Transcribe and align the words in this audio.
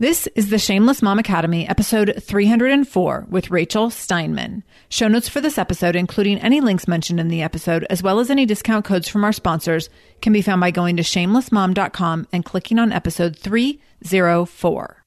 This 0.00 0.26
is 0.34 0.50
the 0.50 0.58
Shameless 0.58 1.02
Mom 1.02 1.20
Academy, 1.20 1.68
episode 1.68 2.20
304 2.20 3.26
with 3.28 3.52
Rachel 3.52 3.90
Steinman. 3.90 4.64
Show 4.88 5.06
notes 5.06 5.28
for 5.28 5.40
this 5.40 5.56
episode, 5.56 5.94
including 5.94 6.40
any 6.40 6.60
links 6.60 6.88
mentioned 6.88 7.20
in 7.20 7.28
the 7.28 7.42
episode, 7.42 7.86
as 7.88 8.02
well 8.02 8.18
as 8.18 8.28
any 8.28 8.44
discount 8.44 8.84
codes 8.84 9.06
from 9.06 9.22
our 9.22 9.32
sponsors, 9.32 9.88
can 10.20 10.32
be 10.32 10.42
found 10.42 10.60
by 10.60 10.72
going 10.72 10.96
to 10.96 11.04
shamelessmom.com 11.04 12.26
and 12.32 12.44
clicking 12.44 12.80
on 12.80 12.90
episode 12.90 13.38
304. 13.38 15.02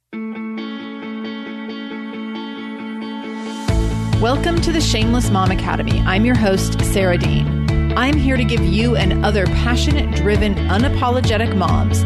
Welcome 4.21 4.61
to 4.61 4.71
the 4.71 4.79
Shameless 4.79 5.29
Mom 5.29 5.51
Academy. 5.51 5.99
I'm 6.05 6.23
your 6.23 6.37
host, 6.37 6.79
Sarah 6.85 7.17
Dean. 7.17 7.91
I'm 7.97 8.15
here 8.15 8.37
to 8.37 8.45
give 8.45 8.61
you 8.61 8.95
and 8.95 9.25
other 9.25 9.47
passionate, 9.47 10.15
driven, 10.15 10.55
unapologetic 10.55 11.57
moms 11.57 12.05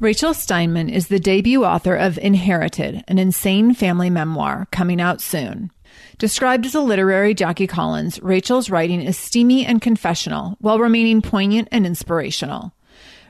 Rachel 0.00 0.34
Steinman 0.34 0.88
is 0.88 1.06
the 1.06 1.20
debut 1.20 1.64
author 1.64 1.94
of 1.94 2.18
Inherited, 2.18 3.04
an 3.06 3.18
insane 3.18 3.74
family 3.74 4.10
memoir 4.10 4.66
coming 4.72 5.00
out 5.00 5.20
soon. 5.20 5.70
Described 6.18 6.66
as 6.66 6.74
a 6.74 6.80
literary 6.80 7.32
Jackie 7.32 7.68
Collins, 7.68 8.20
Rachel's 8.20 8.68
writing 8.68 9.00
is 9.00 9.16
steamy 9.16 9.64
and 9.64 9.80
confessional 9.80 10.56
while 10.60 10.80
remaining 10.80 11.22
poignant 11.22 11.68
and 11.70 11.86
inspirational. 11.86 12.72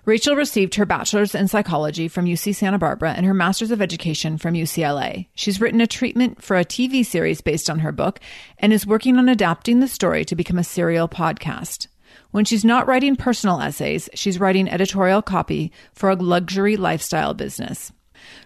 Rachel 0.06 0.36
received 0.36 0.74
her 0.74 0.86
bachelor's 0.86 1.34
in 1.34 1.48
psychology 1.48 2.08
from 2.08 2.24
UC 2.24 2.54
Santa 2.54 2.78
Barbara 2.78 3.12
and 3.12 3.26
her 3.26 3.34
master's 3.34 3.70
of 3.70 3.82
education 3.82 4.38
from 4.38 4.54
UCLA. 4.54 5.28
She's 5.34 5.60
written 5.60 5.82
a 5.82 5.86
treatment 5.86 6.42
for 6.42 6.56
a 6.56 6.64
TV 6.64 7.04
series 7.04 7.42
based 7.42 7.68
on 7.68 7.80
her 7.80 7.92
book 7.92 8.20
and 8.58 8.72
is 8.72 8.86
working 8.86 9.18
on 9.18 9.28
adapting 9.28 9.80
the 9.80 9.88
story 9.88 10.24
to 10.24 10.34
become 10.34 10.58
a 10.58 10.64
serial 10.64 11.08
podcast. 11.08 11.88
When 12.34 12.44
she's 12.44 12.64
not 12.64 12.88
writing 12.88 13.14
personal 13.14 13.60
essays, 13.60 14.08
she's 14.12 14.40
writing 14.40 14.68
editorial 14.68 15.22
copy 15.22 15.70
for 15.92 16.10
a 16.10 16.16
luxury 16.16 16.76
lifestyle 16.76 17.32
business. 17.32 17.92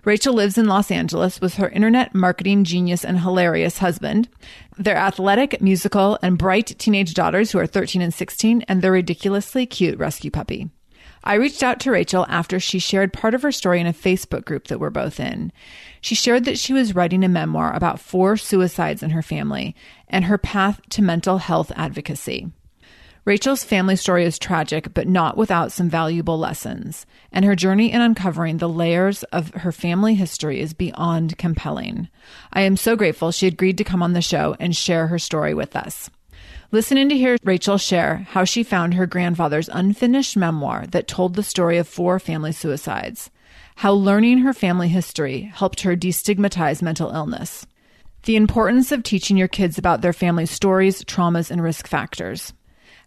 Rachel 0.05 0.35
lives 0.35 0.59
in 0.59 0.67
Los 0.67 0.91
Angeles 0.91 1.41
with 1.41 1.55
her 1.55 1.71
internet 1.71 2.15
marketing 2.15 2.65
genius 2.65 3.03
and 3.03 3.19
hilarious 3.19 3.79
husband, 3.79 4.29
their 4.77 4.99
athletic, 4.99 5.63
musical, 5.63 6.19
and 6.21 6.37
bright 6.37 6.79
teenage 6.79 7.15
daughters 7.15 7.51
who 7.51 7.59
are 7.61 7.67
13 7.67 8.03
and 8.03 8.13
16, 8.13 8.61
and 8.69 8.83
their 8.83 8.93
ridiculously 8.93 9.65
cute 9.65 9.99
rescue 9.99 10.31
puppy. 10.31 10.69
I 11.25 11.37
reached 11.37 11.63
out 11.63 11.81
to 11.81 11.91
Rachel 11.91 12.27
after 12.29 12.61
she 12.61 12.79
shared 12.79 13.15
part 13.15 13.33
of 13.33 13.41
her 13.41 13.53
story 13.53 13.81
in 13.81 13.87
a 13.87 13.95
Facebook 13.95 14.45
group 14.45 14.67
that 14.67 14.81
we're 14.81 14.91
both 14.91 15.19
in. 15.19 15.51
She 16.03 16.15
shared 16.15 16.45
that 16.45 16.59
she 16.59 16.75
was 16.75 16.95
writing 16.95 17.25
a 17.25 17.29
memoir 17.29 17.75
about 17.75 18.01
four 18.01 18.37
suicides 18.37 19.03
in 19.03 19.11
her 19.11 19.23
family 19.23 19.75
and 20.09 20.27
her 20.27 20.37
path 20.37 20.79
to 20.91 21.01
mental 21.01 21.39
health 21.39 21.73
advocacy. 21.75 22.51
Rachel's 23.29 23.63
family 23.63 23.95
story 23.95 24.25
is 24.25 24.39
tragic, 24.39 24.95
but 24.95 25.07
not 25.07 25.37
without 25.37 25.71
some 25.71 25.91
valuable 25.91 26.39
lessons, 26.39 27.05
and 27.31 27.45
her 27.45 27.55
journey 27.55 27.93
in 27.93 28.01
uncovering 28.01 28.57
the 28.57 28.71
layers 28.71 29.23
of 29.25 29.53
her 29.53 29.71
family 29.71 30.15
history 30.15 30.61
is 30.61 30.73
beyond 30.73 31.37
compelling. 31.37 32.09
I 32.55 32.63
am 32.63 32.75
so 32.79 32.97
grateful 32.97 33.31
she 33.31 33.47
agreed 33.47 33.77
to 33.77 33.85
come 33.85 34.03
on 34.03 34.15
the 34.15 34.23
show 34.23 34.57
and 34.59 34.75
share 34.75 35.09
her 35.09 35.19
story 35.19 35.53
with 35.53 35.77
us. 35.77 36.09
Listen 36.73 36.97
in 36.97 37.11
to 37.11 37.19
hear 37.19 37.37
Rachel 37.45 37.77
share 37.77 38.27
how 38.31 38.45
she 38.45 38.63
found 38.63 38.95
her 38.95 39.05
grandfather's 39.05 39.69
unfinished 39.69 40.35
memoir 40.35 40.87
that 40.87 41.07
told 41.07 41.35
the 41.35 41.43
story 41.43 41.77
of 41.77 41.87
four 41.87 42.19
family 42.19 42.53
suicides, 42.53 43.29
how 43.77 43.93
learning 43.93 44.39
her 44.39 44.55
family 44.55 44.89
history 44.89 45.53
helped 45.55 45.83
her 45.83 45.95
destigmatize 45.95 46.81
mental 46.81 47.11
illness, 47.11 47.67
the 48.23 48.37
importance 48.37 48.91
of 48.91 49.03
teaching 49.03 49.37
your 49.37 49.49
kids 49.49 49.77
about 49.77 50.01
their 50.01 50.15
family 50.15 50.47
stories, 50.47 51.05
traumas, 51.05 51.51
and 51.51 51.63
risk 51.63 51.87
factors 51.87 52.55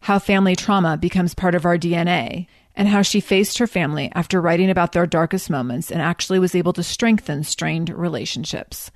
how 0.01 0.19
family 0.19 0.55
trauma 0.55 0.97
becomes 0.97 1.33
part 1.33 1.55
of 1.55 1.65
our 1.65 1.77
DNA, 1.77 2.47
and 2.75 2.87
how 2.87 3.01
she 3.01 3.19
faced 3.19 3.57
her 3.57 3.67
family 3.67 4.11
after 4.15 4.41
writing 4.41 4.69
about 4.69 4.91
their 4.91 5.05
darkest 5.05 5.49
moments 5.49 5.91
and 5.91 6.01
actually 6.01 6.39
was 6.39 6.55
able 6.55 6.73
to 6.73 6.83
strengthen 6.83 7.43
strained 7.43 7.89
relationships. 7.89 8.91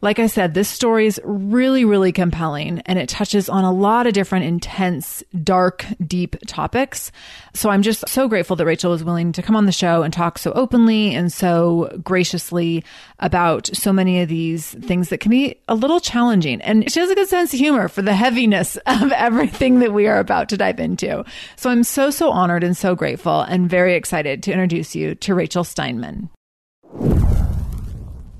Like 0.00 0.20
I 0.20 0.28
said, 0.28 0.54
this 0.54 0.68
story 0.68 1.06
is 1.08 1.20
really, 1.24 1.84
really 1.84 2.12
compelling 2.12 2.80
and 2.86 3.00
it 3.00 3.08
touches 3.08 3.48
on 3.48 3.64
a 3.64 3.72
lot 3.72 4.06
of 4.06 4.12
different 4.12 4.44
intense, 4.44 5.24
dark, 5.42 5.84
deep 6.06 6.36
topics. 6.46 7.10
So 7.52 7.68
I'm 7.68 7.82
just 7.82 8.08
so 8.08 8.28
grateful 8.28 8.54
that 8.56 8.64
Rachel 8.64 8.92
was 8.92 9.02
willing 9.02 9.32
to 9.32 9.42
come 9.42 9.56
on 9.56 9.66
the 9.66 9.72
show 9.72 10.04
and 10.04 10.12
talk 10.12 10.38
so 10.38 10.52
openly 10.52 11.16
and 11.16 11.32
so 11.32 12.00
graciously 12.04 12.84
about 13.18 13.70
so 13.74 13.92
many 13.92 14.20
of 14.20 14.28
these 14.28 14.70
things 14.70 15.08
that 15.08 15.18
can 15.18 15.30
be 15.30 15.56
a 15.66 15.74
little 15.74 15.98
challenging. 15.98 16.60
And 16.62 16.88
she 16.92 17.00
has 17.00 17.10
a 17.10 17.16
good 17.16 17.28
sense 17.28 17.52
of 17.52 17.58
humor 17.58 17.88
for 17.88 18.02
the 18.02 18.14
heaviness 18.14 18.76
of 18.86 19.10
everything 19.10 19.80
that 19.80 19.92
we 19.92 20.06
are 20.06 20.20
about 20.20 20.48
to 20.50 20.56
dive 20.56 20.78
into. 20.78 21.24
So 21.56 21.70
I'm 21.70 21.82
so, 21.82 22.12
so 22.12 22.30
honored 22.30 22.62
and 22.62 22.76
so 22.76 22.94
grateful 22.94 23.40
and 23.40 23.68
very 23.68 23.94
excited 23.94 24.44
to 24.44 24.52
introduce 24.52 24.94
you 24.94 25.16
to 25.16 25.34
Rachel 25.34 25.64
Steinman. 25.64 26.30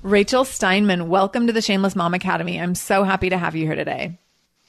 Rachel 0.09 0.43
Steinman, 0.43 1.07
welcome 1.07 1.45
to 1.45 1.53
the 1.53 1.61
Shameless 1.61 1.95
Mom 1.95 2.15
Academy. 2.15 2.59
I'm 2.59 2.73
so 2.73 3.03
happy 3.03 3.29
to 3.29 3.37
have 3.37 3.55
you 3.55 3.67
here 3.67 3.75
today. 3.75 4.17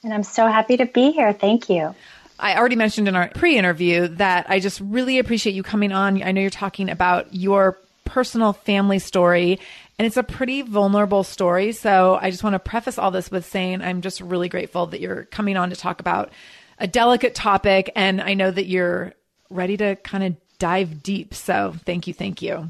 And 0.03 0.13
I'm 0.13 0.21
so 0.21 0.45
happy 0.45 0.77
to 0.77 0.85
be 0.85 1.11
here. 1.13 1.33
Thank 1.33 1.67
you. 1.67 1.95
I 2.39 2.55
already 2.55 2.75
mentioned 2.75 3.07
in 3.07 3.15
our 3.15 3.27
pre 3.29 3.57
interview 3.57 4.07
that 4.07 4.51
I 4.51 4.59
just 4.59 4.79
really 4.79 5.17
appreciate 5.17 5.55
you 5.55 5.63
coming 5.63 5.93
on. 5.93 6.21
I 6.21 6.31
know 6.31 6.41
you're 6.41 6.51
talking 6.51 6.91
about 6.91 7.33
your 7.33 7.79
personal 8.05 8.53
family 8.53 8.99
story. 8.99 9.59
And 9.97 10.05
it's 10.05 10.15
a 10.15 10.21
pretty 10.21 10.61
vulnerable 10.61 11.23
story. 11.23 11.71
So 11.71 12.19
I 12.21 12.29
just 12.29 12.43
want 12.43 12.53
to 12.53 12.59
preface 12.59 12.99
all 12.99 13.09
this 13.09 13.31
with 13.31 13.43
saying 13.43 13.81
I'm 13.81 14.01
just 14.01 14.21
really 14.21 14.47
grateful 14.47 14.85
that 14.87 15.01
you're 15.01 15.23
coming 15.25 15.57
on 15.57 15.71
to 15.71 15.75
talk 15.75 15.99
about 15.99 16.31
a 16.77 16.85
delicate 16.85 17.33
topic. 17.33 17.91
And 17.95 18.21
I 18.21 18.35
know 18.35 18.51
that 18.51 18.67
you're 18.67 19.13
ready 19.49 19.75
to 19.77 19.95
kind 19.95 20.23
of 20.23 20.35
dive 20.59 21.01
deep. 21.01 21.33
So 21.33 21.73
thank 21.83 22.05
you. 22.05 22.13
Thank 22.13 22.43
you. 22.43 22.69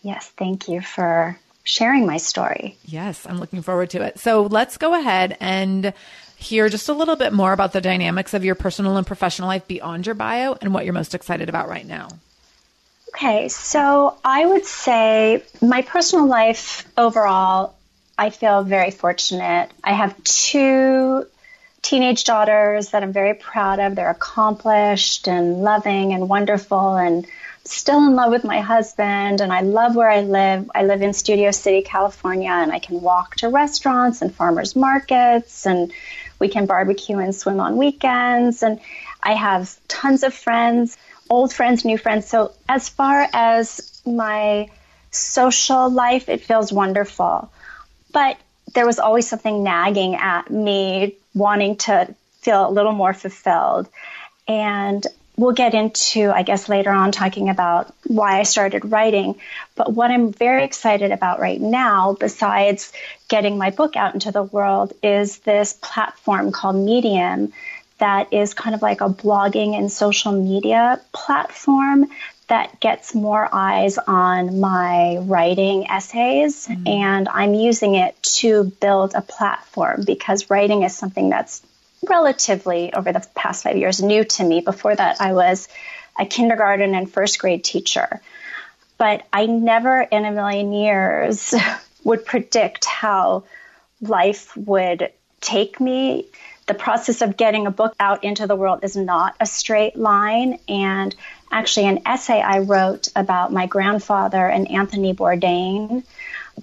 Yes. 0.00 0.32
Thank 0.34 0.66
you 0.66 0.80
for 0.80 1.38
sharing 1.70 2.06
my 2.06 2.16
story. 2.16 2.76
Yes. 2.84 3.26
I'm 3.26 3.38
looking 3.38 3.62
forward 3.62 3.90
to 3.90 4.02
it. 4.02 4.18
So 4.18 4.42
let's 4.42 4.76
go 4.76 4.98
ahead 4.98 5.36
and 5.40 5.92
hear 6.36 6.68
just 6.68 6.88
a 6.88 6.92
little 6.92 7.16
bit 7.16 7.32
more 7.32 7.52
about 7.52 7.72
the 7.72 7.80
dynamics 7.80 8.34
of 8.34 8.44
your 8.44 8.54
personal 8.54 8.96
and 8.96 9.06
professional 9.06 9.48
life 9.48 9.68
beyond 9.68 10.06
your 10.06 10.14
bio 10.14 10.56
and 10.60 10.74
what 10.74 10.84
you're 10.84 10.94
most 10.94 11.14
excited 11.14 11.48
about 11.48 11.68
right 11.68 11.86
now. 11.86 12.08
Okay, 13.10 13.48
so 13.48 14.16
I 14.24 14.46
would 14.46 14.64
say 14.64 15.42
my 15.60 15.82
personal 15.82 16.26
life 16.26 16.88
overall, 16.96 17.74
I 18.16 18.30
feel 18.30 18.62
very 18.62 18.90
fortunate. 18.90 19.70
I 19.84 19.92
have 19.92 20.22
two 20.24 21.26
teenage 21.82 22.24
daughters 22.24 22.90
that 22.90 23.02
I'm 23.02 23.12
very 23.12 23.34
proud 23.34 23.80
of. 23.80 23.94
They're 23.94 24.10
accomplished 24.10 25.28
and 25.28 25.62
loving 25.62 26.12
and 26.12 26.28
wonderful 26.28 26.96
and 26.96 27.26
still 27.64 27.98
in 28.06 28.14
love 28.14 28.30
with 28.30 28.44
my 28.44 28.60
husband 28.60 29.40
and 29.40 29.52
I 29.52 29.60
love 29.60 29.94
where 29.94 30.10
I 30.10 30.22
live. 30.22 30.70
I 30.74 30.84
live 30.84 31.02
in 31.02 31.12
Studio 31.12 31.50
City, 31.50 31.82
California 31.82 32.50
and 32.50 32.72
I 32.72 32.78
can 32.78 33.00
walk 33.00 33.36
to 33.36 33.48
restaurants 33.48 34.22
and 34.22 34.34
farmers 34.34 34.74
markets 34.74 35.66
and 35.66 35.92
we 36.38 36.48
can 36.48 36.66
barbecue 36.66 37.18
and 37.18 37.34
swim 37.34 37.60
on 37.60 37.76
weekends 37.76 38.62
and 38.62 38.80
I 39.22 39.34
have 39.34 39.76
tons 39.88 40.22
of 40.22 40.34
friends 40.34 40.96
old 41.30 41.54
friends, 41.54 41.84
new 41.84 41.96
friends. 41.96 42.26
So, 42.26 42.52
as 42.68 42.88
far 42.88 43.26
as 43.32 44.02
my 44.04 44.68
social 45.12 45.88
life, 45.88 46.28
it 46.28 46.42
feels 46.42 46.72
wonderful. 46.72 47.50
But 48.12 48.36
there 48.74 48.84
was 48.84 48.98
always 48.98 49.28
something 49.28 49.62
nagging 49.62 50.16
at 50.16 50.50
me, 50.50 51.16
wanting 51.34 51.76
to 51.76 52.14
feel 52.40 52.68
a 52.68 52.70
little 52.70 52.92
more 52.92 53.14
fulfilled. 53.14 53.88
And 54.46 55.06
we'll 55.36 55.52
get 55.52 55.74
into, 55.74 56.30
I 56.30 56.42
guess, 56.42 56.68
later 56.68 56.90
on 56.90 57.12
talking 57.12 57.48
about 57.48 57.94
why 58.06 58.40
I 58.40 58.42
started 58.42 58.90
writing. 58.90 59.36
But 59.74 59.92
what 59.92 60.10
I'm 60.10 60.32
very 60.32 60.64
excited 60.64 61.12
about 61.12 61.40
right 61.40 61.60
now, 61.60 62.16
besides 62.18 62.92
getting 63.28 63.56
my 63.56 63.70
book 63.70 63.96
out 63.96 64.14
into 64.14 64.32
the 64.32 64.42
world, 64.42 64.92
is 65.02 65.38
this 65.38 65.72
platform 65.80 66.52
called 66.52 66.76
Medium 66.76 67.52
that 67.98 68.32
is 68.32 68.54
kind 68.54 68.74
of 68.74 68.82
like 68.82 69.00
a 69.02 69.08
blogging 69.08 69.78
and 69.78 69.92
social 69.92 70.32
media 70.32 71.00
platform 71.12 72.06
that 72.48 72.80
gets 72.80 73.14
more 73.14 73.48
eyes 73.52 73.96
on 73.96 74.58
my 74.58 75.18
writing 75.18 75.86
essays. 75.88 76.66
Mm-hmm. 76.66 76.88
And 76.88 77.28
I'm 77.28 77.54
using 77.54 77.94
it 77.94 78.20
to 78.40 78.64
build 78.80 79.12
a 79.14 79.22
platform 79.22 80.02
because 80.04 80.50
writing 80.50 80.82
is 80.82 80.96
something 80.96 81.30
that's 81.30 81.62
relatively, 82.08 82.92
over 82.92 83.12
the 83.12 83.26
past 83.34 83.64
five 83.64 83.76
years, 83.76 84.02
new 84.02 84.24
to 84.24 84.44
me. 84.44 84.60
Before 84.60 84.94
that, 84.94 85.20
I 85.20 85.32
was 85.32 85.68
a 86.18 86.26
kindergarten 86.26 86.94
and 86.94 87.10
first 87.10 87.38
grade 87.38 87.64
teacher. 87.64 88.20
But 88.98 89.26
I 89.32 89.46
never 89.46 90.00
in 90.00 90.24
a 90.24 90.32
million 90.32 90.72
years 90.72 91.54
would 92.04 92.24
predict 92.26 92.84
how 92.84 93.44
life 94.00 94.56
would 94.56 95.12
take 95.40 95.80
me 95.80 96.26
the 96.70 96.74
process 96.74 97.20
of 97.20 97.36
getting 97.36 97.66
a 97.66 97.70
book 97.72 97.96
out 97.98 98.22
into 98.22 98.46
the 98.46 98.54
world 98.54 98.84
is 98.84 98.94
not 98.94 99.34
a 99.40 99.44
straight 99.44 99.96
line. 99.96 100.60
And 100.68 101.12
actually, 101.50 101.88
an 101.88 102.02
essay 102.06 102.40
I 102.40 102.60
wrote 102.60 103.08
about 103.16 103.52
my 103.52 103.66
grandfather 103.66 104.46
and 104.46 104.70
Anthony 104.70 105.12
Bourdain 105.12 106.04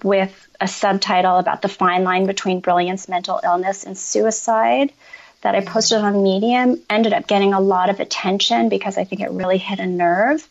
with 0.02 0.48
a 0.58 0.66
subtitle 0.66 1.36
about 1.36 1.60
the 1.60 1.68
fine 1.68 2.04
line 2.04 2.24
between 2.26 2.60
brilliance, 2.60 3.06
mental 3.06 3.38
illness, 3.44 3.84
and 3.84 3.98
suicide 3.98 4.94
that 5.40 5.54
I 5.54 5.60
posted 5.60 5.98
on 5.98 6.22
Medium 6.22 6.80
ended 6.90 7.12
up 7.12 7.26
getting 7.26 7.54
a 7.54 7.60
lot 7.60 7.90
of 7.90 8.00
attention 8.00 8.68
because 8.68 8.98
I 8.98 9.04
think 9.04 9.20
it 9.20 9.30
really 9.30 9.58
hit 9.58 9.78
a 9.78 9.86
nerve. 9.86 10.46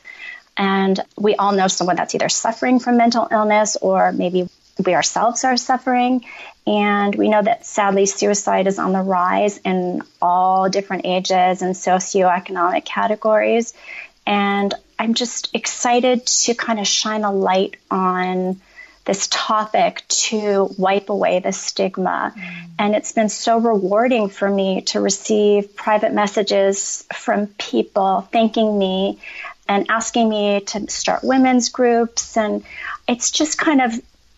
And 0.55 0.99
we 1.17 1.35
all 1.35 1.51
know 1.51 1.67
someone 1.67 1.97
that's 1.97 2.15
either 2.15 2.29
suffering 2.29 2.79
from 2.79 2.97
mental 2.97 3.27
illness 3.29 3.75
or 3.75 4.11
maybe 4.11 4.49
we 4.83 4.95
ourselves 4.95 5.43
are 5.43 5.57
suffering. 5.57 6.25
And 6.65 7.15
we 7.15 7.29
know 7.29 7.41
that 7.41 7.65
sadly 7.65 8.05
suicide 8.05 8.67
is 8.67 8.79
on 8.79 8.91
the 8.91 9.01
rise 9.01 9.57
in 9.59 10.01
all 10.21 10.69
different 10.69 11.05
ages 11.05 11.61
and 11.61 11.75
socioeconomic 11.75 12.85
categories. 12.85 13.73
And 14.25 14.73
I'm 14.99 15.13
just 15.13 15.53
excited 15.53 16.25
to 16.25 16.55
kind 16.55 16.79
of 16.79 16.87
shine 16.87 17.23
a 17.23 17.31
light 17.31 17.77
on 17.89 18.59
this 19.07 19.27
topic 19.31 20.03
to 20.09 20.69
wipe 20.77 21.09
away 21.09 21.39
the 21.39 21.53
stigma. 21.53 22.33
Mm. 22.35 22.69
And 22.77 22.95
it's 22.95 23.13
been 23.13 23.29
so 23.29 23.57
rewarding 23.57 24.29
for 24.29 24.49
me 24.49 24.81
to 24.81 24.99
receive 24.99 25.75
private 25.75 26.13
messages 26.13 27.05
from 27.15 27.47
people 27.47 28.27
thanking 28.31 28.77
me 28.77 29.19
and 29.67 29.89
asking 29.89 30.29
me 30.29 30.59
to 30.59 30.89
start 30.89 31.23
women's 31.23 31.69
groups. 31.69 32.37
And 32.37 32.63
it's 33.07 33.31
just 33.31 33.57
kind 33.57 33.81
of 33.81 33.93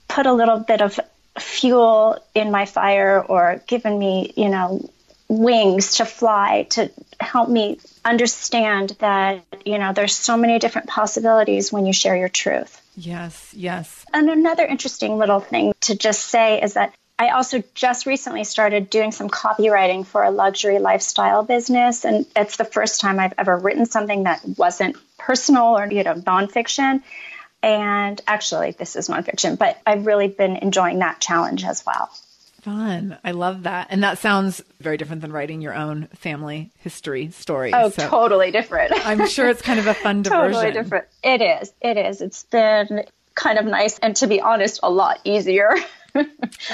put 0.07 0.27
a 0.27 0.33
little 0.33 0.59
bit 0.59 0.81
of 0.81 0.99
fuel 1.39 2.23
in 2.35 2.51
my 2.51 2.65
fire 2.65 3.19
or 3.21 3.61
given 3.65 3.97
me, 3.97 4.33
you 4.37 4.49
know, 4.49 4.87
wings 5.27 5.97
to 5.97 6.05
fly 6.05 6.67
to 6.71 6.91
help 7.19 7.49
me 7.49 7.79
understand 8.05 8.95
that, 8.99 9.43
you 9.65 9.77
know, 9.77 9.93
there's 9.93 10.15
so 10.15 10.37
many 10.37 10.59
different 10.59 10.87
possibilities 10.87 11.71
when 11.71 11.85
you 11.85 11.93
share 11.93 12.15
your 12.15 12.29
truth. 12.29 12.81
Yes, 12.95 13.53
yes. 13.55 13.98
And 14.13 14.29
another 14.29 14.65
interesting 14.65 15.17
little 15.17 15.39
thing 15.39 15.73
to 15.81 15.95
just 15.95 16.25
say 16.25 16.61
is 16.61 16.73
that 16.73 16.93
I 17.17 17.31
also 17.31 17.61
just 17.73 18.05
recently 18.05 18.45
started 18.45 18.89
doing 18.89 19.11
some 19.11 19.29
copywriting 19.29 20.05
for 20.05 20.23
a 20.23 20.31
luxury 20.31 20.79
lifestyle 20.79 21.43
business. 21.43 22.05
And 22.05 22.25
it's 22.33 22.55
the 22.55 22.63
first 22.63 23.01
time 23.01 23.19
I've 23.19 23.33
ever 23.37 23.57
written 23.57 23.85
something 23.85 24.23
that 24.23 24.41
wasn't 24.57 24.95
personal 25.17 25.77
or, 25.77 25.91
you 25.91 26.03
know, 26.03 26.15
nonfiction. 26.15 27.03
And 27.61 28.21
actually, 28.25 28.71
this 28.71 28.95
is 28.95 29.09
nonfiction, 29.09 29.57
but 29.57 29.81
I've 29.85 30.05
really 30.05 30.29
been 30.29 30.55
enjoying 30.55 30.99
that 30.99 31.19
challenge 31.19 31.65
as 31.65 31.85
well. 31.85 32.09
Fun. 32.61 33.17
I 33.23 33.31
love 33.31 33.63
that. 33.63 33.87
And 33.89 34.03
that 34.03 34.17
sounds 34.19 34.61
very 34.79 34.95
different 34.95 35.21
than 35.21 35.33
writing 35.33 35.61
your 35.61 35.73
own 35.73 36.07
family 36.15 36.71
history 36.77 37.31
story. 37.31 37.73
Oh, 37.73 37.89
so 37.89 38.07
totally 38.07 38.51
different. 38.51 38.93
I'm 39.05 39.27
sure 39.27 39.49
it's 39.49 39.61
kind 39.61 39.79
of 39.79 39.87
a 39.87 39.93
fun 39.93 40.21
diversion. 40.23 40.53
Totally 40.53 40.71
different. 40.71 41.05
It 41.21 41.41
is. 41.41 41.73
It 41.81 41.97
is. 41.97 42.21
It's 42.21 42.43
been 42.43 43.03
kind 43.39 43.57
of 43.57 43.65
nice 43.65 43.97
and 43.99 44.15
to 44.17 44.27
be 44.27 44.41
honest, 44.41 44.81
a 44.83 44.89
lot 44.89 45.19
easier. 45.23 45.75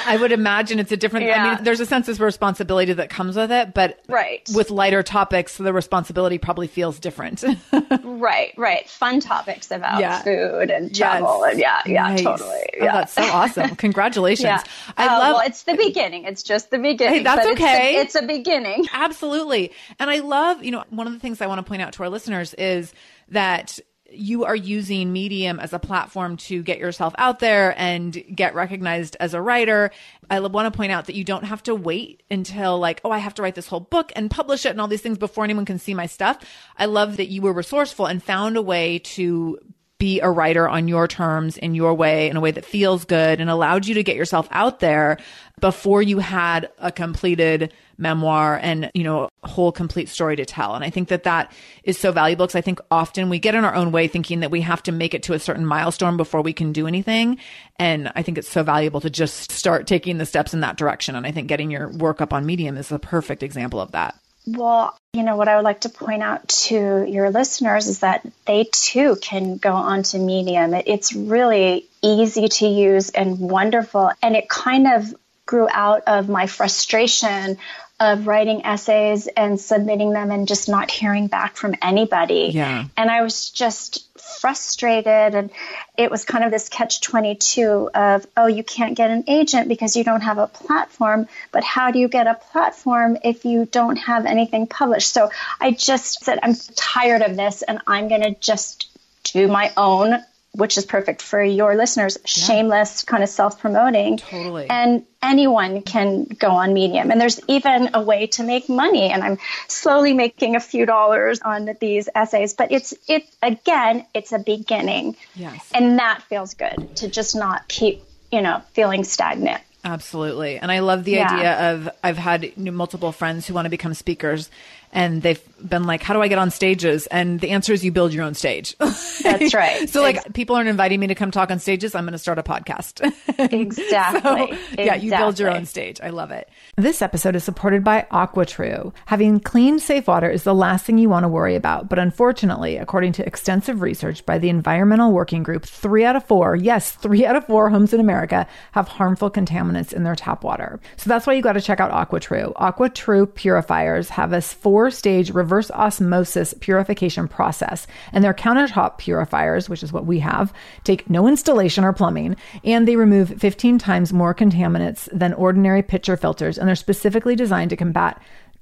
I 0.06 0.18
would 0.18 0.32
imagine 0.32 0.80
it's 0.80 0.92
a 0.92 0.98
different. 0.98 1.26
Yeah. 1.26 1.44
I 1.44 1.56
mean, 1.56 1.64
there's 1.64 1.80
a 1.80 1.86
sense 1.86 2.08
of 2.08 2.20
responsibility 2.20 2.94
that 2.94 3.10
comes 3.10 3.36
with 3.36 3.52
it, 3.52 3.74
but 3.74 4.00
right 4.08 4.48
with 4.54 4.70
lighter 4.70 5.04
topics, 5.04 5.58
the 5.58 5.74
responsibility 5.74 6.38
probably 6.38 6.68
feels 6.68 7.00
different. 7.00 7.44
right, 8.04 8.54
right. 8.58 8.90
Fun 8.90 9.20
topics 9.20 9.72
about 9.72 10.00
yeah. 10.00 10.22
food 10.22 10.70
and 10.70 10.96
travel, 10.96 11.42
yes. 11.42 11.52
and 11.52 11.60
yeah, 11.60 11.82
yeah, 11.86 12.04
nice. 12.04 12.22
totally. 12.22 12.50
Oh, 12.50 12.70
yeah, 12.78 12.84
oh, 12.84 12.98
that's 12.98 13.14
so 13.14 13.24
awesome. 13.24 13.76
Congratulations. 13.76 14.46
yeah. 14.46 14.64
I 14.98 15.08
uh, 15.08 15.20
love. 15.20 15.34
Well, 15.36 15.44
it's 15.46 15.64
the 15.64 15.76
beginning. 15.76 16.26
It's 16.26 16.44
just 16.44 16.72
the 16.72 16.80
beginning. 16.80 17.18
Hey, 17.18 17.24
that's 17.24 17.48
okay. 17.48 17.96
It's 17.98 18.16
a, 18.16 18.20
it's 18.20 18.24
a 18.24 18.28
beginning. 18.28 18.86
Absolutely, 18.94 19.72
and 20.00 20.10
I 20.10 20.20
love. 20.20 20.64
You 20.64 20.72
know, 20.72 20.84
one 20.90 21.08
of 21.08 21.14
the 21.14 21.20
things 21.20 21.42
I 21.42 21.48
want 21.48 21.60
to 21.60 21.64
point 21.64 21.82
out 21.82 21.94
to 21.94 22.04
our 22.04 22.10
listeners 22.10 22.54
is 22.54 22.94
that 23.30 23.80
you 24.18 24.46
are 24.46 24.56
using 24.56 25.12
Medium 25.12 25.60
as 25.60 25.74
a 25.74 25.80
platform 25.80 26.38
to 26.38 26.64
get 26.64 26.80
yourself 26.80 27.14
out 27.18 27.40
there 27.40 27.74
and 27.78 28.24
get 28.34 28.56
recognized 28.56 29.18
as 29.20 29.34
a 29.34 29.42
writer. 29.42 29.92
I 30.30 30.40
want 30.40 30.72
to 30.72 30.76
point 30.76 30.92
out 30.92 31.06
that 31.06 31.16
you 31.16 31.24
don't 31.24 31.46
have 31.46 31.64
to 31.64 31.76
wait 31.76 32.24
until 32.30 32.80
like, 32.80 33.02
oh, 33.04 33.12
I 33.12 33.20
have 33.20 33.34
to 33.36 33.42
write 33.42 33.56
this 33.56 33.68
whole 33.68 33.80
book 33.80 34.12
and 34.16 34.30
publish 34.32 34.66
it 34.66 34.70
and 34.70 34.82
all 34.82 34.88
these 34.88 35.02
things 35.02 35.18
before 35.18 35.44
anyone 35.44 35.66
can 35.66 35.80
see 35.80 35.94
my 35.94 36.06
stuff. 36.06 36.40
I 36.78 36.86
love 36.86 37.18
that 37.18 37.28
you 37.28 37.42
were 37.42 37.54
resourceful 37.54 38.06
and 38.06 38.24
found 38.24 38.58
a 38.58 38.62
way 38.62 39.00
to 39.00 39.60
be 39.98 40.20
a 40.20 40.30
writer 40.30 40.68
on 40.68 40.88
your 40.88 41.08
terms 41.08 41.58
in 41.58 41.74
your 41.74 41.94
way 41.94 42.30
in 42.30 42.36
a 42.36 42.42
way 42.42 42.52
that 42.52 42.66
feels 42.66 43.06
good 43.06 43.40
and 43.40 43.50
allowed 43.50 43.86
you 43.86 43.96
to 43.96 44.04
get 44.04 44.18
yourself 44.18 44.48
out 44.52 44.80
there 44.80 45.18
before 45.62 46.02
you 46.02 46.20
had 46.20 46.70
a 46.80 46.92
completed 46.92 47.74
memoir 47.98 48.60
and, 48.62 48.92
you 48.94 49.04
know, 49.04 49.30
whole 49.44 49.72
complete 49.72 50.10
story 50.10 50.36
to 50.36 50.46
tell. 50.46 50.76
And 50.76 50.84
I 50.84 50.90
think 50.90 51.10
that 51.10 51.24
that 51.24 51.52
is 51.84 51.98
so 51.98 52.12
valuable 52.12 52.46
because 52.46 52.56
I 52.56 52.62
think 52.62 52.80
often 52.92 53.30
we 53.30 53.40
get 53.40 53.56
in 53.56 53.66
our 53.66 53.76
own 53.76 53.92
way 53.92 54.08
thinking 54.08 54.42
that 54.42 54.52
we 54.52 54.62
have 54.62 54.84
to 54.84 54.92
make 54.92 55.14
it 55.14 55.24
to 55.24 55.34
a 55.34 55.40
certain 55.40 55.66
milestone 55.66 56.18
before 56.18 56.42
we 56.42 56.54
can 56.54 56.72
do 56.72 56.88
anything. 56.88 57.38
And 57.78 58.12
I 58.16 58.22
think 58.22 58.38
it's 58.38 58.50
so 58.50 58.64
valuable 58.64 59.02
to 59.02 59.10
just 59.10 59.52
start 59.52 59.88
taking 59.88 60.18
the 60.18 60.26
steps 60.26 60.54
in 60.54 60.62
that 60.62 60.78
direction. 60.78 61.16
And 61.16 61.26
I 61.26 61.32
think 61.32 61.48
getting 61.48 61.72
your 61.72 61.90
work 61.90 62.22
up 62.22 62.34
on 62.34 62.46
Medium 62.46 62.78
is 62.78 62.92
a 62.92 63.00
perfect 63.00 63.44
example 63.44 63.80
of 63.80 63.92
that. 63.92 64.16
Well, 64.48 64.96
you 65.14 65.24
know, 65.24 65.38
what 65.38 65.48
I 65.48 65.56
would 65.56 65.66
like 65.66 65.82
to 65.82 65.90
point 65.90 66.22
out 66.22 66.48
to 66.50 67.04
your 67.08 67.32
listeners 67.32 67.88
is 67.88 68.00
that 68.00 68.28
they 68.46 68.66
too 68.72 69.16
can 69.20 69.58
go 69.58 69.74
onto 69.74 70.20
Medium. 70.20 70.74
It's 70.74 71.14
really 71.16 71.88
easy 72.04 72.48
to 72.48 72.68
use 72.68 73.10
and 73.10 73.40
wonderful. 73.40 74.12
And 74.22 74.36
it 74.36 74.48
kind 74.48 74.88
of 74.88 75.16
grew 75.48 75.68
out 75.70 76.04
of 76.08 76.30
my 76.30 76.46
frustration 76.48 77.58
of 78.00 78.28
writing 78.28 78.66
essays 78.66 79.28
and 79.28 79.60
submitting 79.60 80.12
them 80.12 80.30
and 80.30 80.48
just 80.48 80.68
not 80.68 80.92
hearing 80.92 81.28
back 81.28 81.56
from 81.56 81.76
anybody. 81.82 82.52
Yeah. 82.54 82.86
And 82.98 83.10
I 83.10 83.22
was 83.22 83.50
just 83.50 84.06
frustrated 84.40 85.36
and 85.36 85.50
it 85.98 86.10
was 86.12 86.26
kind 86.26 86.44
of 86.44 86.52
this 86.52 86.68
catch 86.68 87.00
22 87.02 87.92
of 87.94 88.26
oh 88.36 88.48
you 88.48 88.64
can't 88.64 88.96
get 88.96 89.12
an 89.12 89.24
agent 89.28 89.68
because 89.68 89.96
you 89.96 90.04
don't 90.04 90.22
have 90.22 90.40
a 90.40 90.48
platform 90.48 91.28
but 91.52 91.64
how 91.64 91.92
do 91.92 92.00
you 92.00 92.08
get 92.08 92.26
a 92.26 92.34
platform 92.34 93.18
if 93.24 93.46
you 93.46 93.66
don't 93.66 93.98
have 93.98 94.26
anything 94.26 94.66
published 94.66 95.14
so 95.14 95.30
i 95.62 95.72
just 95.72 96.24
said 96.24 96.40
i'm 96.42 96.56
tired 96.76 97.22
of 97.22 97.38
this 97.38 97.62
and 97.62 97.80
i'm 97.86 98.08
going 98.08 98.24
to 98.24 98.34
just 98.40 98.88
do 99.24 99.48
my 99.48 99.72
own 99.78 100.24
which 100.56 100.78
is 100.78 100.86
perfect 100.86 101.22
for 101.22 101.42
your 101.42 101.76
listeners, 101.76 102.18
yeah. 102.22 102.28
shameless 102.28 103.04
kind 103.04 103.24
of 103.24 103.30
self 103.30 103.60
promoting. 103.60 104.18
Totally. 104.18 104.68
And 104.70 105.06
anyone 105.22 105.82
can 105.82 106.24
go 106.26 106.50
on 106.50 106.74
Medium. 106.74 107.12
And 107.12 107.20
there's 107.20 107.40
even 107.48 107.90
a 107.94 108.02
way 108.02 108.28
to 108.28 108.44
make 108.44 108.70
money. 108.70 109.10
And 109.12 109.24
I'm 109.24 109.38
slowly 109.68 110.14
making 110.14 110.56
a 110.56 110.60
few 110.60 110.86
dollars 110.86 111.42
on 111.42 111.70
these 111.80 112.10
essays. 112.14 112.54
But 112.54 112.72
it's, 112.72 112.94
it, 113.08 113.28
again, 113.42 114.06
it's 114.14 114.32
a 114.32 114.40
beginning. 114.40 115.16
Yes. 115.36 115.70
And 115.74 116.00
that 116.00 116.24
feels 116.24 116.54
good 116.54 116.96
to 116.98 117.08
just 117.08 117.36
not 117.36 117.68
keep, 117.68 118.04
you 118.32 118.42
know, 118.42 118.62
feeling 118.74 119.04
stagnant. 119.04 119.62
Absolutely. 119.84 120.58
And 120.58 120.72
I 120.72 120.80
love 120.80 121.04
the 121.04 121.12
yeah. 121.12 121.32
idea 121.32 121.72
of 121.72 121.90
I've 122.04 122.18
had 122.18 122.58
multiple 122.58 123.12
friends 123.12 123.46
who 123.46 123.54
want 123.54 123.66
to 123.66 123.70
become 123.70 123.94
speakers 123.94 124.50
and 124.96 125.22
they've 125.22 125.42
been 125.68 125.84
like, 125.84 126.02
how 126.02 126.14
do 126.14 126.22
I 126.22 126.30
get 126.30 126.38
on 126.38 126.52
stages? 126.52 127.06
And 127.08 127.40
the 127.42 127.50
answer 127.50 127.74
is 127.74 127.84
you 127.84 127.92
build 127.92 128.14
your 128.14 128.24
own 128.24 128.34
stage. 128.34 128.78
That's 128.78 129.54
right. 129.54 129.90
so 129.90 130.02
like 130.02 130.34
people 130.34 130.56
aren't 130.56 130.70
inviting 130.70 131.02
me 131.02 131.08
to 131.08 131.16
come 131.16 131.32
talk 131.32 131.52
on 131.52 131.60
stages. 131.60 131.96
I'm 131.96 132.06
going 132.06 132.14
to 132.14 132.18
start 132.18 132.40
a 132.40 132.44
podcast. 132.44 133.02
exactly. 133.54 134.58
so, 134.58 134.82
yeah, 134.82 134.96
you 134.96 135.12
build 135.12 135.38
your 135.38 135.52
own 135.52 135.66
stage. 135.66 136.00
I 136.02 136.10
love 136.10 136.32
it. 136.32 136.50
This 136.78 137.02
episode 137.02 137.36
is 137.36 137.44
supported 137.44 137.84
by 137.84 138.08
AquaTru. 138.10 138.94
Having 139.06 139.42
clean, 139.42 139.80
safe 139.80 140.08
water 140.08 140.30
is 140.30 140.44
the 140.44 140.56
last 140.56 140.86
thing 140.86 140.98
you 140.98 141.10
want 141.10 141.26
to 141.26 141.30
worry 141.30 141.56
about. 141.56 141.90
But 141.90 142.00
unfortunately, 142.00 142.78
according 142.78 143.12
to 143.14 143.26
extensive 143.26 143.82
research 143.82 144.26
by 144.26 144.38
the 144.38 144.50
Environmental 144.50 145.12
Working 145.12 145.44
Group, 145.44 145.66
three 145.66 146.06
out 146.06 146.16
of 146.16 146.24
four, 146.24 146.56
yes, 146.56 146.92
three 146.92 147.26
out 147.26 147.36
of 147.36 147.46
four 147.48 147.70
homes 147.70 147.94
in 147.94 148.00
America 148.00 148.48
have 148.72 148.88
harmful 148.88 149.30
contaminants 149.30 149.92
in 149.92 150.04
their 150.04 150.16
tap 150.16 150.44
water. 150.44 150.80
So 150.96 151.10
that's 151.10 151.28
why 151.28 151.34
you 151.34 151.42
got 151.42 151.54
to 151.54 151.62
check 151.62 151.82
out 151.82 151.92
AquaTru. 151.92 152.54
AquaTru 152.54 153.34
purifiers 153.34 154.10
have 154.10 154.32
us 154.32 154.54
four 154.54 154.85
four 154.86 154.92
stage 154.92 155.32
reverse 155.32 155.72
osmosis 155.72 156.54
purification 156.60 157.28
process. 157.28 157.88
And 158.14 158.24
their 158.24 158.36
countertop 158.36 159.00
purifiers, 159.00 159.68
which 159.68 159.82
is 159.82 159.92
what 159.92 160.06
we 160.06 160.20
have, 160.20 160.54
take 160.84 161.10
no 161.10 161.28
installation 161.28 161.84
or 161.84 161.92
plumbing, 161.92 162.36
and 162.64 162.88
they 162.88 162.96
remove 162.96 163.42
15 163.42 163.80
times 163.80 164.14
more 164.14 164.36
contaminants 164.36 165.10
than 165.12 165.34
ordinary 165.34 165.82
pitcher 165.82 166.16
filters. 166.16 166.60
And 166.60 166.68
they're 166.68 166.76
specifically 166.76 167.36
designed 167.36 167.72
to 167.72 167.76
combat 167.76 168.22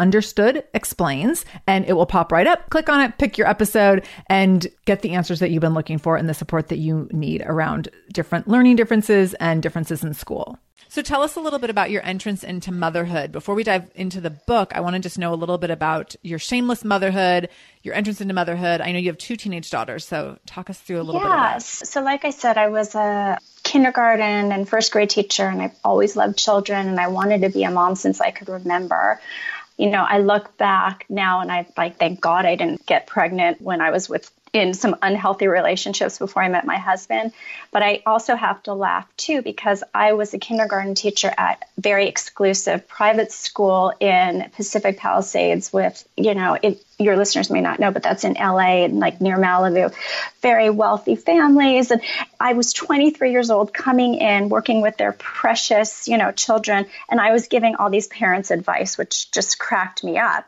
Understood 0.00 0.64
Explains, 0.74 1.44
and 1.66 1.84
it 1.84 1.92
will 1.92 2.06
pop 2.06 2.32
right 2.32 2.46
up. 2.46 2.70
Click 2.70 2.88
on 2.88 3.00
it, 3.02 3.18
pick 3.18 3.36
your 3.36 3.46
episode, 3.46 4.06
and 4.28 4.66
get 4.86 5.02
the 5.02 5.10
answers 5.10 5.38
that 5.40 5.50
you've 5.50 5.60
been 5.60 5.74
looking 5.74 5.98
for 5.98 6.16
and 6.16 6.28
the 6.28 6.34
support 6.34 6.68
that 6.68 6.78
you 6.78 7.08
need 7.12 7.42
around 7.42 7.90
different 8.12 8.48
learning 8.48 8.76
differences 8.76 9.34
and 9.34 9.62
differences 9.62 10.02
in 10.02 10.14
school. 10.14 10.58
So 10.88 11.02
tell 11.02 11.22
us 11.22 11.36
a 11.36 11.40
little 11.40 11.60
bit 11.60 11.70
about 11.70 11.90
your 11.90 12.04
entrance 12.04 12.42
into 12.42 12.72
motherhood. 12.72 13.30
Before 13.30 13.54
we 13.54 13.62
dive 13.62 13.92
into 13.94 14.20
the 14.20 14.30
book, 14.30 14.72
I 14.74 14.80
want 14.80 14.94
to 14.94 15.00
just 15.00 15.20
know 15.20 15.32
a 15.32 15.36
little 15.36 15.56
bit 15.56 15.70
about 15.70 16.16
your 16.22 16.40
shameless 16.40 16.84
motherhood, 16.84 17.48
your 17.84 17.94
entrance 17.94 18.20
into 18.20 18.34
motherhood. 18.34 18.80
I 18.80 18.90
know 18.90 18.98
you 18.98 19.06
have 19.06 19.18
two 19.18 19.36
teenage 19.36 19.70
daughters, 19.70 20.04
so 20.04 20.38
talk 20.46 20.68
us 20.68 20.80
through 20.80 21.00
a 21.00 21.04
little 21.04 21.20
yes. 21.20 21.28
bit. 21.28 21.82
Yes. 21.82 21.90
So 21.90 22.02
like 22.02 22.24
I 22.24 22.30
said, 22.30 22.58
I 22.58 22.70
was 22.70 22.96
a 22.96 23.38
kindergarten 23.62 24.50
and 24.50 24.68
first 24.68 24.90
grade 24.90 25.10
teacher 25.10 25.46
and 25.46 25.62
I've 25.62 25.76
always 25.84 26.16
loved 26.16 26.36
children 26.36 26.88
and 26.88 26.98
I 26.98 27.06
wanted 27.06 27.42
to 27.42 27.50
be 27.50 27.62
a 27.62 27.70
mom 27.70 27.94
since 27.94 28.20
I 28.20 28.32
could 28.32 28.48
remember 28.48 29.20
you 29.80 29.90
know, 29.90 30.04
I 30.06 30.18
look 30.18 30.58
back 30.58 31.06
now 31.08 31.40
and 31.40 31.50
I 31.50 31.66
like, 31.78 31.98
thank 31.98 32.20
God 32.20 32.44
I 32.44 32.54
didn't 32.54 32.86
get 32.86 33.06
pregnant 33.06 33.62
when 33.62 33.80
I 33.80 33.90
was 33.90 34.10
with 34.10 34.30
in 34.52 34.74
some 34.74 34.96
unhealthy 35.00 35.46
relationships 35.46 36.18
before 36.18 36.42
I 36.42 36.48
met 36.48 36.66
my 36.66 36.76
husband. 36.76 37.32
But 37.70 37.82
I 37.82 38.02
also 38.04 38.34
have 38.34 38.62
to 38.64 38.74
laugh 38.74 39.06
too 39.16 39.42
because 39.42 39.84
I 39.94 40.14
was 40.14 40.34
a 40.34 40.38
kindergarten 40.38 40.94
teacher 40.94 41.32
at 41.36 41.64
very 41.78 42.08
exclusive 42.08 42.88
private 42.88 43.30
school 43.30 43.92
in 44.00 44.50
Pacific 44.56 44.98
Palisades 44.98 45.72
with, 45.72 46.06
you 46.16 46.34
know, 46.34 46.58
it, 46.60 46.84
your 46.98 47.16
listeners 47.16 47.48
may 47.48 47.60
not 47.60 47.78
know, 47.78 47.92
but 47.92 48.02
that's 48.02 48.24
in 48.24 48.34
LA 48.34 48.84
and 48.84 48.98
like 48.98 49.20
near 49.20 49.38
Malibu, 49.38 49.94
very 50.42 50.68
wealthy 50.68 51.14
families. 51.14 51.90
And 51.90 52.02
I 52.38 52.54
was 52.54 52.72
23 52.72 53.30
years 53.30 53.50
old 53.50 53.72
coming 53.72 54.16
in, 54.16 54.48
working 54.48 54.82
with 54.82 54.96
their 54.96 55.12
precious, 55.12 56.08
you 56.08 56.18
know, 56.18 56.32
children. 56.32 56.86
And 57.08 57.20
I 57.20 57.32
was 57.32 57.46
giving 57.46 57.76
all 57.76 57.88
these 57.88 58.08
parents 58.08 58.50
advice, 58.50 58.98
which 58.98 59.30
just 59.30 59.58
cracked 59.58 60.02
me 60.02 60.18
up. 60.18 60.44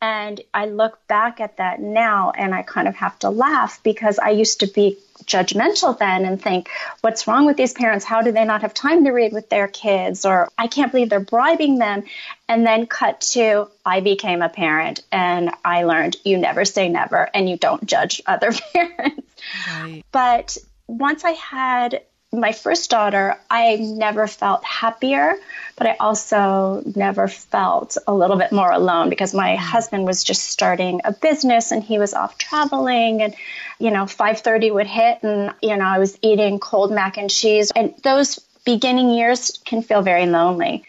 And 0.00 0.40
I 0.52 0.66
look 0.66 1.06
back 1.08 1.40
at 1.40 1.56
that 1.56 1.80
now 1.80 2.30
and 2.30 2.54
I 2.54 2.62
kind 2.62 2.86
of 2.86 2.96
have 2.96 3.18
to 3.20 3.30
laugh 3.30 3.82
because 3.82 4.18
I 4.18 4.30
used 4.30 4.60
to 4.60 4.66
be 4.66 4.98
judgmental 5.24 5.98
then 5.98 6.26
and 6.26 6.40
think, 6.40 6.68
what's 7.00 7.26
wrong 7.26 7.46
with 7.46 7.56
these 7.56 7.72
parents? 7.72 8.04
How 8.04 8.20
do 8.20 8.30
they 8.30 8.44
not 8.44 8.60
have 8.60 8.74
time 8.74 9.04
to 9.04 9.10
read 9.10 9.32
with 9.32 9.48
their 9.48 9.68
kids? 9.68 10.26
Or 10.26 10.50
I 10.58 10.66
can't 10.66 10.92
believe 10.92 11.08
they're 11.08 11.20
bribing 11.20 11.78
them. 11.78 12.04
And 12.46 12.66
then 12.66 12.86
cut 12.86 13.22
to, 13.32 13.68
I 13.84 14.00
became 14.00 14.42
a 14.42 14.50
parent 14.50 15.02
and 15.10 15.50
I 15.64 15.84
learned 15.84 16.16
you 16.24 16.36
never 16.36 16.64
say 16.64 16.88
never 16.88 17.28
and 17.32 17.48
you 17.48 17.56
don't 17.56 17.84
judge 17.86 18.20
other 18.26 18.52
parents. 18.72 19.26
Right. 19.68 20.02
But 20.12 20.58
once 20.86 21.24
I 21.24 21.32
had 21.32 22.02
my 22.32 22.52
first 22.52 22.90
daughter, 22.90 23.38
I 23.50 23.76
never 23.76 24.26
felt 24.26 24.64
happier, 24.64 25.34
but 25.76 25.86
I 25.86 25.96
also 26.00 26.82
never 26.94 27.28
felt 27.28 27.96
a 28.06 28.14
little 28.14 28.36
bit 28.36 28.52
more 28.52 28.70
alone 28.70 29.10
because 29.10 29.32
my 29.32 29.50
mm. 29.50 29.58
husband 29.58 30.06
was 30.06 30.24
just 30.24 30.44
starting 30.44 31.00
a 31.04 31.12
business 31.12 31.72
and 31.72 31.82
he 31.82 31.98
was 31.98 32.14
off 32.14 32.38
traveling 32.38 33.22
and 33.22 33.34
you 33.78 33.90
know 33.90 34.04
5:30 34.04 34.72
would 34.72 34.86
hit 34.86 35.22
and 35.22 35.54
you 35.62 35.76
know 35.76 35.84
I 35.84 35.98
was 35.98 36.18
eating 36.22 36.58
cold 36.58 36.90
mac 36.90 37.16
and 37.16 37.30
cheese 37.30 37.70
and 37.76 37.94
those 38.02 38.38
beginning 38.64 39.10
years 39.10 39.58
can 39.64 39.82
feel 39.82 40.02
very 40.02 40.26
lonely. 40.26 40.84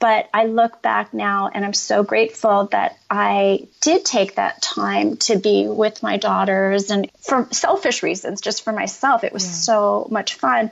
But 0.00 0.30
I 0.32 0.46
look 0.46 0.80
back 0.80 1.12
now 1.12 1.50
and 1.52 1.62
I'm 1.62 1.74
so 1.74 2.02
grateful 2.02 2.68
that 2.72 2.98
I 3.10 3.68
did 3.82 4.04
take 4.04 4.36
that 4.36 4.62
time 4.62 5.18
to 5.18 5.38
be 5.38 5.68
with 5.68 6.02
my 6.02 6.16
daughters 6.16 6.90
and 6.90 7.10
for 7.20 7.46
selfish 7.52 8.02
reasons, 8.02 8.40
just 8.40 8.64
for 8.64 8.72
myself. 8.72 9.24
It 9.24 9.32
was 9.32 9.44
yeah. 9.44 9.52
so 9.52 10.08
much 10.10 10.34
fun. 10.34 10.70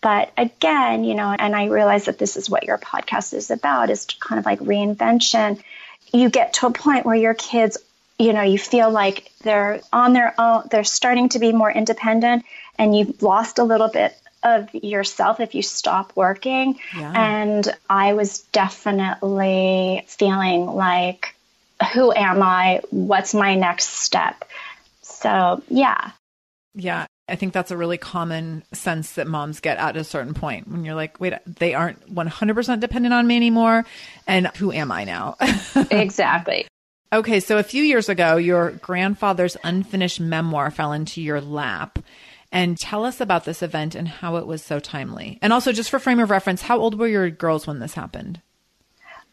But 0.00 0.32
again, 0.36 1.02
you 1.02 1.14
know, 1.14 1.34
and 1.36 1.56
I 1.56 1.66
realize 1.66 2.04
that 2.04 2.18
this 2.18 2.36
is 2.36 2.48
what 2.48 2.64
your 2.64 2.78
podcast 2.78 3.34
is 3.34 3.50
about 3.50 3.90
is 3.90 4.06
kind 4.20 4.38
of 4.38 4.46
like 4.46 4.60
reinvention. 4.60 5.60
You 6.12 6.30
get 6.30 6.54
to 6.54 6.68
a 6.68 6.72
point 6.72 7.04
where 7.04 7.16
your 7.16 7.34
kids, 7.34 7.78
you 8.18 8.32
know, 8.32 8.42
you 8.42 8.58
feel 8.58 8.90
like 8.90 9.32
they're 9.42 9.80
on 9.92 10.12
their 10.12 10.34
own, 10.38 10.68
they're 10.70 10.84
starting 10.84 11.30
to 11.30 11.40
be 11.40 11.52
more 11.52 11.70
independent, 11.70 12.44
and 12.78 12.96
you've 12.96 13.22
lost 13.22 13.58
a 13.58 13.64
little 13.64 13.88
bit 13.88 14.16
of 14.42 14.74
yourself 14.74 15.40
if 15.40 15.54
you 15.54 15.62
stop 15.62 16.12
working. 16.16 16.78
Yeah. 16.96 17.12
And 17.14 17.68
I 17.88 18.14
was 18.14 18.40
definitely 18.52 20.04
feeling 20.08 20.66
like, 20.66 21.34
who 21.92 22.12
am 22.12 22.42
I? 22.42 22.80
What's 22.90 23.34
my 23.34 23.54
next 23.54 23.88
step? 23.88 24.44
So, 25.02 25.62
yeah. 25.68 26.12
Yeah. 26.74 27.06
I 27.28 27.36
think 27.36 27.52
that's 27.52 27.70
a 27.70 27.76
really 27.76 27.98
common 27.98 28.64
sense 28.72 29.12
that 29.12 29.26
moms 29.26 29.60
get 29.60 29.78
at 29.78 29.96
a 29.96 30.04
certain 30.04 30.34
point 30.34 30.68
when 30.68 30.84
you're 30.84 30.94
like, 30.94 31.20
wait, 31.20 31.34
they 31.46 31.72
aren't 31.72 32.14
100% 32.14 32.80
dependent 32.80 33.14
on 33.14 33.26
me 33.26 33.36
anymore. 33.36 33.84
And 34.26 34.48
who 34.56 34.72
am 34.72 34.90
I 34.90 35.04
now? 35.04 35.36
exactly. 35.90 36.66
Okay. 37.12 37.40
So 37.40 37.58
a 37.58 37.62
few 37.62 37.82
years 37.82 38.08
ago, 38.08 38.36
your 38.36 38.72
grandfather's 38.72 39.56
unfinished 39.62 40.20
memoir 40.20 40.70
fell 40.70 40.92
into 40.92 41.22
your 41.22 41.40
lap 41.40 41.98
and 42.52 42.78
tell 42.78 43.04
us 43.04 43.20
about 43.20 43.46
this 43.46 43.62
event 43.62 43.94
and 43.94 44.06
how 44.06 44.36
it 44.36 44.46
was 44.46 44.62
so 44.62 44.78
timely. 44.78 45.38
And 45.40 45.52
also, 45.52 45.72
just 45.72 45.90
for 45.90 45.98
frame 45.98 46.20
of 46.20 46.30
reference, 46.30 46.62
how 46.62 46.78
old 46.78 46.98
were 46.98 47.08
your 47.08 47.30
girls 47.30 47.66
when 47.66 47.80
this 47.80 47.94
happened? 47.94 48.40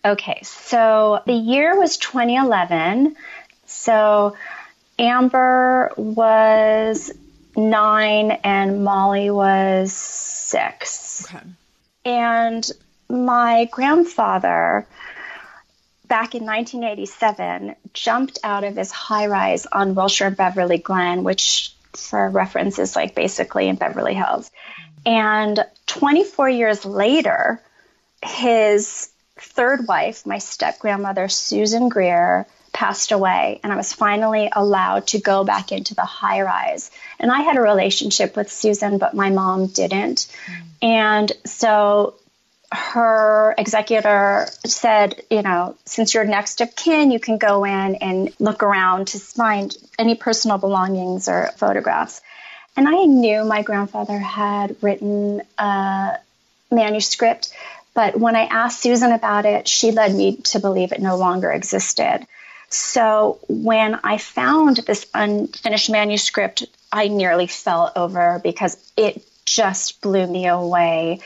Okay, 0.05 0.39
so 0.43 1.21
the 1.25 1.33
year 1.33 1.77
was 1.77 1.97
2011. 1.97 3.17
So 3.65 4.37
Amber 4.97 5.91
was 5.97 7.11
nine 7.57 8.31
and 8.43 8.83
Molly 8.85 9.29
was 9.29 9.91
six. 9.91 11.25
Okay. 11.25 11.43
And 12.05 12.71
my 13.09 13.65
grandfather, 13.71 14.87
back 16.07 16.33
in 16.33 16.45
1987, 16.45 17.75
jumped 17.93 18.39
out 18.43 18.63
of 18.63 18.77
his 18.77 18.91
high 18.91 19.27
rise 19.27 19.65
on 19.65 19.95
Wilshire 19.95 20.31
Beverly 20.31 20.77
Glen, 20.77 21.25
which 21.25 21.73
for 21.93 22.29
reference 22.29 22.79
is 22.79 22.95
like 22.95 23.15
basically 23.15 23.67
in 23.67 23.75
Beverly 23.75 24.13
Hills. 24.13 24.51
And 25.05 25.63
24 25.87 26.49
years 26.49 26.85
later, 26.85 27.61
his 28.23 29.09
third 29.37 29.87
wife, 29.87 30.25
my 30.25 30.37
step 30.37 30.79
grandmother, 30.79 31.29
Susan 31.29 31.89
Greer, 31.89 32.45
passed 32.71 33.11
away, 33.11 33.59
and 33.63 33.73
I 33.73 33.75
was 33.75 33.93
finally 33.93 34.49
allowed 34.53 35.07
to 35.07 35.19
go 35.19 35.43
back 35.43 35.71
into 35.71 35.95
the 35.95 36.05
high 36.05 36.41
rise. 36.41 36.91
And 37.19 37.31
I 37.31 37.41
had 37.41 37.57
a 37.57 37.61
relationship 37.61 38.35
with 38.35 38.51
Susan, 38.51 38.97
but 38.97 39.15
my 39.15 39.29
mom 39.29 39.67
didn't. 39.67 40.27
Mm. 40.45 40.63
And 40.81 41.31
so 41.45 42.15
her 42.71 43.55
executor 43.57 44.47
said, 44.65 45.21
you 45.29 45.41
know, 45.41 45.75
since 45.85 46.13
you're 46.13 46.25
next 46.25 46.61
of 46.61 46.75
kin, 46.75 47.11
you 47.11 47.19
can 47.19 47.37
go 47.37 47.63
in 47.65 47.95
and 47.95 48.31
look 48.39 48.61
around 48.61 49.07
to 49.09 49.19
find 49.19 49.75
any 49.97 50.15
personal 50.15 50.57
belongings 50.57 51.27
or 51.27 51.47
photographs. 51.57 52.21
And 52.77 52.87
I 52.87 53.05
knew 53.05 53.43
my 53.43 53.63
grandfather 53.63 54.17
had 54.17 54.75
written 54.81 55.41
a 55.57 56.17
manuscript, 56.71 57.51
but 57.95 58.19
when 58.19 58.35
I 58.35 58.43
asked 58.43 58.81
Susan 58.81 59.11
about 59.11 59.45
it, 59.45 59.67
she 59.67 59.91
led 59.91 60.13
me 60.13 60.37
to 60.37 60.59
believe 60.59 60.91
it 60.91 61.01
no 61.01 61.17
longer 61.17 61.51
existed. 61.51 62.25
So 62.69 63.39
when 63.47 63.99
I 64.03 64.19
found 64.19 64.77
this 64.77 65.07
unfinished 65.13 65.89
manuscript, 65.89 66.65
I 66.91 67.07
nearly 67.07 67.47
fell 67.47 67.91
over 67.95 68.39
because 68.43 68.77
it 68.95 69.23
just 69.45 70.01
blew 70.01 70.27
me 70.27 70.45
away 70.47 71.19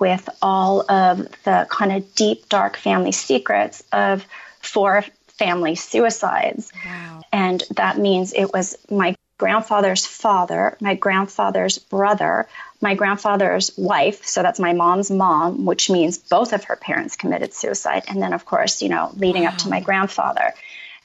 with 0.00 0.28
all 0.42 0.90
of 0.90 1.18
the 1.44 1.68
kind 1.70 1.92
of 1.92 2.14
deep, 2.14 2.48
dark 2.48 2.76
family 2.76 3.12
secrets 3.12 3.84
of 3.92 4.24
four 4.60 5.04
family 5.28 5.74
suicides. 5.74 6.72
Wow. 6.84 7.22
And 7.32 7.62
that 7.76 7.98
means 7.98 8.32
it 8.32 8.52
was 8.52 8.76
my 8.90 9.14
grandfather's 9.38 10.04
father, 10.04 10.76
my 10.80 10.94
grandfather's 10.94 11.78
brother, 11.78 12.46
my 12.82 12.94
grandfather's 12.94 13.70
wife. 13.76 14.26
So 14.26 14.42
that's 14.42 14.60
my 14.60 14.72
mom's 14.72 15.10
mom, 15.10 15.64
which 15.64 15.88
means 15.88 16.18
both 16.18 16.52
of 16.52 16.64
her 16.64 16.76
parents 16.76 17.16
committed 17.16 17.54
suicide. 17.54 18.04
And 18.08 18.22
then, 18.22 18.34
of 18.34 18.44
course, 18.44 18.82
you 18.82 18.88
know, 18.90 19.10
leading 19.16 19.44
wow. 19.44 19.50
up 19.50 19.58
to 19.58 19.70
my 19.70 19.80
grandfather. 19.80 20.52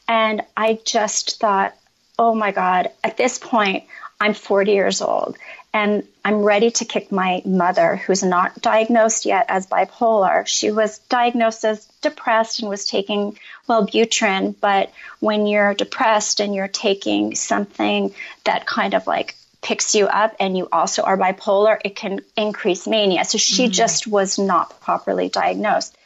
And 0.07 0.41
I 0.55 0.79
just 0.85 1.39
thought, 1.39 1.75
oh 2.19 2.35
my 2.35 2.51
God, 2.51 2.91
at 3.03 3.17
this 3.17 3.37
point, 3.37 3.85
I'm 4.19 4.33
40 4.33 4.71
years 4.71 5.01
old 5.01 5.37
and 5.75 6.07
I'm 6.23 6.41
ready 6.41 6.71
to 6.71 6.85
kick 6.85 7.11
my 7.11 7.41
mother, 7.43 7.97
who's 7.97 8.23
not 8.23 8.61
diagnosed 8.61 9.25
yet 9.25 9.47
as 9.49 9.67
bipolar. 9.67 10.47
She 10.47 10.71
was 10.71 10.99
diagnosed 11.09 11.65
as 11.65 11.85
depressed 12.01 12.61
and 12.61 12.69
was 12.69 12.85
taking 12.85 13.37
Wellbutrin, 13.67 14.55
but 14.61 14.93
when 15.19 15.47
you're 15.47 15.73
depressed 15.73 16.39
and 16.39 16.55
you're 16.55 16.69
taking 16.69 17.35
something 17.35 18.15
that 18.45 18.65
kind 18.65 18.93
of 18.93 19.05
like 19.05 19.35
picks 19.61 19.95
you 19.95 20.05
up 20.05 20.37
and 20.39 20.57
you 20.57 20.69
also 20.71 21.03
are 21.03 21.17
bipolar, 21.17 21.77
it 21.83 21.97
can 21.97 22.21
increase 22.37 22.87
mania. 22.87 23.25
So 23.25 23.37
she 23.37 23.65
mm-hmm. 23.65 23.71
just 23.73 24.07
was 24.07 24.39
not 24.39 24.79
properly 24.79 25.27
diagnosed. 25.27 25.97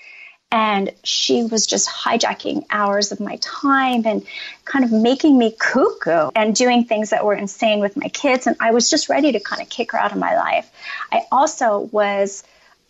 And 0.51 0.91
she 1.03 1.43
was 1.43 1.67
just 1.67 1.88
hijacking 1.88 2.65
hours 2.71 3.12
of 3.12 3.19
my 3.19 3.38
time 3.41 4.03
and 4.05 4.25
kind 4.65 4.83
of 4.83 4.91
making 4.91 5.38
me 5.38 5.55
cuckoo 5.57 6.31
and 6.35 6.55
doing 6.55 6.85
things 6.85 7.12
that 7.12 7.23
were 7.23 7.35
insane 7.35 7.79
with 7.81 7.95
my 7.95 8.09
kids. 8.09 8.47
And 8.47 8.55
I 8.59 8.71
was 8.71 8.89
just 8.89 9.09
ready 9.09 9.31
to 9.33 9.39
kind 9.39 9.62
of 9.62 9.69
kick 9.69 9.91
her 9.91 9.99
out 9.99 10.12
of 10.12 10.17
my 10.17 10.35
life. 10.35 10.71
I 11.12 11.21
also 11.31 11.79
was 11.91 12.43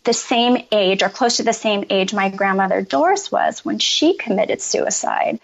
the 0.04 0.14
same 0.14 0.64
age 0.72 1.02
or 1.02 1.10
close 1.10 1.36
to 1.36 1.42
the 1.42 1.52
same 1.52 1.84
age 1.90 2.14
my 2.14 2.30
grandmother 2.30 2.80
Doris 2.80 3.30
was 3.30 3.64
when 3.64 3.78
she 3.78 4.16
committed 4.16 4.62
suicide. 4.62 5.38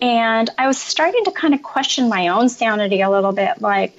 And 0.00 0.48
I 0.56 0.68
was 0.68 0.78
starting 0.78 1.24
to 1.24 1.32
kind 1.32 1.54
of 1.54 1.62
question 1.62 2.08
my 2.08 2.28
own 2.28 2.48
sanity 2.48 3.00
a 3.00 3.10
little 3.10 3.32
bit 3.32 3.60
like, 3.60 3.98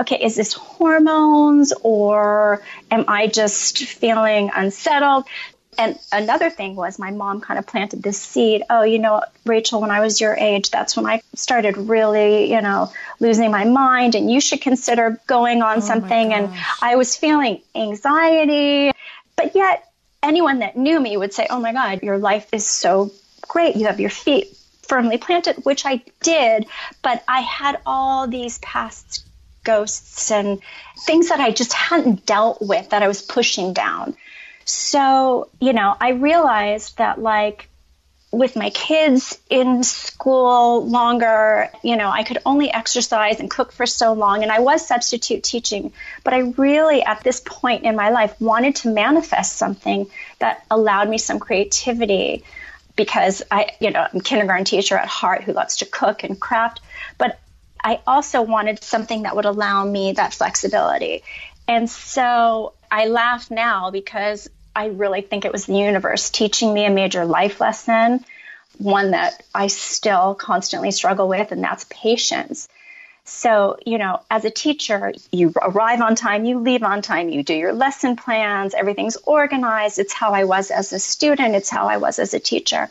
okay, 0.00 0.22
is 0.22 0.36
this 0.36 0.52
hormones 0.52 1.72
or 1.82 2.62
am 2.90 3.06
I 3.08 3.26
just 3.26 3.78
feeling 3.78 4.50
unsettled? 4.54 5.24
And 5.78 5.98
another 6.10 6.50
thing 6.50 6.74
was 6.74 6.98
my 6.98 7.12
mom 7.12 7.40
kind 7.40 7.58
of 7.58 7.66
planted 7.66 8.02
this 8.02 8.20
seed. 8.20 8.64
Oh, 8.68 8.82
you 8.82 8.98
know, 8.98 9.22
Rachel, 9.46 9.80
when 9.80 9.92
I 9.92 10.00
was 10.00 10.20
your 10.20 10.34
age, 10.34 10.70
that's 10.70 10.96
when 10.96 11.06
I 11.06 11.22
started 11.34 11.76
really, 11.76 12.50
you 12.50 12.60
know, 12.60 12.92
losing 13.20 13.52
my 13.52 13.64
mind, 13.64 14.16
and 14.16 14.30
you 14.30 14.40
should 14.40 14.60
consider 14.60 15.20
going 15.28 15.62
on 15.62 15.78
oh 15.78 15.80
something. 15.80 16.34
And 16.34 16.52
I 16.82 16.96
was 16.96 17.16
feeling 17.16 17.62
anxiety, 17.76 18.90
but 19.36 19.54
yet 19.54 19.88
anyone 20.22 20.58
that 20.58 20.76
knew 20.76 20.98
me 20.98 21.16
would 21.16 21.32
say, 21.32 21.46
Oh 21.48 21.60
my 21.60 21.72
God, 21.72 22.02
your 22.02 22.18
life 22.18 22.48
is 22.52 22.66
so 22.66 23.12
great. 23.46 23.76
You 23.76 23.86
have 23.86 24.00
your 24.00 24.10
feet 24.10 24.56
firmly 24.82 25.18
planted, 25.18 25.64
which 25.64 25.86
I 25.86 26.02
did, 26.22 26.66
but 27.02 27.22
I 27.28 27.40
had 27.40 27.78
all 27.86 28.26
these 28.26 28.58
past 28.58 29.24
ghosts 29.62 30.30
and 30.30 30.60
things 31.06 31.28
that 31.28 31.40
I 31.40 31.50
just 31.50 31.72
hadn't 31.72 32.26
dealt 32.26 32.60
with 32.60 32.90
that 32.90 33.02
I 33.02 33.08
was 33.08 33.22
pushing 33.22 33.74
down. 33.74 34.16
So, 34.68 35.48
you 35.60 35.72
know, 35.72 35.96
I 35.98 36.10
realized 36.10 36.98
that 36.98 37.18
like 37.18 37.70
with 38.30 38.54
my 38.54 38.68
kids 38.68 39.38
in 39.48 39.82
school 39.82 40.86
longer, 40.86 41.70
you 41.82 41.96
know, 41.96 42.10
I 42.10 42.22
could 42.22 42.36
only 42.44 42.70
exercise 42.70 43.40
and 43.40 43.50
cook 43.50 43.72
for 43.72 43.86
so 43.86 44.12
long. 44.12 44.42
And 44.42 44.52
I 44.52 44.60
was 44.60 44.86
substitute 44.86 45.42
teaching, 45.42 45.94
but 46.22 46.34
I 46.34 46.40
really, 46.58 47.02
at 47.02 47.24
this 47.24 47.40
point 47.40 47.84
in 47.84 47.96
my 47.96 48.10
life, 48.10 48.38
wanted 48.42 48.76
to 48.76 48.90
manifest 48.90 49.56
something 49.56 50.06
that 50.38 50.66
allowed 50.70 51.08
me 51.08 51.16
some 51.16 51.38
creativity 51.38 52.44
because 52.94 53.42
I, 53.50 53.70
you 53.80 53.90
know, 53.90 54.06
I'm 54.12 54.20
a 54.20 54.22
kindergarten 54.22 54.66
teacher 54.66 54.98
at 54.98 55.08
heart 55.08 55.44
who 55.44 55.54
loves 55.54 55.78
to 55.78 55.86
cook 55.86 56.24
and 56.24 56.38
craft. 56.38 56.82
But 57.16 57.40
I 57.82 58.00
also 58.06 58.42
wanted 58.42 58.84
something 58.84 59.22
that 59.22 59.34
would 59.34 59.46
allow 59.46 59.82
me 59.86 60.12
that 60.12 60.34
flexibility. 60.34 61.22
And 61.66 61.88
so 61.88 62.74
I 62.90 63.06
laugh 63.06 63.50
now 63.50 63.90
because 63.90 64.48
I 64.78 64.86
really 64.86 65.22
think 65.22 65.44
it 65.44 65.50
was 65.50 65.66
the 65.66 65.74
universe 65.74 66.30
teaching 66.30 66.72
me 66.72 66.84
a 66.84 66.90
major 66.90 67.24
life 67.24 67.60
lesson, 67.60 68.24
one 68.76 69.10
that 69.10 69.42
I 69.52 69.66
still 69.66 70.36
constantly 70.36 70.92
struggle 70.92 71.26
with, 71.26 71.50
and 71.50 71.64
that's 71.64 71.84
patience. 71.90 72.68
So, 73.24 73.76
you 73.84 73.98
know, 73.98 74.20
as 74.30 74.44
a 74.44 74.50
teacher, 74.50 75.12
you 75.32 75.52
arrive 75.60 76.00
on 76.00 76.14
time, 76.14 76.44
you 76.44 76.60
leave 76.60 76.84
on 76.84 77.02
time, 77.02 77.28
you 77.28 77.42
do 77.42 77.54
your 77.54 77.72
lesson 77.72 78.14
plans, 78.14 78.72
everything's 78.72 79.16
organized. 79.16 79.98
It's 79.98 80.12
how 80.12 80.30
I 80.30 80.44
was 80.44 80.70
as 80.70 80.92
a 80.92 81.00
student, 81.00 81.56
it's 81.56 81.68
how 81.68 81.88
I 81.88 81.96
was 81.96 82.20
as 82.20 82.32
a 82.32 82.38
teacher. 82.38 82.88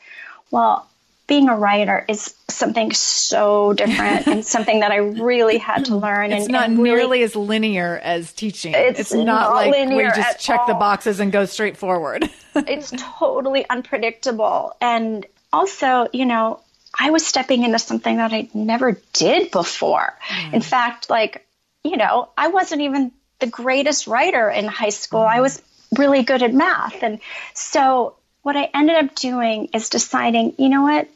Well, 0.51 0.85
being 1.27 1.49
a 1.49 1.57
writer 1.57 2.05
is 2.07 2.33
something 2.47 2.93
so 2.93 3.73
different 3.73 4.27
and 4.27 4.45
something 4.55 4.79
that 4.79 4.91
I 4.91 4.97
really 4.97 5.57
had 5.57 5.85
to 5.85 5.97
learn. 5.97 6.31
It's 6.31 6.45
and, 6.45 6.53
not 6.53 6.69
and 6.69 6.79
really, 6.79 6.97
nearly 6.97 7.23
as 7.23 7.35
linear 7.35 7.99
as 8.01 8.31
teaching. 8.31 8.73
It's 8.73 8.99
It's, 8.99 9.13
not, 9.13 9.25
not 9.25 9.53
like 9.53 9.71
we 9.71 9.79
linear 9.79 10.07
just 10.09 10.19
at 10.19 10.39
check 10.39 10.61
the 10.67 10.73
boxes 10.73 11.19
and 11.19 11.31
go 11.31 11.45
straight 11.45 11.75
forward. 11.77 12.29
it's 12.55 12.93
totally 12.95 13.69
unpredictable. 13.69 14.75
And 14.79 15.25
also, 15.51 16.07
you 16.13 16.25
know, 16.25 16.61
I 16.97 17.11
was 17.11 17.25
stepping 17.25 17.63
into 17.63 17.77
something 17.77 18.17
that 18.17 18.31
I 18.31 18.49
never 18.53 18.99
did 19.13 19.51
before. 19.51 20.17
Mm. 20.29 20.53
In 20.53 20.61
fact, 20.61 21.09
like, 21.09 21.45
you 21.83 21.97
know, 21.97 22.29
I 22.37 22.47
wasn't 22.47 22.81
even 22.81 23.11
the 23.39 23.47
greatest 23.47 24.07
writer 24.07 24.49
in 24.49 24.65
high 24.65 24.89
school. 24.89 25.21
I 25.21 25.37
mm. 25.37 25.41
was 25.41 25.61
really 25.97 26.23
good 26.23 26.41
at 26.41 26.53
math. 26.53 27.03
And 27.03 27.19
so 27.53 28.15
what 28.41 28.55
I 28.55 28.69
ended 28.73 28.95
up 28.95 29.13
doing 29.13 29.69
is 29.73 29.89
deciding, 29.89 30.55
you 30.57 30.69
know 30.69 30.83
what? 30.83 31.09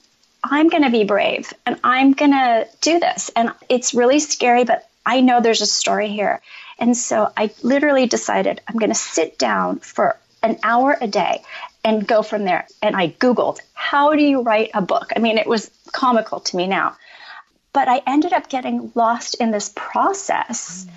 I'm 0.44 0.70
going 0.70 0.84
to 0.84 0.90
be 0.90 1.04
brave 1.04 1.54
and 1.66 1.80
I'm 1.84 2.14
going 2.14 2.32
to 2.32 2.68
do 2.82 3.00
this. 3.00 3.30
And 3.36 3.52
it's 3.70 3.94
really 3.94 4.20
scary, 4.20 4.64
but 4.64 4.88
I 5.06 5.22
know 5.22 5.42
there's 5.42 5.62
a 5.62 5.68
story 5.68 6.10
here. 6.10 6.42
And 6.80 6.98
so 6.98 7.32
I 7.38 7.52
literally 7.62 8.08
decided 8.08 8.62
I'm 8.68 8.78
going 8.78 8.90
to 8.92 8.96
sit 8.96 9.38
down 9.38 9.80
for 9.80 10.18
an 10.42 10.58
hour 10.64 10.98
a 11.00 11.08
day 11.08 11.44
and 11.84 12.08
go 12.08 12.24
from 12.24 12.44
there. 12.44 12.68
And 12.82 12.96
I 12.96 13.10
Googled, 13.10 13.60
how 13.74 14.16
do 14.16 14.24
you 14.24 14.42
write 14.42 14.72
a 14.74 14.82
book? 14.82 15.12
I 15.16 15.20
mean, 15.20 15.38
it 15.38 15.48
was 15.48 15.70
comical 15.92 16.40
to 16.40 16.58
me 16.58 16.68
now. 16.68 16.98
But 17.74 17.88
I 17.88 18.02
ended 18.06 18.34
up 18.34 18.50
getting 18.50 18.92
lost 18.96 19.36
in 19.36 19.52
this 19.52 19.72
process. 19.76 20.88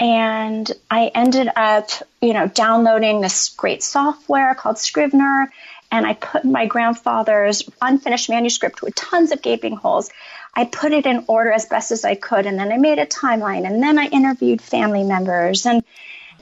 And 0.00 0.70
I 0.90 1.10
ended 1.14 1.48
up, 1.54 1.90
you 2.20 2.32
know, 2.32 2.48
downloading 2.48 3.20
this 3.20 3.50
great 3.50 3.82
software 3.82 4.54
called 4.54 4.78
Scrivener. 4.78 5.52
And 5.94 6.04
I 6.04 6.14
put 6.14 6.44
my 6.44 6.66
grandfather's 6.66 7.62
unfinished 7.80 8.28
manuscript 8.28 8.82
with 8.82 8.96
tons 8.96 9.30
of 9.30 9.40
gaping 9.40 9.76
holes. 9.76 10.10
I 10.52 10.64
put 10.64 10.90
it 10.90 11.06
in 11.06 11.24
order 11.28 11.52
as 11.52 11.66
best 11.66 11.92
as 11.92 12.04
I 12.04 12.16
could. 12.16 12.46
And 12.46 12.58
then 12.58 12.72
I 12.72 12.78
made 12.78 12.98
a 12.98 13.06
timeline. 13.06 13.64
And 13.64 13.80
then 13.80 13.96
I 13.96 14.06
interviewed 14.06 14.60
family 14.60 15.04
members. 15.04 15.66
And 15.66 15.84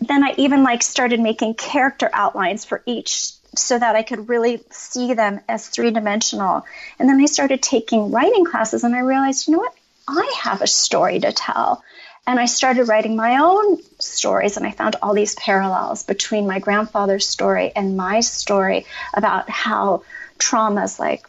then 0.01 0.25
I 0.25 0.33
even 0.38 0.62
like 0.62 0.83
started 0.83 1.21
making 1.21 1.57
character 1.57 2.09
outlines 2.15 2.65
for 2.65 2.83
each 2.87 3.33
so 3.55 3.79
that 3.79 3.95
I 3.95 4.03
could 4.03 4.31
really 4.31 4.65
see 4.71 5.12
them 5.12 5.41
as 5.47 5.69
three 5.69 5.91
dimensional. 5.91 6.65
And 6.99 7.07
then 7.07 7.21
I 7.21 7.27
started 7.27 7.61
taking 7.61 8.11
writing 8.11 8.47
classes 8.47 8.85
and 8.85 8.97
I 8.97 9.01
realized, 9.01 9.49
you 9.49 9.53
know 9.53 9.59
what? 9.59 9.75
I 10.09 10.33
have 10.45 10.62
a 10.62 10.67
story 10.67 11.21
to 11.21 11.31
tell. 11.31 11.85
And 12.26 12.38
I 12.38 12.44
started 12.46 12.87
writing 12.87 13.16
my 13.16 13.38
own 13.42 13.78
stories, 13.98 14.56
and 14.56 14.64
I 14.64 14.70
found 14.70 14.96
all 15.02 15.12
these 15.12 15.35
parallels 15.35 16.04
between 16.04 16.46
my 16.46 16.61
grandfather's 16.61 17.26
story 17.26 17.72
and 17.74 17.96
my 17.96 18.20
story 18.20 18.87
about 19.12 19.50
how 19.50 20.04
traumas 20.38 20.98
like 20.98 21.26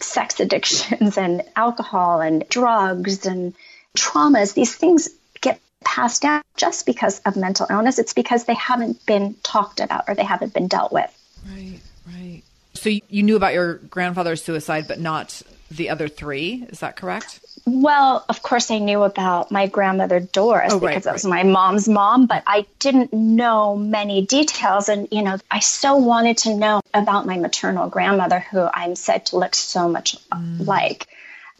sex 0.00 0.40
addictions 0.40 1.18
and 1.18 1.42
alcohol 1.56 2.20
and 2.20 2.48
drugs 2.48 3.26
and 3.26 3.54
traumas, 3.96 4.54
these 4.54 4.74
things 4.74 5.10
get 5.40 5.60
passed 5.84 6.22
down 6.22 6.42
just 6.56 6.86
because 6.86 7.20
of 7.20 7.36
mental 7.36 7.66
illness. 7.68 7.98
It's 7.98 8.14
because 8.14 8.44
they 8.44 8.54
haven't 8.54 9.04
been 9.06 9.34
talked 9.42 9.80
about 9.80 10.04
or 10.08 10.14
they 10.14 10.24
haven't 10.24 10.54
been 10.54 10.68
dealt 10.68 10.92
with. 10.92 11.10
right, 11.46 11.80
right. 12.06 12.42
So 12.74 12.88
you 12.88 13.22
knew 13.22 13.36
about 13.36 13.52
your 13.52 13.74
grandfather's 13.74 14.42
suicide, 14.42 14.86
but 14.88 14.98
not 14.98 15.42
the 15.70 15.90
other 15.90 16.08
three. 16.08 16.66
Is 16.68 16.80
that 16.80 16.96
correct? 16.96 17.40
Well, 17.66 18.24
of 18.28 18.42
course, 18.42 18.70
I 18.70 18.78
knew 18.78 19.02
about 19.02 19.50
my 19.50 19.66
grandmother 19.66 20.18
Doris 20.18 20.72
Oh, 20.72 20.78
right, 20.78 20.90
because 20.90 21.04
that 21.04 21.12
was 21.12 21.24
right. 21.24 21.44
my 21.44 21.50
mom's 21.50 21.88
mom, 21.88 22.26
but 22.26 22.42
I 22.46 22.66
didn't 22.78 23.12
know 23.12 23.76
many 23.76 24.26
details. 24.26 24.88
And, 24.88 25.08
you 25.12 25.22
know, 25.22 25.38
I 25.50 25.60
so 25.60 25.96
wanted 25.96 26.38
to 26.38 26.56
know 26.56 26.80
about 26.92 27.26
my 27.26 27.36
maternal 27.36 27.88
grandmother, 27.88 28.40
who 28.40 28.66
I'm 28.72 28.96
said 28.96 29.26
to 29.26 29.36
look 29.36 29.54
so 29.54 29.88
much 29.88 30.16
mm. 30.30 30.66
like. 30.66 31.06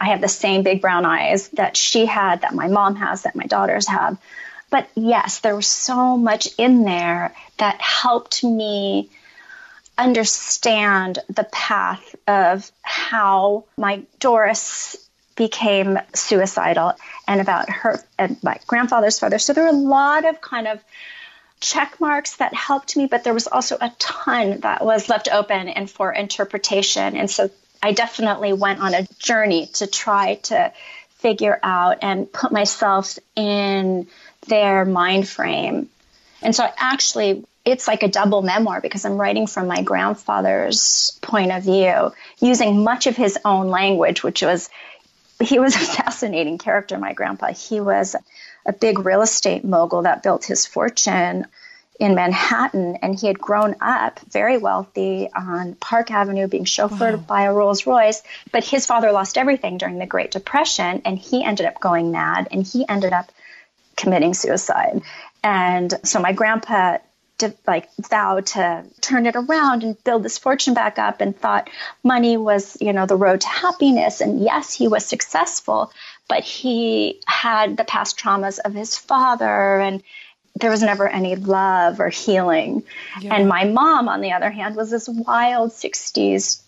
I 0.01 0.07
have 0.07 0.23
the 0.23 0.29
same 0.29 0.63
big 0.63 0.81
brown 0.81 1.05
eyes 1.05 1.49
that 1.51 1.77
she 1.77 2.07
had, 2.07 2.41
that 2.41 2.55
my 2.55 2.69
mom 2.69 2.97
has, 2.97 3.23
that 3.23 3.37
my 3.37 3.45
daughters 3.45 3.87
have. 3.87 4.17
But 4.71 4.89
yes, 4.95 5.41
there 5.41 5.55
was 5.55 5.67
so 5.67 6.17
much 6.17 6.49
in 6.57 6.85
there 6.85 7.35
that 7.59 7.81
helped 7.81 8.43
me 8.43 9.11
understand 10.01 11.19
the 11.29 11.45
path 11.45 12.17
of 12.27 12.71
how 12.83 13.65
my 13.77 14.03
Doris 14.19 14.97
became 15.37 15.99
suicidal 16.15 16.95
and 17.27 17.41
about 17.41 17.71
her 17.71 17.99
and 18.19 18.37
my 18.43 18.59
grandfather's 18.67 19.19
father. 19.19 19.39
So 19.39 19.53
there 19.53 19.65
were 19.65 19.71
a 19.71 19.73
lot 19.73 20.25
of 20.25 20.41
kind 20.41 20.67
of 20.67 20.83
check 21.61 22.01
marks 22.01 22.37
that 22.37 22.55
helped 22.55 22.97
me, 22.97 23.07
but 23.07 23.25
there 23.25 23.35
was 23.35 23.47
also 23.47 23.77
a 23.81 23.93
ton 23.99 24.61
that 24.61 24.85
was 24.85 25.09
left 25.09 25.29
open 25.31 25.69
and 25.69 25.91
for 25.91 26.13
interpretation. 26.13 27.17
And 27.17 27.31
so 27.31 27.51
I 27.83 27.93
definitely 27.93 28.53
went 28.53 28.81
on 28.81 28.95
a 28.95 29.07
journey 29.19 29.67
to 29.75 29.87
try 29.87 30.37
to 30.45 30.73
figure 31.19 31.59
out 31.63 31.99
and 32.03 32.31
put 32.33 32.51
myself 32.51 33.19
in 33.37 34.07
their 34.47 34.85
mind 34.85 35.29
frame. 35.29 35.89
And 36.43 36.55
so 36.55 36.65
I 36.65 36.73
actually, 36.79 37.45
it's 37.65 37.87
like 37.87 38.03
a 38.03 38.09
double 38.09 38.43
memoir 38.43 38.81
because 38.81 39.05
I'm 39.05 39.21
writing 39.21 39.47
from 39.47 39.67
my 39.67 39.83
grandfather's 39.83 41.19
point 41.21 41.53
of 41.53 41.65
view, 41.65 42.13
using 42.41 42.83
much 42.83 43.07
of 43.07 43.17
his 43.17 43.39
own 43.45 43.69
language, 43.69 44.23
which 44.23 44.43
was, 44.43 44.71
he 45.43 45.59
was 45.59 45.75
a 45.77 45.81
fascinating 45.81 46.59
character, 46.59 46.99
my 46.99 47.13
grandpa. 47.13 47.53
He 47.53 47.81
was 47.81 48.17
a 48.67 48.73
big 48.73 49.01
real 49.01 49.23
estate 49.23 49.65
mogul 49.65 50.03
that 50.03 50.23
built 50.23 50.45
his 50.45 50.67
fortune 50.67 51.47
in 51.99 52.15
Manhattan, 52.15 52.97
and 53.03 53.19
he 53.19 53.27
had 53.27 53.39
grown 53.39 53.77
up 53.83 54.21
very 54.21 54.57
wealthy 54.57 55.29
on 55.37 55.75
Park 55.75 56.11
Avenue, 56.11 56.49
being 56.49 56.65
chauffeured 56.65 57.27
by 57.27 57.43
a 57.43 57.53
Rolls 57.53 57.87
Royce. 57.87 58.23
But 58.53 58.65
his 58.65 58.87
father 58.87 59.13
lost 59.13 59.37
everything 59.37 59.77
during 59.77 59.99
the 59.99 60.07
Great 60.07 60.31
Depression, 60.31 61.03
and 61.05 61.19
he 61.19 61.45
ended 61.45 61.67
up 61.67 61.79
going 61.79 62.11
mad, 62.11 62.49
and 62.51 62.67
he 62.67 62.89
ended 62.89 63.13
up 63.13 63.31
committing 63.97 64.33
suicide. 64.33 65.03
And 65.45 65.93
so 66.03 66.21
my 66.21 66.33
grandpa 66.33 66.99
did, 67.41 67.57
like 67.67 67.89
vowed 67.99 68.47
to 68.47 68.85
turn 69.01 69.27
it 69.27 69.35
around 69.35 69.83
and 69.83 70.03
build 70.05 70.23
this 70.23 70.39
fortune 70.39 70.75
back 70.75 70.99
up 70.99 71.21
and 71.21 71.37
thought 71.37 71.69
money 72.05 72.37
was, 72.37 72.77
you 72.81 72.93
know, 72.93 73.07
the 73.07 73.17
road 73.17 73.41
to 73.41 73.49
happiness. 73.49 74.21
And 74.21 74.41
yes, 74.41 74.73
he 74.73 74.87
was 74.87 75.05
successful, 75.05 75.93
but 76.29 76.45
he 76.45 77.21
had 77.27 77.77
the 77.77 77.85
past 77.85 78.19
traumas 78.19 78.59
of 78.61 78.75
his 78.75 78.97
father 78.97 79.81
and 79.81 80.03
there 80.55 80.71
was 80.71 80.83
never 80.83 81.09
any 81.09 81.37
love 81.37 82.01
or 82.01 82.09
healing. 82.09 82.83
And 83.25 83.49
my 83.49 83.65
mom, 83.65 84.09
on 84.09 84.21
the 84.21 84.33
other 84.33 84.51
hand, 84.51 84.77
was 84.77 84.91
this 84.91 85.09
wild 85.09 85.71
60s 85.71 86.63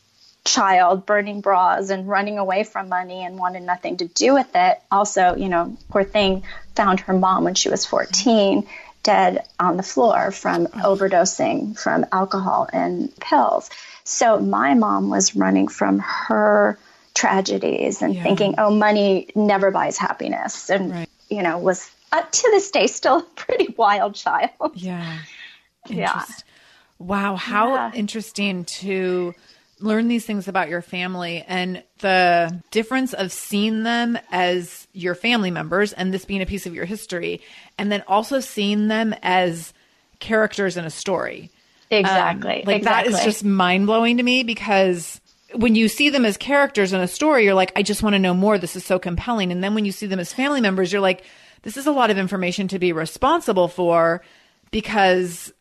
child 0.44 1.04
burning 1.04 1.40
bras 1.40 1.90
and 1.90 2.08
running 2.08 2.38
away 2.38 2.64
from 2.64 2.88
money 2.88 3.24
and 3.24 3.38
wanted 3.38 3.62
nothing 3.62 3.98
to 3.98 4.06
do 4.06 4.34
with 4.34 4.48
it. 4.54 4.80
Also, 4.90 5.36
you 5.36 5.48
know, 5.48 5.76
poor 5.90 6.04
thing 6.04 6.42
found 6.74 7.00
her 7.00 7.12
mom 7.12 7.44
when 7.44 7.54
she 7.54 7.68
was 7.68 7.84
14 7.84 8.66
dead 9.02 9.44
on 9.58 9.76
the 9.76 9.82
floor 9.82 10.30
from 10.30 10.68
oh. 10.74 10.94
overdosing 10.96 11.78
from 11.78 12.06
alcohol 12.12 12.68
and 12.72 13.14
pills. 13.20 13.70
So 14.04 14.38
my 14.40 14.74
mom 14.74 15.10
was 15.10 15.34
running 15.36 15.68
from 15.68 15.98
her 16.00 16.78
tragedies 17.14 18.02
and 18.02 18.14
Yeah. 18.14 18.22
thinking, 18.22 18.54
oh, 18.58 18.70
money 18.70 19.28
never 19.34 19.70
buys 19.70 19.98
happiness. 19.98 20.70
And, 20.70 20.90
Right. 20.92 21.08
you 21.28 21.42
know, 21.42 21.58
was 21.58 21.90
up 22.10 22.30
to 22.30 22.48
this 22.50 22.70
day 22.70 22.86
still 22.86 23.18
a 23.18 23.22
pretty 23.22 23.74
wild 23.76 24.14
child. 24.14 24.72
Yeah. 24.74 25.18
Yeah. 25.88 26.24
Wow, 26.98 27.34
how 27.34 27.74
Yeah. 27.74 27.90
interesting 27.92 28.64
to 28.64 29.34
learn 29.82 30.08
these 30.08 30.24
things 30.24 30.48
about 30.48 30.68
your 30.68 30.82
family 30.82 31.44
and 31.46 31.82
the 31.98 32.60
difference 32.70 33.12
of 33.12 33.32
seeing 33.32 33.82
them 33.82 34.18
as 34.30 34.86
your 34.92 35.14
family 35.14 35.50
members 35.50 35.92
and 35.92 36.12
this 36.12 36.24
being 36.24 36.42
a 36.42 36.46
piece 36.46 36.66
of 36.66 36.74
your 36.74 36.84
history, 36.84 37.40
and 37.78 37.90
then 37.90 38.02
also 38.06 38.40
seeing 38.40 38.88
them 38.88 39.14
as 39.22 39.72
characters 40.20 40.76
in 40.76 40.84
a 40.84 40.90
story. 40.90 41.50
Exactly. 41.90 42.62
Um, 42.62 42.66
like 42.66 42.78
exactly. 42.78 43.12
that 43.12 43.18
is 43.18 43.24
just 43.24 43.44
mind 43.44 43.86
blowing 43.86 44.16
to 44.16 44.22
me 44.22 44.42
because 44.42 45.20
when 45.54 45.74
you 45.74 45.88
see 45.88 46.08
them 46.08 46.24
as 46.24 46.36
characters 46.36 46.92
in 46.92 47.00
a 47.00 47.08
story, 47.08 47.44
you're 47.44 47.54
like, 47.54 47.72
I 47.76 47.82
just 47.82 48.02
want 48.02 48.14
to 48.14 48.18
know 48.18 48.34
more. 48.34 48.58
This 48.58 48.76
is 48.76 48.84
so 48.84 48.98
compelling. 48.98 49.52
And 49.52 49.62
then 49.62 49.74
when 49.74 49.84
you 49.84 49.92
see 49.92 50.06
them 50.06 50.20
as 50.20 50.32
family 50.32 50.60
members, 50.60 50.92
you're 50.92 51.02
like, 51.02 51.24
this 51.62 51.76
is 51.76 51.86
a 51.86 51.92
lot 51.92 52.10
of 52.10 52.18
information 52.18 52.68
to 52.68 52.78
be 52.78 52.92
responsible 52.92 53.68
for 53.68 54.22
because 54.70 55.52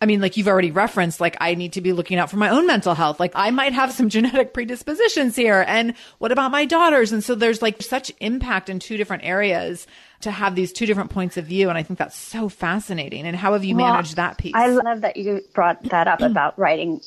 I 0.00 0.04
mean, 0.06 0.20
like 0.20 0.36
you've 0.36 0.48
already 0.48 0.70
referenced, 0.70 1.20
like 1.20 1.36
I 1.40 1.54
need 1.54 1.72
to 1.74 1.80
be 1.80 1.92
looking 1.92 2.18
out 2.18 2.30
for 2.30 2.36
my 2.36 2.50
own 2.50 2.66
mental 2.66 2.94
health. 2.94 3.18
Like 3.18 3.32
I 3.34 3.50
might 3.50 3.72
have 3.72 3.92
some 3.92 4.08
genetic 4.10 4.52
predispositions 4.52 5.36
here. 5.36 5.64
And 5.66 5.94
what 6.18 6.32
about 6.32 6.50
my 6.50 6.66
daughters? 6.66 7.12
And 7.12 7.24
so 7.24 7.34
there's 7.34 7.62
like 7.62 7.82
such 7.82 8.12
impact 8.20 8.68
in 8.68 8.78
two 8.78 8.96
different 8.96 9.24
areas 9.24 9.86
to 10.20 10.30
have 10.30 10.54
these 10.54 10.72
two 10.72 10.86
different 10.86 11.10
points 11.10 11.36
of 11.36 11.46
view. 11.46 11.68
And 11.68 11.78
I 11.78 11.82
think 11.82 11.98
that's 11.98 12.16
so 12.16 12.48
fascinating. 12.48 13.26
And 13.26 13.36
how 13.36 13.54
have 13.54 13.64
you 13.64 13.76
well, 13.76 13.92
managed 13.92 14.16
that 14.16 14.36
piece? 14.38 14.54
I 14.54 14.68
love 14.68 15.00
that 15.00 15.16
you 15.16 15.42
brought 15.54 15.82
that 15.84 16.08
up 16.08 16.20
about 16.22 16.58
writing 16.58 17.00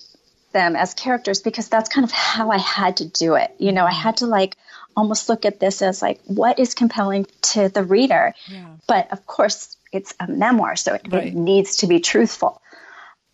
them 0.52 0.76
as 0.76 0.96
characters 0.96 1.42
because 1.42 1.70
that's 1.70 1.90
kind 1.90 2.04
of 2.04 2.12
how 2.12 2.50
I 2.50 2.58
had 2.58 2.98
to 2.98 3.06
do 3.06 3.36
it. 3.36 3.54
You 3.60 3.72
know, 3.72 3.86
I 3.86 3.94
had 3.94 4.18
to 4.18 4.26
like 4.26 4.56
almost 4.98 5.30
look 5.30 5.46
at 5.46 5.60
this 5.60 5.84
as 5.84 6.02
like, 6.02 6.20
what 6.26 6.58
is 6.58 6.74
compelling 6.74 7.28
to 7.42 7.70
the 7.70 7.84
reader? 7.84 8.34
Yeah. 8.48 8.66
But 8.88 9.12
of 9.12 9.28
course, 9.28 9.78
it's 9.92 10.14
a 10.20 10.28
memoir, 10.28 10.76
so 10.76 10.96
it, 10.96 11.08
right. 11.10 11.28
it 11.28 11.36
needs 11.36 11.78
to 11.78 11.88
be 11.88 12.00
truthful. 12.00 12.62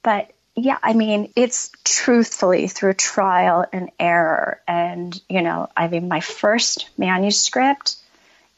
But 0.05 0.31
yeah, 0.55 0.77
I 0.83 0.93
mean, 0.93 1.33
it's 1.35 1.71
truthfully 1.83 2.67
through 2.67 2.93
trial 2.93 3.65
and 3.73 3.89
error. 3.99 4.61
And, 4.67 5.19
you 5.27 5.41
know, 5.41 5.67
I 5.75 5.87
mean, 5.87 6.07
my 6.07 6.19
first 6.19 6.87
manuscript 6.95 7.95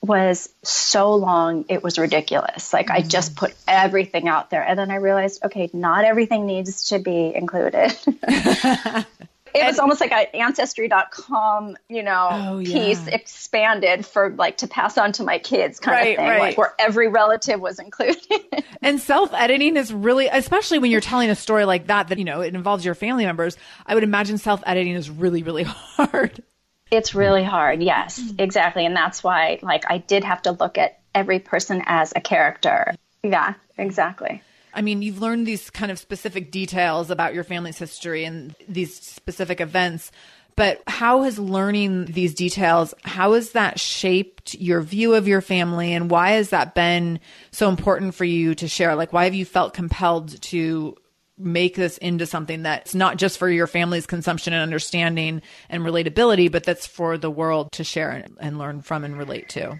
was 0.01 0.49
so 0.62 1.15
long, 1.15 1.63
it 1.69 1.81
was 1.81 1.97
ridiculous. 1.97 2.73
Like, 2.73 2.88
mm-hmm. 2.88 2.97
I 2.97 3.01
just 3.01 3.38
put 3.38 3.55
everything 3.65 4.27
out 4.27 4.49
there. 4.49 4.62
And 4.62 4.77
then 4.77 4.91
I 4.91 4.95
realized, 4.95 5.45
okay, 5.45 5.69
not 5.71 6.03
everything 6.03 6.45
needs 6.45 6.89
to 6.89 6.99
be 6.99 7.33
included. 7.33 7.95
it 9.53 9.65
was 9.65 9.79
almost 9.79 10.01
like 10.01 10.12
an 10.12 10.25
ancestry.com 10.33 11.77
you 11.89 12.03
know 12.03 12.29
oh, 12.31 12.60
yeah. 12.60 12.73
piece 12.73 13.07
expanded 13.07 14.05
for 14.05 14.31
like 14.31 14.57
to 14.57 14.67
pass 14.67 14.97
on 14.97 15.12
to 15.12 15.23
my 15.23 15.39
kids 15.39 15.79
kind 15.79 15.95
right, 15.95 16.10
of 16.12 16.15
thing 16.17 16.27
right. 16.27 16.39
like 16.39 16.57
where 16.57 16.73
every 16.79 17.07
relative 17.07 17.60
was 17.60 17.79
included. 17.79 18.21
And 18.79 19.01
self-editing 19.01 19.75
is 19.75 19.91
really 19.91 20.27
especially 20.27 20.79
when 20.79 20.91
you're 20.91 21.01
telling 21.01 21.29
a 21.29 21.36
story 21.36 21.65
like 21.65 21.88
that 21.88 22.10
that 22.10 22.19
you 22.19 22.25
know 22.25 22.41
it 22.41 22.53
involves 22.53 22.86
your 22.86 22.95
family 22.95 23.25
members 23.25 23.57
i 23.86 23.93
would 23.93 24.03
imagine 24.03 24.38
self-editing 24.38 24.93
is 24.93 25.10
really 25.10 25.43
really 25.43 25.63
hard. 25.63 26.43
It's 26.91 27.15
really 27.15 27.43
hard 27.43 27.81
yes 27.81 28.17
hmm. 28.17 28.36
exactly. 28.39 28.86
And 28.86 28.95
that's 28.95 29.23
why 29.23 29.60
like 29.62 29.83
i 29.89 29.97
did 29.97 30.23
have 30.23 30.41
to 30.43 30.51
look 30.51 30.77
at 30.77 30.99
every 31.13 31.39
person 31.39 31.81
as 31.86 32.13
a 32.15 32.21
character. 32.21 32.95
Yeah 33.23 33.55
exactly 33.77 34.41
I 34.73 34.82
mean, 34.82 35.01
you've 35.01 35.21
learned 35.21 35.47
these 35.47 35.69
kind 35.69 35.91
of 35.91 35.99
specific 35.99 36.51
details 36.51 37.10
about 37.10 37.34
your 37.34 37.43
family's 37.43 37.77
history 37.77 38.25
and 38.25 38.56
these 38.67 38.93
specific 38.99 39.60
events, 39.60 40.12
but 40.56 40.82
how 40.88 41.21
has 41.21 41.38
learning 41.38 42.06
these 42.06 42.34
details, 42.34 42.93
how 43.03 43.34
has 43.34 43.51
that 43.51 43.80
shaped 43.80 44.56
your 44.56 44.82
view 44.82 45.13
of 45.13 45.27
your 45.27 45.41
family 45.41 45.93
and 45.93 46.10
why 46.10 46.32
has 46.32 46.49
that 46.49 46.73
been 46.73 47.19
so 47.51 47.69
important 47.69 48.15
for 48.15 48.25
you 48.25 48.56
to 48.56 48.67
share? 48.67 48.95
Like, 48.95 49.13
why 49.13 49.25
have 49.25 49.36
you 49.36 49.45
felt 49.45 49.73
compelled 49.73 50.41
to 50.43 50.95
make 51.38 51.75
this 51.75 51.99
into 51.99 52.25
something 52.25 52.63
that's 52.63 52.95
not 52.95 53.17
just 53.17 53.38
for 53.38 53.47
your 53.47 53.67
family's 53.67 54.08
consumption 54.08 54.53
and 54.53 54.63
understanding 54.63 55.43
and 55.69 55.84
relatability, 55.84 56.51
but 56.51 56.63
that's 56.63 56.88
for 56.88 57.17
the 57.17 57.30
world 57.30 57.71
to 57.73 57.84
share 57.84 58.23
and, 58.39 58.58
learn 58.58 58.82
from 58.82 59.03
and 59.03 59.17
relate 59.17 59.49
to? 59.49 59.80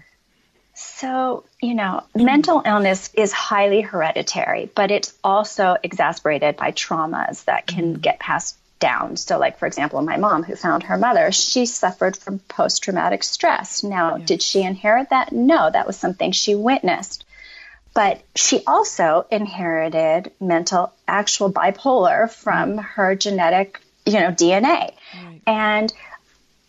So, 0.80 1.42
you 1.60 1.74
know, 1.74 2.04
mental 2.14 2.62
illness 2.64 3.10
is 3.12 3.32
highly 3.32 3.80
hereditary, 3.80 4.70
but 4.72 4.92
it's 4.92 5.12
also 5.24 5.76
exacerbated 5.82 6.56
by 6.56 6.70
traumas 6.70 7.44
that 7.46 7.66
can 7.66 7.94
mm-hmm. 7.94 8.00
get 8.00 8.20
passed 8.20 8.56
down. 8.78 9.16
So, 9.16 9.40
like, 9.40 9.58
for 9.58 9.66
example, 9.66 10.00
my 10.02 10.18
mom, 10.18 10.44
who 10.44 10.54
found 10.54 10.84
her 10.84 10.96
mother, 10.96 11.32
she 11.32 11.66
suffered 11.66 12.16
from 12.16 12.38
post 12.38 12.84
traumatic 12.84 13.24
stress. 13.24 13.82
Now, 13.82 14.18
yeah. 14.18 14.24
did 14.24 14.40
she 14.40 14.62
inherit 14.62 15.10
that? 15.10 15.32
No, 15.32 15.68
that 15.68 15.84
was 15.84 15.96
something 15.96 16.30
she 16.30 16.54
witnessed. 16.54 17.24
But 17.92 18.22
she 18.36 18.62
also 18.64 19.26
inherited 19.32 20.30
mental, 20.40 20.92
actual 21.08 21.52
bipolar 21.52 22.30
from 22.30 22.74
mm-hmm. 22.74 22.78
her 22.78 23.16
genetic, 23.16 23.80
you 24.06 24.12
know, 24.12 24.30
DNA. 24.30 24.94
Right. 25.24 25.40
And 25.44 25.92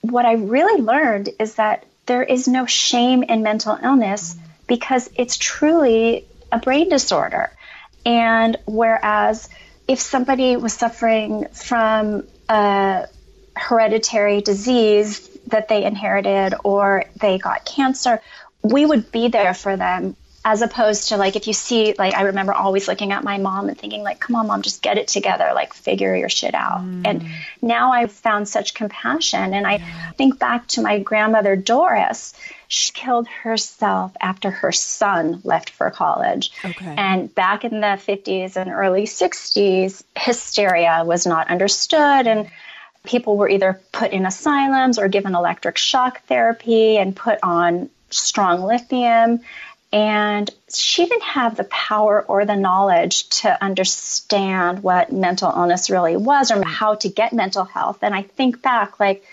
what 0.01 0.25
I 0.25 0.33
really 0.33 0.81
learned 0.81 1.29
is 1.39 1.55
that 1.55 1.85
there 2.09 2.23
is 2.23 2.47
no 2.47 2.65
shame 2.65 3.21
in 3.21 3.43
mental 3.43 3.77
illness 3.83 4.35
because 4.65 5.07
it's 5.15 5.37
truly 5.37 6.25
a 6.51 6.57
brain 6.57 6.89
disorder. 6.89 7.51
And 8.03 8.57
whereas 8.65 9.47
if 9.87 9.99
somebody 9.99 10.55
was 10.55 10.73
suffering 10.73 11.45
from 11.53 12.23
a 12.49 13.05
hereditary 13.55 14.41
disease 14.41 15.29
that 15.47 15.67
they 15.67 15.83
inherited 15.83 16.55
or 16.63 17.05
they 17.21 17.37
got 17.37 17.63
cancer, 17.63 18.21
we 18.63 18.87
would 18.87 19.11
be 19.11 19.27
there 19.27 19.53
for 19.53 19.77
them 19.77 20.15
as 20.45 20.61
opposed 20.61 21.09
to 21.09 21.17
like 21.17 21.35
if 21.35 21.47
you 21.47 21.53
see 21.53 21.93
like 21.97 22.13
i 22.13 22.21
remember 22.23 22.53
always 22.53 22.87
looking 22.87 23.11
at 23.11 23.23
my 23.23 23.37
mom 23.37 23.67
and 23.67 23.77
thinking 23.77 24.03
like 24.03 24.19
come 24.19 24.35
on 24.35 24.47
mom 24.47 24.61
just 24.61 24.81
get 24.81 24.97
it 24.97 25.07
together 25.07 25.51
like 25.53 25.73
figure 25.73 26.15
your 26.15 26.29
shit 26.29 26.55
out 26.55 26.81
mm. 26.81 27.01
and 27.05 27.29
now 27.61 27.91
i've 27.91 28.11
found 28.11 28.47
such 28.47 28.73
compassion 28.73 29.53
and 29.53 29.67
i 29.67 29.75
yeah. 29.75 30.11
think 30.11 30.39
back 30.39 30.65
to 30.67 30.81
my 30.81 30.99
grandmother 30.99 31.55
doris 31.55 32.33
she 32.67 32.91
killed 32.91 33.27
herself 33.27 34.15
after 34.21 34.49
her 34.51 34.71
son 34.71 35.41
left 35.43 35.71
for 35.71 35.89
college 35.91 36.51
okay. 36.63 36.95
and 36.97 37.33
back 37.35 37.65
in 37.65 37.81
the 37.81 37.99
50s 38.07 38.55
and 38.55 38.69
early 38.69 39.03
60s 39.03 40.03
hysteria 40.15 41.03
was 41.05 41.25
not 41.25 41.49
understood 41.49 42.27
and 42.27 42.49
people 43.03 43.37
were 43.37 43.49
either 43.49 43.81
put 43.91 44.11
in 44.11 44.25
asylums 44.25 44.99
or 44.99 45.07
given 45.07 45.35
electric 45.35 45.77
shock 45.77 46.21
therapy 46.25 46.97
and 46.97 47.15
put 47.15 47.39
on 47.43 47.89
strong 48.09 48.63
lithium 48.63 49.39
and 49.91 50.49
she 50.71 51.05
didn't 51.05 51.23
have 51.23 51.55
the 51.55 51.63
power 51.63 52.23
or 52.27 52.45
the 52.45 52.55
knowledge 52.55 53.27
to 53.29 53.63
understand 53.63 54.83
what 54.83 55.11
mental 55.11 55.51
illness 55.51 55.89
really 55.89 56.15
was 56.15 56.51
or 56.51 56.63
how 56.63 56.95
to 56.95 57.09
get 57.09 57.33
mental 57.33 57.63
health. 57.63 57.99
And 58.03 58.13
I 58.13 58.21
think 58.21 58.61
back, 58.61 58.99
like, 58.99 59.23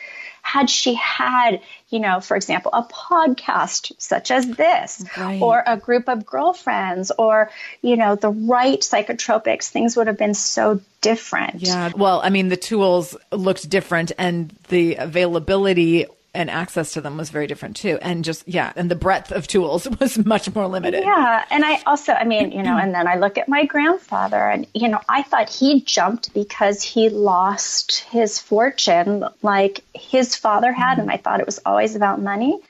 had 0.40 0.70
she 0.70 0.94
had, 0.94 1.60
you 1.90 1.98
know, 1.98 2.20
for 2.20 2.36
example, 2.36 2.70
a 2.72 2.84
podcast 2.84 3.92
such 3.98 4.30
as 4.30 4.46
this, 4.46 5.04
right. 5.18 5.42
or 5.42 5.60
a 5.66 5.76
group 5.76 6.08
of 6.08 6.24
girlfriends, 6.24 7.10
or, 7.10 7.50
you 7.82 7.96
know, 7.96 8.14
the 8.14 8.30
right 8.30 8.80
psychotropics, 8.80 9.68
things 9.68 9.96
would 9.96 10.06
have 10.06 10.16
been 10.16 10.34
so 10.34 10.80
different. 11.00 11.62
Yeah. 11.62 11.90
Well, 11.96 12.20
I 12.22 12.30
mean, 12.30 12.48
the 12.48 12.56
tools 12.56 13.16
looked 13.32 13.68
different 13.68 14.12
and 14.18 14.50
the 14.68 14.94
availability 14.94 16.06
and 16.36 16.50
access 16.50 16.92
to 16.92 17.00
them 17.00 17.16
was 17.16 17.30
very 17.30 17.46
different 17.46 17.76
too. 17.76 17.98
And 18.02 18.24
just, 18.24 18.46
yeah, 18.46 18.72
and 18.76 18.90
the 18.90 18.94
breadth 18.94 19.32
of 19.32 19.48
tools 19.48 19.88
was 20.00 20.18
much 20.24 20.54
more 20.54 20.68
limited. 20.68 21.02
Yeah. 21.02 21.44
And 21.50 21.64
I 21.64 21.80
also, 21.86 22.12
I 22.12 22.24
mean, 22.24 22.52
you 22.52 22.62
know, 22.62 22.76
and 22.76 22.94
then 22.94 23.08
I 23.08 23.16
look 23.16 23.38
at 23.38 23.48
my 23.48 23.64
grandfather 23.64 24.36
and, 24.36 24.66
you 24.74 24.88
know, 24.88 25.00
I 25.08 25.22
thought 25.22 25.48
he 25.48 25.80
jumped 25.80 26.34
because 26.34 26.82
he 26.82 27.08
lost 27.08 28.00
his 28.10 28.38
fortune 28.38 29.24
like 29.42 29.82
his 29.94 30.36
father 30.36 30.72
had. 30.72 30.98
And 30.98 31.10
I 31.10 31.16
thought 31.16 31.40
it 31.40 31.46
was 31.46 31.60
always 31.64 31.96
about 31.96 32.20
money. 32.20 32.60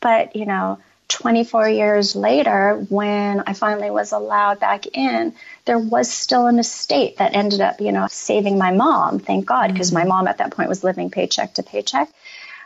But, 0.00 0.36
you 0.36 0.46
know, 0.46 0.78
24 1.08 1.70
years 1.70 2.14
later, 2.14 2.86
when 2.88 3.42
I 3.46 3.54
finally 3.54 3.90
was 3.90 4.12
allowed 4.12 4.60
back 4.60 4.86
in, 4.86 5.34
there 5.64 5.78
was 5.78 6.08
still 6.10 6.46
an 6.46 6.58
estate 6.58 7.16
that 7.16 7.34
ended 7.34 7.60
up, 7.60 7.80
you 7.80 7.90
know, 7.90 8.06
saving 8.08 8.58
my 8.58 8.70
mom, 8.72 9.18
thank 9.18 9.46
God, 9.46 9.72
because 9.72 9.88
mm-hmm. 9.88 10.00
my 10.00 10.04
mom 10.04 10.28
at 10.28 10.38
that 10.38 10.52
point 10.52 10.68
was 10.68 10.84
living 10.84 11.10
paycheck 11.10 11.54
to 11.54 11.62
paycheck 11.62 12.08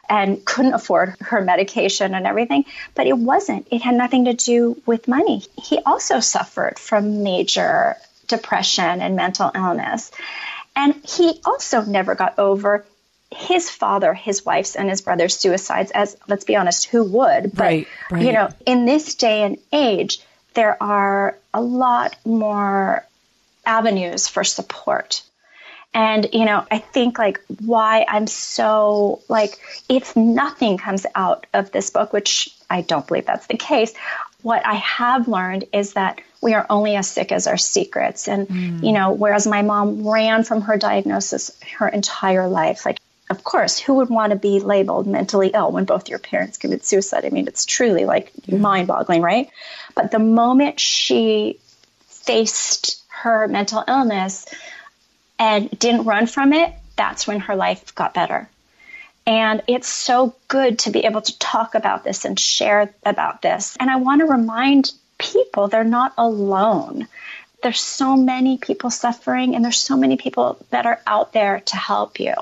and 0.09 0.45
couldn't 0.45 0.75
afford 0.75 1.15
her 1.21 1.41
medication 1.41 2.15
and 2.15 2.27
everything. 2.27 2.65
But 2.95 3.07
it 3.07 3.17
wasn't, 3.17 3.69
it 3.71 3.83
had 3.83 3.95
nothing 3.95 4.27
to 4.27 4.35
do 4.35 4.81
with 4.87 5.09
money. 5.09 5.43
He 5.63 5.79
also 5.87 6.21
suffered 6.21 6.79
from 6.79 7.23
major 7.23 7.97
depression 8.27 9.01
and 9.01 9.17
mental 9.17 9.51
illness. 9.55 10.11
And 10.75 10.95
he 11.07 11.41
also 11.45 11.83
never 11.83 12.15
got 12.15 12.39
over 12.39 12.85
his 13.31 13.71
father, 13.71 14.13
his 14.13 14.45
wife's, 14.45 14.77
and 14.77 14.91
his 14.91 15.01
brother's 15.01 15.37
suicides, 15.37 15.91
as 15.91 16.17
let's 16.29 16.45
be 16.45 16.57
honest, 16.57 16.87
who 16.87 17.05
would? 17.05 17.53
But, 17.55 17.63
right, 17.63 17.89
right. 18.11 18.25
you 18.25 18.33
know, 18.33 18.49
in 18.67 18.85
this 18.85 19.15
day 19.15 19.43
and 19.43 19.59
age, 19.73 20.21
there 20.55 20.83
are 20.83 21.39
a 21.55 21.61
lot 21.63 22.17
more 22.25 23.07
avenues 23.65 24.29
for 24.29 24.45
support 24.45 25.23
and, 25.95 26.29
you 26.33 26.45
know, 26.45 26.65
I 26.71 26.79
think 26.79 27.19
like 27.19 27.41
why 27.61 28.05
I'm 28.09 28.27
so 28.27 29.21
like, 29.29 29.59
if 29.89 30.17
nothing 30.17 30.79
comes 30.79 31.05
out 31.15 31.47
of 31.53 31.71
this 31.71 31.91
book, 31.91 32.13
which 32.13 32.55
I 32.71 32.81
don't 32.81 33.07
believe 33.07 33.27
that's 33.27 33.47
the 33.47 33.59
case, 33.59 33.93
what 34.43 34.65
I 34.65 34.75
have 34.75 35.29
learned 35.29 35.65
is 35.73 35.93
that 35.93 36.21
we 36.41 36.55
are 36.55 36.67
only 36.71 36.97
as 36.97 37.09
sick 37.09 37.31
as 37.31 37.47
our 37.47 37.59
secrets. 37.59 38.27
And, 38.27 38.49
mm. 38.49 38.85
you 38.85 38.93
know, 38.93 39.13
whereas 39.13 39.47
my 39.47 39.63
mom 39.63 40.09
ran 40.09 40.45
from 40.45 40.63
her 40.63 40.77
diagnosis 40.77 41.51
her 41.79 41.89
entire 41.89 42.49
life, 42.49 42.87
like 42.87 42.99
of 43.31 43.45
course, 43.45 43.79
who 43.79 43.95
would 43.95 44.11
want 44.11 44.33
to 44.33 44.39
be 44.39 44.61
labeled 44.61 45.07
mentally 45.07 45.53
ill 45.55 45.73
when 45.73 45.85
both 45.85 46.11
your 46.11 46.19
parents 46.19 46.59
commit 46.59 46.85
suicide? 46.85 47.25
I 47.25 47.31
mean, 47.31 47.49
it's 47.49 47.65
truly 47.65 48.05
like 48.05 48.31
yeah. 48.45 48.59
mind 48.59 48.89
boggling, 48.89 49.23
right? 49.23 49.49
But 49.95 50.11
the 50.11 50.19
moment 50.19 50.79
she 50.79 51.59
faced 52.09 53.03
her 53.09 53.49
mental 53.49 53.83
illness 53.89 54.47
and 55.43 55.69
didn't 55.77 56.05
run 56.05 56.29
from 56.29 56.53
it, 56.53 56.73
that's 56.95 57.27
when 57.27 57.41
her 57.41 57.57
life 57.57 57.97
got 57.97 58.15
better. 58.15 58.49
And 59.27 59.61
it's 59.67 59.89
so 59.89 60.37
good 60.47 60.79
to 60.81 60.91
be 60.91 61.01
able 61.01 61.21
to 61.21 61.39
talk 61.41 61.75
about 61.75 62.05
this 62.05 62.25
and 62.25 62.39
share 62.39 62.95
about 63.05 63.43
this. 63.43 63.77
And 63.81 63.91
I 63.91 63.97
want 63.97 64.21
to 64.21 64.27
remind 64.27 64.93
people 65.19 65.67
they're 65.67 65.83
not 65.83 66.15
alone. 66.17 67.09
There's 67.61 67.81
so 67.81 68.17
many 68.17 68.57
people 68.59 68.91
suffering, 68.91 69.57
and 69.57 69.65
there's 69.65 69.81
so 69.81 69.97
many 69.97 70.17
people 70.17 70.65
that 70.71 70.87
are 70.87 71.01
out 71.09 71.33
there 71.33 71.61
to 71.67 71.77
help 71.77 72.21
you. 72.21 72.35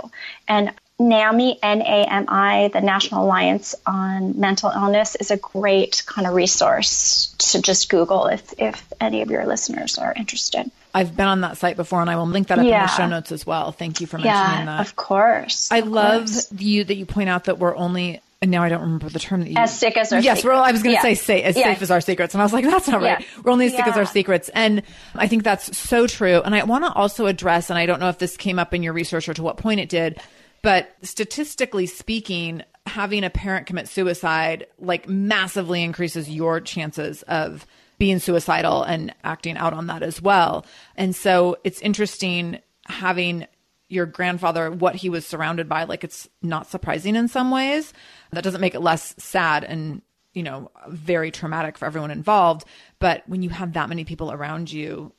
And 0.46 0.70
NAMI, 0.98 1.58
N-A-M-I, 1.62 2.68
the 2.68 2.82
National 2.82 3.24
Alliance 3.24 3.74
on 3.86 4.38
Mental 4.38 4.70
Illness, 4.70 5.16
is 5.16 5.30
a 5.30 5.38
great 5.38 6.02
kind 6.04 6.26
of 6.26 6.34
resource 6.34 7.34
to 7.38 7.62
just 7.62 7.88
Google 7.88 8.26
if, 8.26 8.52
if 8.58 8.92
any 9.00 9.22
of 9.22 9.30
your 9.30 9.46
listeners 9.46 9.96
are 9.96 10.12
interested. 10.14 10.70
I've 10.94 11.16
been 11.16 11.26
on 11.26 11.42
that 11.42 11.56
site 11.56 11.76
before, 11.76 12.00
and 12.00 12.10
I 12.10 12.16
will 12.16 12.26
link 12.26 12.48
that 12.48 12.58
up 12.58 12.64
yeah. 12.64 12.82
in 12.82 12.86
the 12.86 12.92
show 12.96 13.06
notes 13.06 13.32
as 13.32 13.46
well. 13.46 13.72
Thank 13.72 14.00
you 14.00 14.06
for 14.06 14.18
mentioning 14.18 14.34
yeah, 14.36 14.64
that. 14.66 14.80
Of 14.80 14.96
course. 14.96 15.70
I 15.70 15.78
of 15.78 15.88
love 15.88 16.26
course. 16.26 16.52
you 16.58 16.84
that 16.84 16.94
you 16.94 17.06
point 17.06 17.28
out 17.28 17.44
that 17.44 17.58
we're 17.58 17.76
only 17.76 18.20
and 18.42 18.50
now 18.50 18.62
I 18.62 18.70
don't 18.70 18.80
remember 18.80 19.10
the 19.10 19.18
term 19.18 19.40
that 19.40 19.50
you 19.50 19.56
as 19.56 19.78
sick 19.78 19.98
as 19.98 20.12
our 20.12 20.20
yes. 20.20 20.38
Secrets. 20.38 20.54
Well, 20.54 20.64
I 20.64 20.72
was 20.72 20.82
going 20.82 20.94
to 20.94 20.98
yeah. 20.98 21.02
say, 21.02 21.14
say 21.14 21.42
as 21.42 21.56
yeah. 21.56 21.74
safe 21.74 21.82
as 21.82 21.90
our 21.90 22.00
secrets, 22.00 22.34
and 22.34 22.40
I 22.40 22.44
was 22.44 22.54
like, 22.54 22.64
that's 22.64 22.88
not 22.88 23.02
right. 23.02 23.20
Yeah. 23.20 23.26
We're 23.44 23.52
only 23.52 23.66
as 23.66 23.72
sick 23.72 23.86
as 23.86 23.98
our 23.98 24.06
secrets, 24.06 24.48
and 24.54 24.82
I 25.14 25.28
think 25.28 25.44
that's 25.44 25.76
so 25.76 26.06
true. 26.06 26.40
And 26.40 26.54
I 26.54 26.64
want 26.64 26.84
to 26.84 26.92
also 26.92 27.26
address, 27.26 27.68
and 27.68 27.78
I 27.78 27.84
don't 27.84 28.00
know 28.00 28.08
if 28.08 28.18
this 28.18 28.38
came 28.38 28.58
up 28.58 28.72
in 28.72 28.82
your 28.82 28.94
research 28.94 29.28
or 29.28 29.34
to 29.34 29.42
what 29.42 29.58
point 29.58 29.80
it 29.80 29.90
did, 29.90 30.18
but 30.62 30.90
statistically 31.02 31.84
speaking, 31.84 32.62
having 32.86 33.24
a 33.24 33.30
parent 33.30 33.66
commit 33.66 33.88
suicide 33.88 34.66
like 34.78 35.06
massively 35.06 35.82
increases 35.82 36.30
your 36.30 36.60
chances 36.60 37.22
of 37.24 37.66
being 38.00 38.18
suicidal 38.18 38.82
and 38.82 39.14
acting 39.22 39.58
out 39.58 39.74
on 39.74 39.86
that 39.88 40.02
as 40.02 40.22
well. 40.22 40.64
And 40.96 41.14
so 41.14 41.58
it's 41.64 41.80
interesting 41.82 42.58
having 42.86 43.46
your 43.88 44.06
grandfather 44.06 44.70
what 44.70 44.94
he 44.94 45.10
was 45.10 45.26
surrounded 45.26 45.68
by 45.68 45.84
like 45.84 46.02
it's 46.02 46.28
not 46.42 46.66
surprising 46.66 47.14
in 47.14 47.28
some 47.28 47.50
ways 47.50 47.92
that 48.30 48.42
doesn't 48.42 48.60
make 48.60 48.74
it 48.74 48.80
less 48.80 49.14
sad 49.18 49.64
and 49.64 50.00
you 50.32 50.44
know 50.44 50.70
very 50.88 51.30
traumatic 51.30 51.76
for 51.76 51.86
everyone 51.86 52.10
involved 52.10 52.64
but 53.00 53.22
when 53.26 53.42
you 53.42 53.50
have 53.50 53.72
that 53.72 53.88
many 53.88 54.04
people 54.04 54.30
around 54.30 54.72
you 54.72 55.12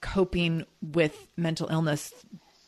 coping 0.00 0.64
with 0.80 1.28
mental 1.36 1.68
illness 1.68 2.12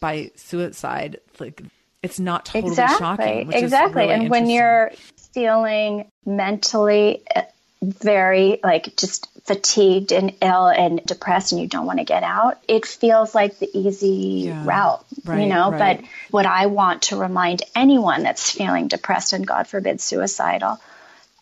by 0.00 0.30
suicide 0.36 1.18
like 1.40 1.62
it's 2.02 2.20
not 2.20 2.44
totally 2.44 2.72
exactly. 2.72 2.98
shocking 2.98 3.52
exactly 3.52 4.02
really 4.02 4.14
and 4.14 4.30
when 4.30 4.50
you're 4.50 4.92
feeling 5.32 6.10
mentally 6.26 7.22
uh, 7.34 7.42
very 7.82 8.58
like 8.62 8.96
just 8.96 9.28
fatigued 9.48 10.12
and 10.12 10.34
ill 10.42 10.68
and 10.68 11.02
depressed 11.06 11.52
and 11.52 11.61
you 11.61 11.66
don't 11.66 11.87
want 11.87 11.98
to 11.98 12.04
get 12.04 12.22
out, 12.22 12.58
it 12.68 12.84
feels 12.84 13.34
like 13.34 13.58
the 13.58 13.68
easy 13.72 14.44
yeah, 14.46 14.64
route, 14.64 15.04
right, 15.24 15.40
you 15.40 15.46
know. 15.48 15.70
Right. 15.70 16.00
But 16.02 16.11
what 16.30 16.46
I 16.46 16.66
want 16.66 17.02
to 17.04 17.16
remind 17.16 17.62
anyone 17.74 18.22
that's 18.22 18.50
feeling 18.50 18.88
depressed 18.88 19.32
and 19.32 19.46
God 19.46 19.66
forbid 19.66 20.02
suicidal, 20.02 20.78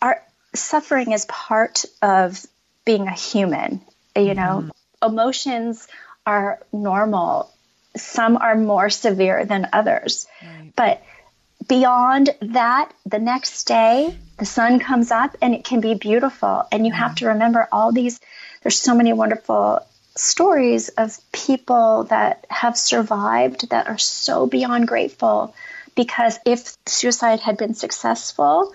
our 0.00 0.22
suffering 0.54 1.10
is 1.10 1.24
part 1.24 1.84
of 2.00 2.40
being 2.84 3.08
a 3.08 3.14
human. 3.14 3.80
You 4.14 4.34
know, 4.34 4.70
mm-hmm. 5.02 5.10
emotions 5.10 5.86
are 6.24 6.60
normal. 6.72 7.50
Some 7.96 8.36
are 8.36 8.54
more 8.54 8.88
severe 8.88 9.44
than 9.44 9.68
others. 9.72 10.28
Right. 10.40 10.72
But 10.76 11.02
beyond 11.68 12.30
that, 12.40 12.92
the 13.04 13.18
next 13.18 13.64
day, 13.64 14.16
the 14.38 14.46
sun 14.46 14.78
comes 14.78 15.10
up 15.10 15.36
and 15.40 15.54
it 15.54 15.64
can 15.64 15.80
be 15.80 15.94
beautiful. 15.94 16.64
And 16.70 16.86
you 16.86 16.92
have 16.92 17.14
to 17.16 17.28
remember 17.28 17.68
all 17.72 17.92
these, 17.92 18.20
there's 18.62 18.78
so 18.78 18.94
many 18.94 19.12
wonderful 19.12 19.86
stories 20.14 20.88
of 20.90 21.18
people 21.32 22.04
that 22.04 22.46
have 22.48 22.76
survived 22.76 23.70
that 23.70 23.86
are 23.88 23.98
so 23.98 24.46
beyond 24.46 24.88
grateful 24.88 25.54
because 25.94 26.38
if 26.44 26.76
suicide 26.86 27.40
had 27.40 27.56
been 27.56 27.74
successful, 27.74 28.74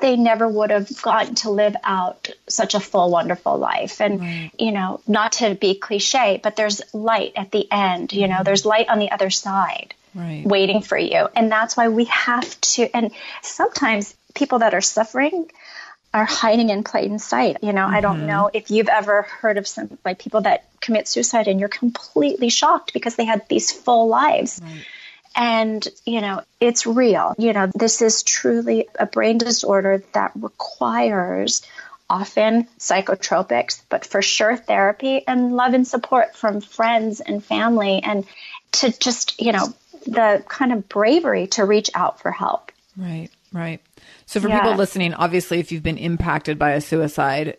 they 0.00 0.16
never 0.16 0.46
would 0.46 0.70
have 0.70 1.02
gotten 1.02 1.34
to 1.34 1.50
live 1.50 1.74
out 1.82 2.30
such 2.48 2.74
a 2.74 2.80
full, 2.80 3.10
wonderful 3.10 3.58
life. 3.58 4.00
And, 4.00 4.20
right. 4.20 4.50
you 4.58 4.70
know, 4.70 5.00
not 5.06 5.32
to 5.32 5.54
be 5.54 5.74
cliche, 5.74 6.40
but 6.42 6.56
there's 6.56 6.82
light 6.94 7.32
at 7.36 7.50
the 7.50 7.70
end, 7.70 8.12
you 8.12 8.28
know, 8.28 8.36
mm-hmm. 8.36 8.44
there's 8.44 8.64
light 8.64 8.88
on 8.88 8.98
the 8.98 9.10
other 9.10 9.30
side. 9.30 9.94
Right. 10.18 10.44
Waiting 10.44 10.82
for 10.82 10.98
you. 10.98 11.28
And 11.36 11.50
that's 11.50 11.76
why 11.76 11.88
we 11.88 12.06
have 12.06 12.60
to. 12.60 12.88
And 12.94 13.12
sometimes 13.42 14.14
people 14.34 14.58
that 14.60 14.74
are 14.74 14.80
suffering 14.80 15.48
are 16.12 16.24
hiding 16.24 16.70
in 16.70 16.82
plain 16.82 17.20
sight. 17.20 17.58
You 17.62 17.72
know, 17.72 17.82
mm-hmm. 17.82 17.94
I 17.94 18.00
don't 18.00 18.18
mm-hmm. 18.18 18.26
know 18.26 18.50
if 18.52 18.70
you've 18.70 18.88
ever 18.88 19.22
heard 19.22 19.58
of 19.58 19.68
some 19.68 19.96
like 20.04 20.18
people 20.18 20.40
that 20.40 20.64
commit 20.80 21.06
suicide 21.06 21.46
and 21.46 21.60
you're 21.60 21.68
completely 21.68 22.48
shocked 22.48 22.92
because 22.92 23.14
they 23.14 23.26
had 23.26 23.48
these 23.48 23.70
full 23.70 24.08
lives. 24.08 24.60
Right. 24.62 24.84
And, 25.36 25.86
you 26.04 26.20
know, 26.20 26.42
it's 26.58 26.84
real. 26.84 27.36
You 27.38 27.52
know, 27.52 27.70
this 27.72 28.02
is 28.02 28.24
truly 28.24 28.88
a 28.98 29.06
brain 29.06 29.38
disorder 29.38 30.02
that 30.14 30.32
requires 30.34 31.62
often 32.10 32.66
psychotropics, 32.80 33.82
but 33.88 34.04
for 34.04 34.20
sure 34.20 34.56
therapy 34.56 35.22
and 35.28 35.54
love 35.54 35.74
and 35.74 35.86
support 35.86 36.34
from 36.34 36.60
friends 36.60 37.20
and 37.20 37.44
family 37.44 38.02
and 38.02 38.26
to 38.72 38.98
just, 38.98 39.40
you 39.40 39.52
know, 39.52 39.72
the 40.04 40.44
kind 40.48 40.72
of 40.72 40.88
bravery 40.88 41.46
to 41.48 41.64
reach 41.64 41.90
out 41.94 42.20
for 42.20 42.30
help. 42.30 42.72
Right, 42.96 43.28
right. 43.52 43.80
So 44.26 44.40
for 44.40 44.48
yeah. 44.48 44.60
people 44.60 44.76
listening, 44.76 45.14
obviously, 45.14 45.58
if 45.58 45.72
you've 45.72 45.82
been 45.82 45.98
impacted 45.98 46.58
by 46.58 46.72
a 46.72 46.80
suicide, 46.80 47.56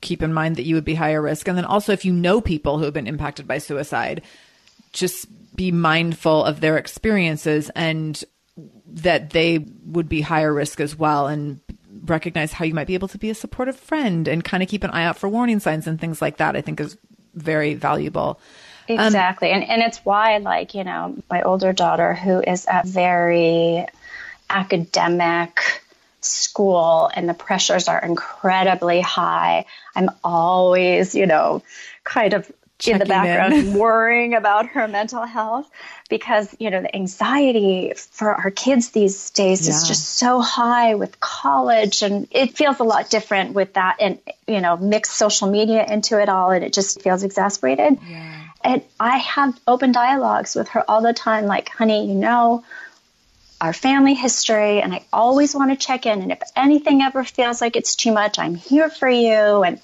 keep 0.00 0.22
in 0.22 0.32
mind 0.32 0.56
that 0.56 0.64
you 0.64 0.74
would 0.74 0.84
be 0.84 0.94
higher 0.94 1.22
risk. 1.22 1.48
And 1.48 1.56
then 1.56 1.64
also, 1.64 1.92
if 1.92 2.04
you 2.04 2.12
know 2.12 2.40
people 2.40 2.78
who 2.78 2.84
have 2.84 2.94
been 2.94 3.06
impacted 3.06 3.48
by 3.48 3.58
suicide, 3.58 4.22
just 4.92 5.26
be 5.56 5.72
mindful 5.72 6.44
of 6.44 6.60
their 6.60 6.76
experiences 6.76 7.70
and 7.74 8.22
that 8.86 9.30
they 9.30 9.66
would 9.84 10.08
be 10.08 10.20
higher 10.20 10.52
risk 10.52 10.80
as 10.80 10.96
well 10.96 11.26
and 11.26 11.60
recognize 12.04 12.52
how 12.52 12.64
you 12.64 12.74
might 12.74 12.86
be 12.86 12.94
able 12.94 13.08
to 13.08 13.18
be 13.18 13.30
a 13.30 13.34
supportive 13.34 13.76
friend 13.76 14.28
and 14.28 14.44
kind 14.44 14.62
of 14.62 14.68
keep 14.68 14.84
an 14.84 14.90
eye 14.90 15.04
out 15.04 15.16
for 15.16 15.28
warning 15.28 15.60
signs 15.60 15.86
and 15.86 16.00
things 16.00 16.20
like 16.20 16.36
that, 16.36 16.56
I 16.56 16.60
think 16.60 16.80
is 16.80 16.96
very 17.34 17.74
valuable. 17.74 18.40
Um, 18.88 18.98
exactly. 18.98 19.50
Um, 19.50 19.62
and, 19.62 19.70
and 19.70 19.82
it's 19.82 19.98
why, 19.98 20.38
like, 20.38 20.74
you 20.74 20.84
know, 20.84 21.16
my 21.30 21.42
older 21.42 21.72
daughter, 21.72 22.14
who 22.14 22.40
is 22.40 22.66
at 22.66 22.84
a 22.84 22.88
very 22.88 23.86
academic, 24.50 25.82
school 26.24 27.10
and 27.14 27.28
the 27.28 27.34
pressures 27.34 27.88
are 27.88 27.98
incredibly 27.98 29.00
high. 29.00 29.66
I'm 29.94 30.10
always, 30.22 31.14
you 31.14 31.26
know, 31.26 31.62
kind 32.02 32.32
of 32.32 32.50
Checking 32.78 32.94
in 32.94 32.98
the 32.98 33.06
background 33.06 33.54
in. 33.54 33.74
worrying 33.78 34.34
about 34.34 34.66
her 34.70 34.88
mental 34.88 35.22
health 35.22 35.70
because, 36.10 36.54
you 36.58 36.70
know, 36.70 36.82
the 36.82 36.94
anxiety 36.94 37.92
for 38.10 38.34
our 38.34 38.50
kids 38.50 38.90
these 38.90 39.30
days 39.30 39.68
yeah. 39.68 39.74
is 39.74 39.86
just 39.86 40.16
so 40.16 40.40
high 40.40 40.96
with 40.96 41.20
college 41.20 42.02
and 42.02 42.26
it 42.32 42.56
feels 42.56 42.80
a 42.80 42.84
lot 42.84 43.10
different 43.10 43.54
with 43.54 43.74
that 43.74 43.98
and, 44.00 44.18
you 44.48 44.60
know, 44.60 44.76
mix 44.76 45.12
social 45.12 45.48
media 45.48 45.86
into 45.88 46.20
it 46.20 46.28
all 46.28 46.50
and 46.50 46.64
it 46.64 46.72
just 46.72 47.00
feels 47.00 47.22
exasperated. 47.22 47.98
Yeah. 48.08 48.43
And 48.64 48.82
I 48.98 49.18
have 49.18 49.60
open 49.68 49.92
dialogues 49.92 50.54
with 50.54 50.68
her 50.68 50.90
all 50.90 51.02
the 51.02 51.12
time 51.12 51.44
like, 51.44 51.68
honey, 51.68 52.08
you 52.08 52.14
know, 52.14 52.64
our 53.60 53.72
family 53.72 54.14
history, 54.14 54.80
and 54.80 54.92
I 54.92 55.04
always 55.12 55.54
want 55.54 55.70
to 55.70 55.76
check 55.76 56.06
in. 56.06 56.22
And 56.22 56.32
if 56.32 56.40
anything 56.56 57.02
ever 57.02 57.24
feels 57.24 57.60
like 57.60 57.76
it's 57.76 57.94
too 57.94 58.12
much, 58.12 58.38
I'm 58.38 58.54
here 58.54 58.90
for 58.90 59.08
you, 59.08 59.62
and 59.62 59.80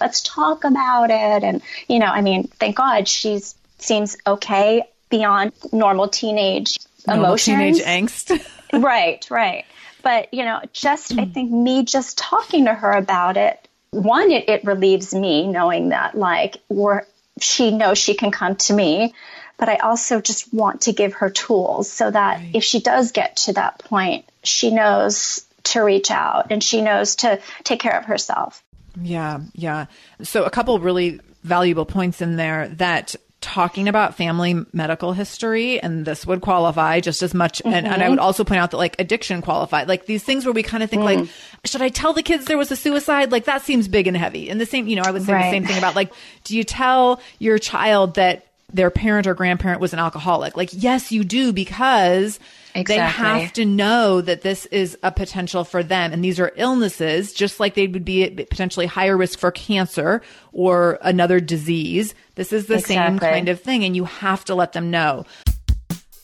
let's 0.00 0.20
talk 0.22 0.64
about 0.64 1.10
it. 1.10 1.44
And 1.44 1.62
you 1.88 1.98
know, 1.98 2.06
I 2.06 2.20
mean, 2.20 2.44
thank 2.44 2.76
God 2.76 3.08
she 3.08 3.40
seems 3.78 4.16
okay 4.26 4.84
beyond 5.08 5.52
normal 5.72 6.08
teenage 6.08 6.78
normal 7.06 7.26
emotions, 7.26 7.78
teenage 7.78 7.82
angst. 7.82 8.46
right, 8.72 9.26
right. 9.30 9.64
But 10.02 10.32
you 10.32 10.44
know, 10.44 10.60
just 10.72 11.12
I 11.12 11.24
mm. 11.24 11.34
think 11.34 11.50
me 11.50 11.84
just 11.84 12.16
talking 12.16 12.66
to 12.66 12.74
her 12.74 12.92
about 12.92 13.36
it. 13.36 13.66
One, 13.90 14.30
it, 14.30 14.48
it 14.48 14.64
relieves 14.64 15.14
me 15.14 15.46
knowing 15.46 15.88
that 15.88 16.16
like 16.16 16.58
we're 16.68 17.02
she 17.42 17.70
knows 17.70 17.98
she 17.98 18.14
can 18.14 18.30
come 18.30 18.56
to 18.56 18.72
me 18.72 19.14
but 19.60 19.68
I 19.68 19.76
also 19.76 20.22
just 20.22 20.52
want 20.54 20.82
to 20.82 20.92
give 20.92 21.12
her 21.14 21.28
tools 21.28 21.92
so 21.92 22.10
that 22.10 22.38
right. 22.38 22.50
if 22.54 22.64
she 22.64 22.80
does 22.80 23.12
get 23.12 23.36
to 23.36 23.52
that 23.52 23.78
point, 23.78 24.24
she 24.42 24.70
knows 24.70 25.44
to 25.64 25.80
reach 25.80 26.10
out 26.10 26.46
and 26.50 26.64
she 26.64 26.80
knows 26.80 27.16
to 27.16 27.38
take 27.62 27.78
care 27.78 27.96
of 27.96 28.06
herself. 28.06 28.64
Yeah, 29.00 29.40
yeah. 29.54 29.86
So, 30.22 30.44
a 30.44 30.50
couple 30.50 30.78
really 30.80 31.20
valuable 31.44 31.84
points 31.84 32.22
in 32.22 32.36
there 32.36 32.68
that 32.68 33.14
talking 33.40 33.88
about 33.88 34.16
family 34.16 34.66
medical 34.72 35.14
history 35.14 35.80
and 35.80 36.04
this 36.04 36.26
would 36.26 36.42
qualify 36.42 37.00
just 37.00 37.22
as 37.22 37.32
much 37.32 37.60
mm-hmm. 37.60 37.74
and, 37.74 37.86
and, 37.86 38.02
i 38.02 38.08
would 38.08 38.18
mm-hmm. 38.18 38.24
also 38.26 38.44
point 38.44 38.60
out 38.60 38.70
that 38.70 38.76
like 38.76 38.94
addiction 38.98 39.40
qualified 39.40 39.88
like 39.88 40.04
these 40.04 40.22
things 40.22 40.44
where 40.44 40.52
we 40.52 40.62
kind 40.62 40.82
of 40.82 40.90
think 40.90 41.00
mm. 41.02 41.16
like 41.16 41.28
should 41.64 41.80
i 41.80 41.88
tell 41.88 42.12
the 42.12 42.22
kids 42.22 42.44
there 42.44 42.58
was 42.58 42.70
a 42.70 42.76
suicide 42.76 43.32
like 43.32 43.46
that 43.46 43.62
seems 43.62 43.88
big 43.88 44.06
and 44.06 44.16
heavy 44.16 44.50
and 44.50 44.60
the 44.60 44.66
same 44.66 44.86
you 44.86 44.94
know 44.94 45.02
i 45.06 45.10
would 45.10 45.22
say 45.22 45.32
right. 45.32 45.44
the 45.44 45.50
same 45.50 45.64
thing 45.64 45.78
about 45.78 45.96
like 45.96 46.12
do 46.44 46.54
you 46.54 46.64
tell 46.64 47.18
your 47.38 47.58
child 47.58 48.14
that 48.16 48.44
their 48.72 48.90
parent 48.90 49.26
or 49.26 49.34
grandparent 49.34 49.80
was 49.80 49.92
an 49.92 49.98
alcoholic. 49.98 50.56
Like, 50.56 50.70
yes, 50.72 51.12
you 51.12 51.24
do 51.24 51.52
because 51.52 52.38
exactly. 52.74 52.96
they 52.96 53.00
have 53.00 53.52
to 53.54 53.64
know 53.64 54.20
that 54.20 54.42
this 54.42 54.66
is 54.66 54.96
a 55.02 55.12
potential 55.12 55.64
for 55.64 55.82
them. 55.82 56.12
And 56.12 56.24
these 56.24 56.40
are 56.40 56.52
illnesses, 56.56 57.32
just 57.32 57.60
like 57.60 57.74
they 57.74 57.86
would 57.86 58.04
be 58.04 58.28
potentially 58.28 58.86
higher 58.86 59.16
risk 59.16 59.38
for 59.38 59.50
cancer 59.50 60.22
or 60.52 60.98
another 61.02 61.40
disease. 61.40 62.14
This 62.34 62.52
is 62.52 62.66
the 62.66 62.74
exactly. 62.74 62.94
same 62.94 63.18
kind 63.18 63.48
of 63.48 63.60
thing. 63.60 63.84
And 63.84 63.96
you 63.96 64.04
have 64.04 64.44
to 64.46 64.54
let 64.54 64.72
them 64.72 64.90
know. 64.90 65.24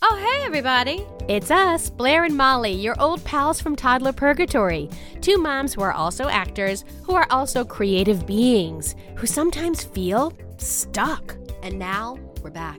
Oh, 0.03 0.16
hey, 0.16 0.44
everybody. 0.44 1.05
It's 1.28 1.51
us, 1.51 1.90
Blair 1.90 2.22
and 2.22 2.36
Molly, 2.36 2.72
your 2.72 2.94
old 3.01 3.24
pals 3.24 3.61
from 3.61 3.74
Toddler 3.74 4.12
Purgatory. 4.12 4.88
Two 5.20 5.38
moms 5.38 5.74
who 5.74 5.82
are 5.82 5.92
also 5.92 6.28
actors, 6.28 6.84
who 7.03 7.14
are 7.14 7.26
also 7.30 7.64
creative 7.64 8.26
beings, 8.26 8.94
who 9.16 9.26
sometimes 9.26 9.82
feel 9.82 10.32
stuck. 10.59 11.36
And 11.62 11.78
now 11.78 12.18
we're 12.42 12.51
back 12.51 12.78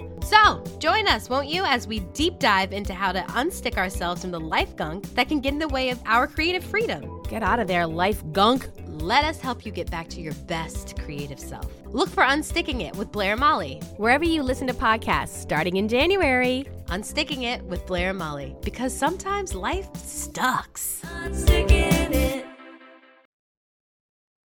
So, 0.31 0.63
join 0.79 1.09
us, 1.09 1.29
won't 1.29 1.49
you, 1.49 1.65
as 1.65 1.87
we 1.87 1.99
deep 2.13 2.39
dive 2.39 2.71
into 2.71 2.93
how 2.93 3.11
to 3.11 3.19
unstick 3.19 3.75
ourselves 3.75 4.21
from 4.21 4.31
the 4.31 4.39
life 4.39 4.77
gunk 4.77 5.13
that 5.13 5.27
can 5.27 5.41
get 5.41 5.51
in 5.51 5.59
the 5.59 5.67
way 5.67 5.89
of 5.89 5.99
our 6.05 6.25
creative 6.25 6.63
freedom. 6.63 7.21
Get 7.23 7.43
out 7.43 7.59
of 7.59 7.67
there, 7.67 7.85
life 7.85 8.23
gunk. 8.31 8.69
Let 8.87 9.25
us 9.25 9.41
help 9.41 9.65
you 9.65 9.73
get 9.73 9.91
back 9.91 10.07
to 10.07 10.21
your 10.21 10.31
best 10.47 10.97
creative 11.03 11.37
self. 11.37 11.69
Look 11.87 12.07
for 12.07 12.23
Unsticking 12.23 12.79
It 12.79 12.95
with 12.95 13.11
Blair 13.11 13.33
and 13.33 13.41
Molly, 13.41 13.81
wherever 13.97 14.23
you 14.23 14.41
listen 14.41 14.67
to 14.67 14.73
podcasts, 14.73 15.35
starting 15.35 15.75
in 15.75 15.89
January. 15.89 16.65
Unsticking 16.85 17.43
It 17.43 17.61
with 17.65 17.85
Blair 17.85 18.11
and 18.11 18.19
Molly, 18.19 18.55
because 18.63 18.95
sometimes 18.95 19.53
life 19.53 19.93
sucks. 19.97 21.03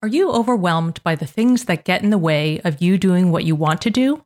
Are 0.03 0.09
you 0.09 0.31
overwhelmed 0.33 1.01
by 1.03 1.15
the 1.15 1.25
things 1.25 1.63
that 1.63 1.85
get 1.85 2.03
in 2.03 2.09
the 2.09 2.17
way 2.17 2.59
of 2.65 2.81
you 2.81 2.97
doing 2.97 3.31
what 3.31 3.45
you 3.45 3.55
want 3.55 3.79
to 3.83 3.89
do? 3.89 4.25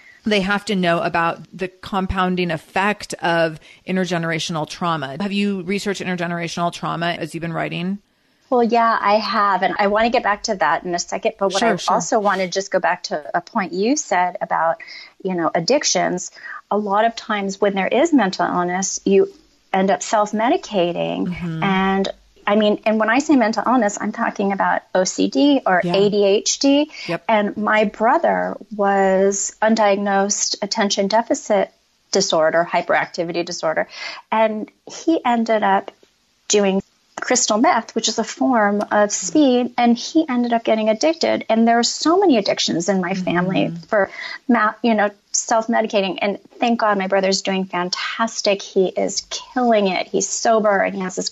they 0.23 0.41
have 0.41 0.65
to 0.65 0.75
know 0.75 1.01
about 1.01 1.39
the 1.51 1.67
compounding 1.67 2.51
effect 2.51 3.13
of 3.15 3.59
intergenerational 3.87 4.69
trauma. 4.69 5.17
Have 5.19 5.31
you 5.31 5.63
researched 5.63 6.01
intergenerational 6.01 6.71
trauma 6.71 7.07
as 7.07 7.33
you've 7.33 7.41
been 7.41 7.53
writing? 7.53 7.99
Well, 8.51 8.63
yeah, 8.63 8.97
I 8.99 9.15
have. 9.15 9.63
And 9.63 9.75
I 9.79 9.87
want 9.87 10.05
to 10.05 10.09
get 10.11 10.23
back 10.23 10.43
to 10.43 10.55
that 10.55 10.83
in 10.83 10.93
a 10.93 10.99
second. 10.99 11.35
But 11.39 11.53
what 11.53 11.59
sure, 11.59 11.73
I 11.73 11.75
sure. 11.77 11.93
also 11.93 12.19
want 12.19 12.41
to 12.41 12.49
just 12.49 12.69
go 12.69 12.79
back 12.79 13.03
to 13.03 13.25
a 13.33 13.39
point 13.39 13.71
you 13.71 13.95
said 13.95 14.37
about, 14.41 14.81
you 15.23 15.35
know, 15.35 15.49
addictions. 15.55 16.31
A 16.69 16.77
lot 16.77 17.05
of 17.05 17.15
times 17.15 17.61
when 17.61 17.75
there 17.75 17.87
is 17.87 18.13
mental 18.13 18.45
illness, 18.45 18.99
you 19.05 19.33
end 19.71 19.89
up 19.89 20.03
self 20.03 20.33
medicating. 20.33 21.27
Mm-hmm. 21.27 21.63
And 21.63 22.09
I 22.51 22.57
mean, 22.57 22.81
and 22.85 22.99
when 22.99 23.09
I 23.09 23.19
say 23.19 23.37
mental 23.37 23.63
illness, 23.65 23.97
I'm 24.01 24.11
talking 24.11 24.51
about 24.51 24.81
OCD 24.93 25.61
or 25.65 25.79
yeah. 25.85 25.93
ADHD. 25.93 26.87
Yep. 27.07 27.23
And 27.29 27.55
my 27.55 27.85
brother 27.85 28.57
was 28.75 29.55
undiagnosed 29.61 30.57
attention 30.61 31.07
deficit 31.07 31.71
disorder, 32.11 32.67
hyperactivity 32.69 33.45
disorder. 33.45 33.87
And 34.33 34.69
he 34.85 35.21
ended 35.23 35.63
up 35.63 35.91
doing 36.49 36.83
crystal 37.21 37.57
meth, 37.57 37.95
which 37.95 38.09
is 38.09 38.19
a 38.19 38.23
form 38.25 38.83
of 38.91 39.13
speed, 39.13 39.73
and 39.77 39.95
he 39.95 40.27
ended 40.27 40.51
up 40.51 40.65
getting 40.65 40.89
addicted. 40.89 41.45
And 41.47 41.65
there 41.65 41.79
are 41.79 41.83
so 41.83 42.19
many 42.19 42.37
addictions 42.37 42.89
in 42.89 42.99
my 42.99 43.13
family 43.13 43.67
mm-hmm. 43.67 43.77
for, 43.83 44.11
you 44.83 44.93
know, 44.93 45.09
self-medicating. 45.31 46.17
And 46.21 46.41
thank 46.59 46.81
God 46.81 46.97
my 46.97 47.07
brother's 47.07 47.43
doing 47.43 47.63
fantastic. 47.63 48.61
He 48.61 48.87
is 48.87 49.25
killing 49.29 49.87
it. 49.87 50.07
He's 50.07 50.27
sober 50.27 50.81
and 50.81 50.93
he 50.93 50.99
has 50.99 51.15
this 51.15 51.31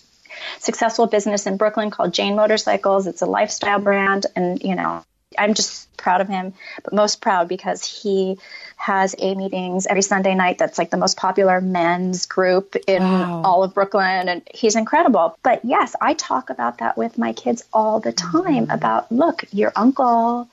successful 0.60 1.08
business 1.08 1.46
in 1.46 1.58
Brooklyn 1.58 1.92
called 1.92 2.14
Jane 2.14 2.36
Motorcycles. 2.36 3.08
It's 3.08 3.22
a 3.22 3.26
lifestyle 3.26 3.80
brand, 3.80 4.26
and 4.36 4.62
you 4.62 4.76
know, 4.76 5.04
I'm 5.38 5.54
just 5.54 5.96
proud 5.98 6.22
of 6.22 6.28
him, 6.28 6.54
but 6.84 6.94
most 6.94 7.22
proud 7.22 7.48
because 7.48 7.84
he 7.84 8.38
has 8.78 9.16
A 9.20 9.36
meetings 9.36 9.86
every 9.86 10.02
Sunday 10.02 10.34
night. 10.34 10.58
That's 10.58 10.78
like 10.78 10.90
the 10.90 10.98
most 10.98 11.18
popular 11.18 11.60
men's 11.62 12.26
group 12.26 12.76
in 12.88 13.04
wow. 13.04 13.42
all 13.44 13.64
of 13.64 13.74
Brooklyn, 13.74 14.30
and 14.30 14.42
he's 14.54 14.76
incredible. 14.76 15.38
But 15.44 15.66
yes, 15.66 15.96
I 16.00 16.14
talk 16.14 16.50
about 16.50 16.80
that 16.80 16.98
with 16.98 17.18
my 17.18 17.34
kids 17.34 17.64
all 17.74 18.00
the 18.00 18.14
time 18.14 18.66
mm-hmm. 18.66 18.72
about 18.72 19.12
look, 19.12 19.44
your 19.52 19.72
uncle 19.76 20.50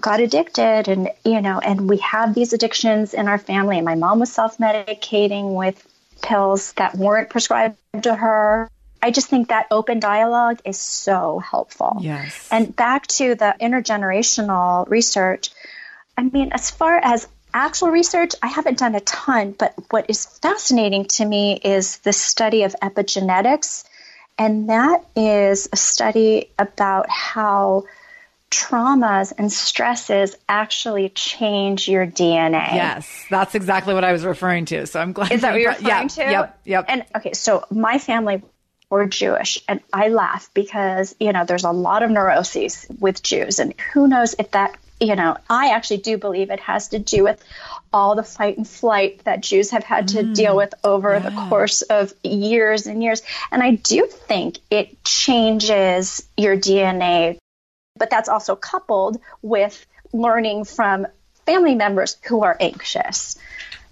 got 0.00 0.20
addicted 0.20 0.88
and 0.88 1.10
you 1.24 1.42
know 1.42 1.58
and 1.58 1.88
we 1.88 1.98
have 1.98 2.34
these 2.34 2.52
addictions 2.52 3.12
in 3.12 3.28
our 3.28 3.38
family 3.38 3.76
and 3.76 3.84
my 3.84 3.94
mom 3.94 4.18
was 4.18 4.32
self-medicating 4.32 5.54
with 5.54 5.86
pills 6.22 6.72
that 6.74 6.94
weren't 6.94 7.28
prescribed 7.28 7.76
to 8.02 8.14
her 8.14 8.70
I 9.02 9.10
just 9.10 9.28
think 9.28 9.48
that 9.48 9.66
open 9.70 10.00
dialogue 10.00 10.60
is 10.64 10.78
so 10.78 11.38
helpful. 11.38 11.98
Yes. 12.00 12.48
And 12.50 12.74
back 12.74 13.06
to 13.08 13.34
the 13.34 13.54
intergenerational 13.60 14.88
research, 14.88 15.50
I 16.16 16.24
mean, 16.24 16.52
as 16.52 16.70
far 16.70 16.96
as 16.96 17.26
actual 17.54 17.88
research, 17.88 18.34
I 18.42 18.48
haven't 18.48 18.78
done 18.78 18.94
a 18.94 19.00
ton, 19.00 19.54
but 19.58 19.74
what 19.90 20.06
is 20.08 20.26
fascinating 20.26 21.06
to 21.16 21.24
me 21.24 21.54
is 21.62 21.98
the 21.98 22.12
study 22.12 22.64
of 22.64 22.76
epigenetics. 22.82 23.84
And 24.38 24.68
that 24.70 25.04
is 25.16 25.68
a 25.72 25.76
study 25.76 26.50
about 26.58 27.08
how 27.10 27.84
traumas 28.50 29.32
and 29.36 29.52
stresses 29.52 30.34
actually 30.48 31.08
change 31.10 31.88
your 31.88 32.06
DNA. 32.06 32.74
Yes, 32.74 33.26
that's 33.30 33.54
exactly 33.54 33.94
what 33.94 34.04
I 34.04 34.12
was 34.12 34.24
referring 34.24 34.64
to. 34.66 34.86
So 34.86 35.00
I'm 35.00 35.12
glad. 35.12 35.32
Is 35.32 35.42
that 35.42 35.52
what 35.52 35.60
you're 35.60 35.70
referring 35.70 35.88
yeah, 35.88 36.08
to? 36.08 36.22
Yep, 36.22 36.60
yep. 36.64 36.84
And 36.88 37.04
okay, 37.16 37.32
so 37.32 37.64
my 37.70 37.98
family 37.98 38.42
or 38.90 39.06
Jewish. 39.06 39.62
And 39.68 39.80
I 39.92 40.08
laugh 40.08 40.50
because, 40.52 41.14
you 41.20 41.32
know, 41.32 41.44
there's 41.44 41.64
a 41.64 41.70
lot 41.70 42.02
of 42.02 42.10
neuroses 42.10 42.86
with 42.98 43.22
Jews. 43.22 43.60
And 43.60 43.72
who 43.92 44.08
knows 44.08 44.34
if 44.38 44.50
that, 44.50 44.76
you 44.98 45.14
know, 45.14 45.36
I 45.48 45.70
actually 45.70 45.98
do 45.98 46.18
believe 46.18 46.50
it 46.50 46.60
has 46.60 46.88
to 46.88 46.98
do 46.98 47.22
with 47.22 47.42
all 47.92 48.16
the 48.16 48.24
fight 48.24 48.56
and 48.56 48.68
flight 48.68 49.22
that 49.24 49.40
Jews 49.40 49.70
have 49.70 49.84
had 49.84 50.08
to 50.08 50.22
mm, 50.22 50.34
deal 50.34 50.56
with 50.56 50.74
over 50.84 51.14
yeah. 51.14 51.20
the 51.20 51.30
course 51.48 51.82
of 51.82 52.12
years 52.22 52.86
and 52.86 53.02
years. 53.02 53.22
And 53.50 53.62
I 53.62 53.76
do 53.76 54.06
think 54.06 54.58
it 54.70 55.02
changes 55.04 56.26
your 56.36 56.56
DNA. 56.56 57.38
But 57.96 58.10
that's 58.10 58.28
also 58.28 58.56
coupled 58.56 59.20
with 59.40 59.86
learning 60.12 60.64
from 60.64 61.06
family 61.46 61.74
members 61.74 62.16
who 62.26 62.42
are 62.42 62.56
anxious. 62.58 63.38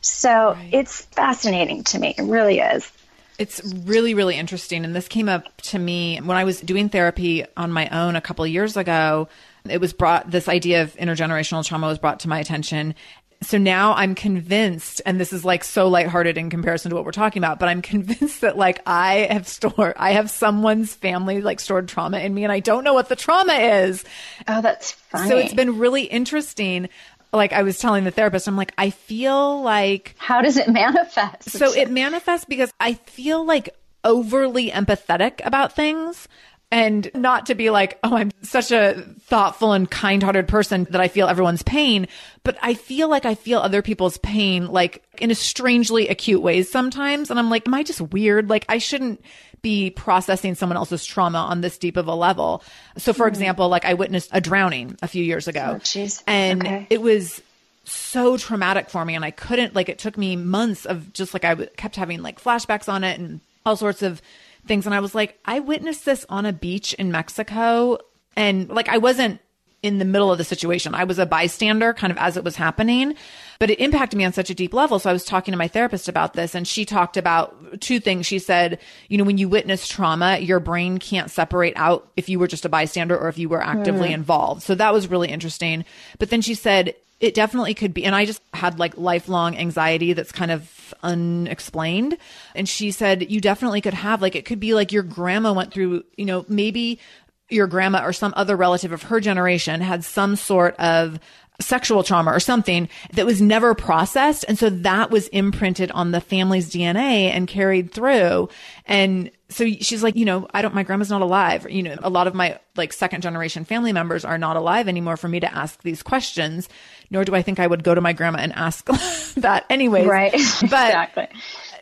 So 0.01 0.53
right. 0.53 0.70
it's 0.72 1.03
fascinating 1.07 1.84
to 1.84 1.99
me. 1.99 2.14
It 2.16 2.22
really 2.22 2.61
is. 2.61 2.90
It's 3.39 3.62
really, 3.84 4.14
really 4.14 4.36
interesting. 4.36 4.84
And 4.84 4.95
this 4.95 5.09
came 5.09 5.28
up 5.28 5.61
to 5.62 5.78
me 5.78 6.18
when 6.18 6.36
I 6.36 6.45
was 6.45 6.61
doing 6.61 6.89
therapy 6.89 7.45
on 7.57 7.72
my 7.72 7.89
own 7.91 8.16
a 8.16 8.20
couple 8.20 8.45
of 8.45 8.51
years 8.51 8.76
ago. 8.76 9.28
It 9.68 9.80
was 9.80 9.93
brought, 9.93 10.30
this 10.30 10.49
idea 10.49 10.82
of 10.82 10.95
intergenerational 10.95 11.64
trauma 11.64 11.86
was 11.86 11.99
brought 11.99 12.20
to 12.20 12.28
my 12.28 12.41
attention. 12.41 12.95
So 13.41 13.57
now 13.57 13.95
I'm 13.95 14.16
convinced, 14.16 15.01
and 15.07 15.20
this 15.20 15.32
is 15.32 15.45
like 15.45 15.62
so 15.62 15.86
lighthearted 15.86 16.36
in 16.36 16.51
comparison 16.51 16.91
to 16.91 16.97
what 16.97 17.05
we're 17.05 17.12
talking 17.12 17.41
about, 17.41 17.61
but 17.61 17.68
I'm 17.68 17.82
convinced 17.82 18.41
that 18.41 18.57
like 18.57 18.80
I 18.84 19.28
have 19.30 19.47
stored, 19.47 19.95
I 19.97 20.12
have 20.12 20.30
someone's 20.30 20.95
family 20.95 21.41
like 21.41 21.61
stored 21.61 21.86
trauma 21.86 22.18
in 22.18 22.34
me 22.34 22.43
and 22.43 22.53
I 22.53 22.59
don't 22.59 22.82
know 22.82 22.95
what 22.95 23.09
the 23.09 23.16
trauma 23.16 23.53
is. 23.53 24.05
Oh, 24.49 24.61
that's 24.61 24.93
funny. 24.93 25.28
So 25.28 25.36
it's 25.36 25.55
been 25.55 25.78
really 25.78 26.03
interesting 26.05 26.89
like 27.33 27.53
I 27.53 27.62
was 27.62 27.79
telling 27.79 28.05
the 28.05 28.11
therapist, 28.11 28.49
I'm 28.49 28.57
like, 28.57 28.72
I 28.79 28.91
feel 28.91 29.62
like. 29.62 30.14
How 30.18 30.41
does 30.41 30.57
it 30.57 30.68
manifest? 30.72 31.51
So 31.51 31.72
it 31.72 31.91
manifests 31.91 32.45
because 32.45 32.72
I 32.81 32.95
feel 32.95 33.45
like 33.45 33.70
overly 34.05 34.70
empathetic 34.70 35.45
about 35.45 35.74
things 35.74 36.29
and 36.71 37.11
not 37.14 37.47
to 37.47 37.55
be 37.55 37.71
like, 37.71 37.99
oh, 38.05 38.14
I'm 38.14 38.31
such 38.43 38.71
a 38.73 39.03
thoughtful 39.23 39.73
and 39.73 39.91
kind 39.91 40.23
hearted 40.23 40.49
person 40.49 40.87
that 40.91 41.01
I 41.01 41.09
feel 41.09 41.27
everyone's 41.27 41.62
pain, 41.62 42.09
but 42.45 42.59
I 42.61 42.75
feel 42.75 43.09
like 43.09 43.25
I 43.25 43.35
feel 43.35 43.61
other 43.61 43.81
people's 43.81 44.19
pain 44.19 44.66
like 44.66 45.03
in 45.19 45.31
a 45.31 45.35
strangely 45.35 46.09
acute 46.09 46.43
ways 46.43 46.71
sometimes. 46.71 47.31
And 47.31 47.39
I'm 47.39 47.49
like, 47.49 47.66
am 47.66 47.75
I 47.75 47.83
just 47.83 48.01
weird? 48.01 48.51
Like 48.51 48.66
I 48.69 48.79
shouldn't 48.79 49.25
be 49.62 49.91
processing 49.91 50.55
someone 50.55 50.77
else's 50.77 51.05
trauma 51.05 51.39
on 51.39 51.62
this 51.62 51.79
deep 51.79 51.97
of 51.97 52.07
a 52.07 52.14
level. 52.14 52.62
So 52.99 53.12
for 53.12 53.25
mm. 53.25 53.29
example, 53.29 53.69
like 53.69 53.87
I 53.87 53.95
witnessed 53.95 54.29
a 54.33 54.41
drowning 54.41 54.97
a 55.01 55.09
few 55.09 55.25
years 55.25 55.49
ago 55.49 55.81
oh, 55.81 56.09
and 56.27 56.66
okay. 56.66 56.87
it 56.91 57.01
was 57.01 57.43
so 57.85 58.37
traumatic 58.37 58.91
for 58.91 59.03
me 59.03 59.14
and 59.14 59.25
I 59.25 59.31
couldn't 59.31 59.75
like 59.75 59.89
it 59.89 59.99
took 59.99 60.19
me 60.19 60.37
months 60.37 60.85
of 60.85 61.14
just 61.14 61.33
like 61.33 61.47
I 61.47 61.51
w- 61.51 61.71
kept 61.79 61.97
having 61.97 62.21
like 62.21 62.41
flashbacks 62.41 62.93
on 62.93 63.03
it 63.03 63.19
and 63.19 63.41
all 63.64 63.77
sorts 63.77 64.03
of 64.03 64.21
things. 64.69 64.87
And 64.87 64.95
I 64.95 65.01
was 65.01 65.14
like, 65.14 65.39
I 65.45 65.61
witnessed 65.61 66.05
this 66.05 66.25
on 66.29 66.47
a 66.47 66.53
beach 66.53 66.95
in 66.95 67.11
Mexico. 67.11 67.99
And 68.37 68.69
like, 68.69 68.89
I 68.89 68.99
wasn't 68.99 69.41
in 69.83 69.99
the 69.99 70.05
middle 70.05 70.33
of 70.33 70.39
the 70.39 70.45
situation. 70.45 70.95
I 70.95 71.05
was 71.05 71.18
a 71.18 71.26
bystander 71.26 71.93
kind 71.95 72.11
of 72.11 72.18
as 72.18 72.37
it 72.37 72.43
was 72.43 72.57
happening, 72.57 73.14
but 73.61 73.70
it 73.70 73.79
impacted 73.79 74.18
me 74.18 74.24
on 74.24 74.33
such 74.33 74.51
a 74.51 74.55
deep 74.55 74.74
level. 74.74 74.99
So 74.99 75.09
I 75.09 75.12
was 75.12 75.24
talking 75.24 75.53
to 75.53 75.59
my 75.59 75.68
therapist 75.68 76.09
about 76.09 76.33
this 76.33 76.55
and 76.55 76.66
she 76.66 76.85
talked 76.85 77.16
about 77.16 77.81
two 77.81 78.01
things. 78.01 78.26
She 78.26 78.41
said, 78.41 78.81
you 79.09 79.18
know, 79.18 79.24
when 79.24 79.39
you 79.39 79.49
witness 79.49 79.87
trauma, 79.87 80.39
your 80.39 80.59
brain 80.59 80.99
can't 80.99 81.31
separate 81.31 81.74
out 81.76 82.09
if 82.16 82.29
you 82.29 82.39
were 82.41 82.49
just 82.49 82.64
a 82.64 82.68
bystander 82.68 83.16
or 83.16 83.29
if 83.29 83.39
you 83.39 83.49
were 83.49 83.62
actively 83.62 84.09
mm. 84.09 84.14
involved. 84.14 84.62
So 84.62 84.74
that 84.74 84.93
was 84.93 85.09
really 85.09 85.29
interesting. 85.29 85.85
But 86.18 86.31
then 86.31 86.41
she 86.41 86.55
said, 86.55 86.95
it 87.20 87.35
definitely 87.35 87.74
could 87.74 87.95
be. 87.95 88.05
And 88.05 88.14
I 88.14 88.24
just 88.24 88.41
had 88.55 88.79
like 88.79 88.97
lifelong 88.97 89.57
anxiety 89.57 90.12
that's 90.12 90.31
kind 90.31 90.51
of 90.53 90.95
unexplained. 91.03 92.16
And 92.55 92.68
she 92.68 92.91
said, 92.93 93.31
you 93.31 93.41
definitely 93.41 93.81
could 93.81 93.95
have, 93.95 94.22
like, 94.22 94.37
it 94.37 94.45
could 94.45 94.61
be 94.61 94.74
like 94.74 94.93
your 94.93 95.03
grandma 95.03 95.53
went 95.53 95.72
through, 95.72 96.05
you 96.16 96.24
know, 96.24 96.45
maybe 96.49 97.01
your 97.49 97.66
grandma 97.66 98.05
or 98.05 98.12
some 98.12 98.32
other 98.36 98.57
relative 98.57 98.92
of 98.92 99.05
her 99.05 99.20
generation 99.20 99.80
had 99.80 100.05
some 100.05 100.36
sort 100.36 100.74
of 100.76 101.18
sexual 101.61 102.05
trauma 102.05 102.30
or 102.30 102.40
something 102.40 102.88
that 103.14 103.26
was 103.26 103.42
never 103.42 103.74
processed. 103.74 104.44
And 104.46 104.59
so 104.59 104.70
that 104.70 105.11
was 105.11 105.26
imprinted 105.28 105.90
on 105.90 106.12
the 106.12 106.20
family's 106.20 106.70
DNA 106.70 107.30
and 107.30 107.49
carried 107.49 107.92
through. 107.92 108.49
And 108.86 109.30
so 109.49 109.66
she's 109.66 110.03
like, 110.03 110.14
you 110.14 110.24
know, 110.24 110.46
I 110.53 110.62
don't, 110.62 110.74
my 110.74 110.84
grandma's 110.84 111.11
not 111.11 111.22
alive. 111.22 111.66
You 111.68 111.82
know, 111.82 111.96
a 112.01 112.11
lot 112.11 112.26
of 112.26 112.34
my 112.34 112.61
like 112.76 112.92
second 112.92 113.22
generation 113.22 113.64
family 113.64 113.92
members 113.92 114.24
are 114.24 114.38
not 114.38 114.57
alive 114.57 114.86
anymore 114.86 115.16
for 115.16 115.28
me 115.28 115.40
to 115.40 115.53
ask 115.53 115.82
these 115.82 116.03
questions, 116.03 116.68
nor 117.11 117.24
do 117.24 117.34
I 117.34 117.42
think 117.42 117.59
I 117.59 117.66
would 117.66 117.82
go 117.82 117.94
to 117.94 118.01
my 118.01 118.12
grandma 118.12 118.38
and 118.38 118.53
ask 118.53 118.86
that 119.36 119.64
anyways. 119.68 120.07
Right. 120.07 120.32
But 120.61 120.88
exactly. 120.88 121.28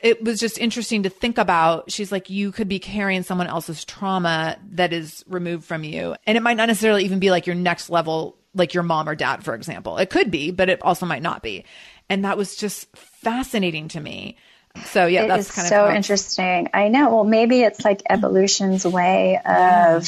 It 0.02 0.22
was 0.22 0.40
just 0.40 0.58
interesting 0.58 1.04
to 1.04 1.10
think 1.10 1.38
about. 1.38 1.90
She's 1.90 2.12
like, 2.12 2.30
you 2.30 2.52
could 2.52 2.68
be 2.68 2.78
carrying 2.78 3.22
someone 3.22 3.46
else's 3.46 3.84
trauma 3.84 4.56
that 4.72 4.92
is 4.92 5.24
removed 5.28 5.64
from 5.64 5.84
you. 5.84 6.16
And 6.26 6.36
it 6.36 6.42
might 6.42 6.56
not 6.56 6.68
necessarily 6.68 7.04
even 7.04 7.18
be 7.18 7.30
like 7.30 7.46
your 7.46 7.56
next 7.56 7.90
level 7.90 8.36
like 8.54 8.74
your 8.74 8.82
mom 8.82 9.08
or 9.08 9.14
dad, 9.14 9.44
for 9.44 9.54
example. 9.54 9.98
It 9.98 10.10
could 10.10 10.30
be, 10.30 10.50
but 10.50 10.68
it 10.68 10.82
also 10.82 11.06
might 11.06 11.22
not 11.22 11.42
be. 11.42 11.64
And 12.08 12.24
that 12.24 12.36
was 12.36 12.56
just 12.56 12.94
fascinating 12.96 13.88
to 13.88 14.00
me. 14.00 14.36
So 14.86 15.06
yeah, 15.06 15.24
it 15.24 15.28
that's 15.28 15.50
kind 15.50 15.68
so 15.68 15.84
of 15.84 15.90
so 15.90 15.96
interesting. 15.96 16.68
I 16.74 16.88
know. 16.88 17.10
Well, 17.10 17.24
maybe 17.24 17.62
it's 17.62 17.84
like 17.84 18.02
evolution's 18.08 18.84
way 18.84 19.36
of 19.36 19.44
yeah. 19.44 19.98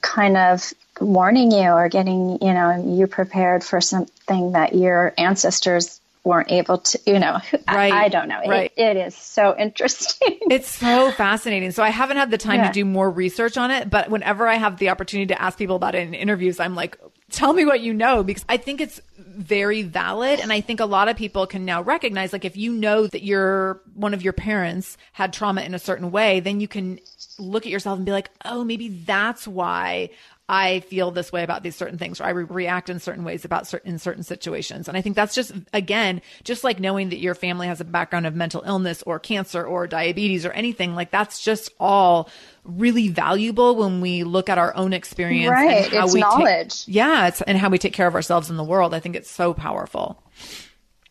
kind 0.00 0.36
of 0.36 0.72
warning 1.00 1.52
you 1.52 1.68
or 1.70 1.88
getting 1.88 2.38
you 2.42 2.52
know 2.52 2.96
you 2.96 3.06
prepared 3.06 3.62
for 3.62 3.80
something 3.80 4.52
that 4.52 4.74
your 4.74 5.14
ancestors 5.16 6.00
weren't 6.28 6.52
able 6.52 6.78
to, 6.78 7.00
you 7.06 7.18
know, 7.18 7.38
right. 7.66 7.92
I, 7.92 8.04
I 8.04 8.08
don't 8.08 8.28
know. 8.28 8.40
Right. 8.46 8.70
It, 8.76 8.96
it 8.96 9.06
is 9.06 9.16
so 9.16 9.56
interesting. 9.58 10.38
It's 10.50 10.68
so 10.68 11.10
fascinating. 11.12 11.72
So 11.72 11.82
I 11.82 11.88
haven't 11.88 12.18
had 12.18 12.30
the 12.30 12.38
time 12.38 12.60
yeah. 12.60 12.68
to 12.68 12.72
do 12.72 12.84
more 12.84 13.10
research 13.10 13.56
on 13.56 13.70
it, 13.70 13.88
but 13.88 14.10
whenever 14.10 14.46
I 14.46 14.54
have 14.54 14.78
the 14.78 14.90
opportunity 14.90 15.34
to 15.34 15.42
ask 15.42 15.58
people 15.58 15.76
about 15.76 15.94
it 15.94 16.06
in 16.06 16.14
interviews, 16.14 16.60
I'm 16.60 16.74
like, 16.74 16.98
tell 17.30 17.52
me 17.52 17.64
what 17.64 17.80
you 17.80 17.94
know 17.94 18.22
because 18.22 18.44
I 18.48 18.58
think 18.58 18.80
it's 18.80 19.00
very 19.16 19.82
valid. 19.82 20.40
And 20.40 20.52
I 20.52 20.60
think 20.60 20.80
a 20.80 20.84
lot 20.84 21.08
of 21.08 21.16
people 21.16 21.46
can 21.46 21.64
now 21.64 21.82
recognize, 21.82 22.32
like, 22.32 22.44
if 22.44 22.56
you 22.56 22.72
know 22.72 23.06
that 23.06 23.22
your 23.22 23.80
one 23.94 24.12
of 24.14 24.22
your 24.22 24.34
parents 24.34 24.98
had 25.12 25.32
trauma 25.32 25.62
in 25.62 25.74
a 25.74 25.78
certain 25.78 26.10
way, 26.10 26.40
then 26.40 26.60
you 26.60 26.68
can 26.68 27.00
look 27.38 27.64
at 27.64 27.72
yourself 27.72 27.96
and 27.96 28.04
be 28.04 28.12
like, 28.12 28.30
oh, 28.44 28.64
maybe 28.64 28.88
that's 28.88 29.48
why 29.48 30.10
I 30.48 30.80
feel 30.80 31.10
this 31.10 31.30
way 31.30 31.42
about 31.42 31.62
these 31.62 31.76
certain 31.76 31.98
things, 31.98 32.20
or 32.20 32.24
I 32.24 32.30
re- 32.30 32.44
react 32.44 32.88
in 32.88 33.00
certain 33.00 33.22
ways 33.22 33.44
about 33.44 33.66
certain 33.66 33.92
in 33.92 33.98
certain 33.98 34.22
situations. 34.22 34.88
And 34.88 34.96
I 34.96 35.02
think 35.02 35.14
that's 35.14 35.34
just 35.34 35.52
again, 35.74 36.22
just 36.42 36.64
like 36.64 36.80
knowing 36.80 37.10
that 37.10 37.18
your 37.18 37.34
family 37.34 37.66
has 37.66 37.82
a 37.82 37.84
background 37.84 38.26
of 38.26 38.34
mental 38.34 38.62
illness 38.64 39.02
or 39.02 39.18
cancer 39.18 39.62
or 39.64 39.86
diabetes 39.86 40.46
or 40.46 40.52
anything 40.52 40.94
like 40.94 41.10
that's 41.10 41.40
just 41.44 41.70
all 41.78 42.30
really 42.64 43.08
valuable 43.08 43.76
when 43.76 44.00
we 44.00 44.24
look 44.24 44.48
at 44.48 44.56
our 44.56 44.74
own 44.74 44.94
experience 44.94 45.50
right. 45.50 45.84
and 45.84 45.92
how 45.92 46.04
it's 46.04 46.14
we 46.14 46.20
knowledge. 46.20 46.86
Take, 46.86 46.94
yeah, 46.94 47.28
it's 47.28 47.42
and 47.42 47.58
how 47.58 47.68
we 47.68 47.78
take 47.78 47.92
care 47.92 48.06
of 48.06 48.14
ourselves 48.14 48.48
in 48.48 48.56
the 48.56 48.64
world. 48.64 48.94
I 48.94 49.00
think 49.00 49.16
it's 49.16 49.30
so 49.30 49.52
powerful. 49.52 50.22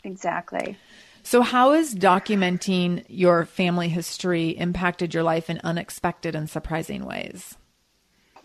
Exactly. 0.03 0.77
So, 1.21 1.41
how 1.41 1.73
has 1.73 1.93
documenting 1.93 3.03
your 3.07 3.45
family 3.45 3.89
history 3.89 4.49
impacted 4.49 5.13
your 5.13 5.23
life 5.23 5.49
in 5.49 5.59
unexpected 5.63 6.33
and 6.33 6.49
surprising 6.49 7.05
ways? 7.05 7.57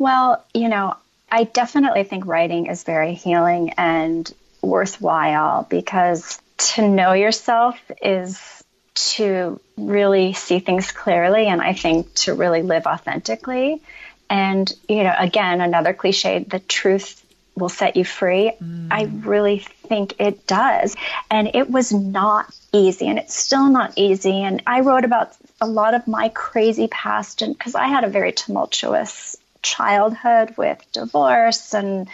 Well, 0.02 0.44
you 0.52 0.68
know, 0.68 0.96
I 1.30 1.44
definitely 1.44 2.02
think 2.02 2.26
writing 2.26 2.66
is 2.66 2.82
very 2.82 3.14
healing 3.14 3.74
and 3.78 4.28
worthwhile 4.60 5.62
because 5.70 6.40
to 6.72 6.88
know 6.88 7.12
yourself 7.12 7.78
is 8.02 8.64
to 8.94 9.60
really 9.76 10.32
see 10.32 10.58
things 10.58 10.90
clearly 10.90 11.46
and 11.46 11.62
I 11.62 11.74
think 11.74 12.12
to 12.14 12.34
really 12.34 12.62
live 12.62 12.86
authentically. 12.86 13.80
And, 14.28 14.68
you 14.88 15.04
know, 15.04 15.14
again, 15.16 15.60
another 15.60 15.94
cliche, 15.94 16.40
the 16.40 16.58
truth 16.58 17.24
will 17.54 17.68
set 17.68 17.94
you 17.94 18.04
free. 18.04 18.50
Mm. 18.60 18.88
I 18.90 19.04
really 19.04 19.60
think 19.60 20.14
it 20.18 20.48
does. 20.48 20.96
And 21.30 21.54
it 21.54 21.70
was 21.70 21.92
not 21.92 22.52
easy 22.72 23.06
and 23.06 23.20
it's 23.20 23.36
still 23.36 23.68
not 23.68 23.92
easy. 23.94 24.42
And 24.42 24.64
I 24.66 24.80
wrote 24.80 25.04
about 25.04 25.36
a 25.60 25.66
lot 25.68 25.94
of 25.94 26.08
my 26.08 26.28
crazy 26.30 26.88
past 26.88 27.40
and 27.40 27.56
because 27.56 27.76
I 27.76 27.86
had 27.86 28.02
a 28.02 28.08
very 28.08 28.32
tumultuous 28.32 29.36
childhood 29.62 30.54
with 30.56 30.84
divorce 30.92 31.74
and 31.74 32.08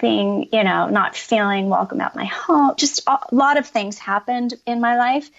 being, 0.00 0.48
you 0.52 0.64
know, 0.64 0.88
not 0.88 1.16
feeling 1.16 1.68
welcome 1.68 2.00
at 2.00 2.16
my 2.16 2.24
home. 2.24 2.74
Just 2.76 3.02
a 3.06 3.18
lot 3.30 3.56
of 3.56 3.66
things 3.66 3.98
happened 3.98 4.54
in 4.66 4.80
my 4.80 4.96
life. 4.96 5.30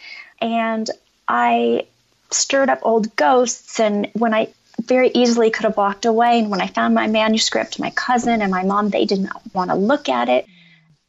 And 0.41 0.89
I 1.27 1.85
stirred 2.31 2.69
up 2.69 2.79
old 2.83 3.15
ghosts. 3.15 3.79
And 3.79 4.09
when 4.13 4.33
I 4.33 4.49
very 4.81 5.11
easily 5.13 5.51
could 5.51 5.65
have 5.65 5.77
walked 5.77 6.05
away, 6.05 6.39
and 6.39 6.49
when 6.49 6.61
I 6.61 6.67
found 6.67 6.95
my 6.95 7.07
manuscript, 7.07 7.79
my 7.79 7.91
cousin 7.91 8.41
and 8.41 8.51
my 8.51 8.63
mom, 8.63 8.89
they 8.89 9.05
didn't 9.05 9.29
want 9.53 9.69
to 9.69 9.75
look 9.75 10.09
at 10.09 10.29
it. 10.29 10.47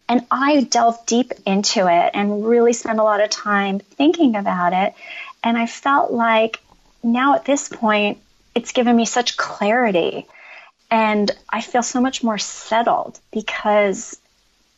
And 0.08 0.26
I 0.30 0.64
delved 0.64 1.06
deep 1.06 1.32
into 1.46 1.86
it 1.88 2.10
and 2.12 2.46
really 2.46 2.74
spent 2.74 2.98
a 2.98 3.04
lot 3.04 3.22
of 3.22 3.30
time 3.30 3.78
thinking 3.78 4.36
about 4.36 4.72
it. 4.72 4.94
And 5.42 5.56
I 5.56 5.66
felt 5.66 6.12
like 6.12 6.60
now 7.02 7.34
at 7.34 7.44
this 7.44 7.68
point, 7.68 8.18
it's 8.54 8.72
given 8.72 8.96
me 8.96 9.06
such 9.06 9.36
clarity. 9.36 10.26
And 10.90 11.30
I 11.48 11.60
feel 11.60 11.82
so 11.82 12.00
much 12.00 12.22
more 12.22 12.38
settled 12.38 13.18
because 13.32 14.18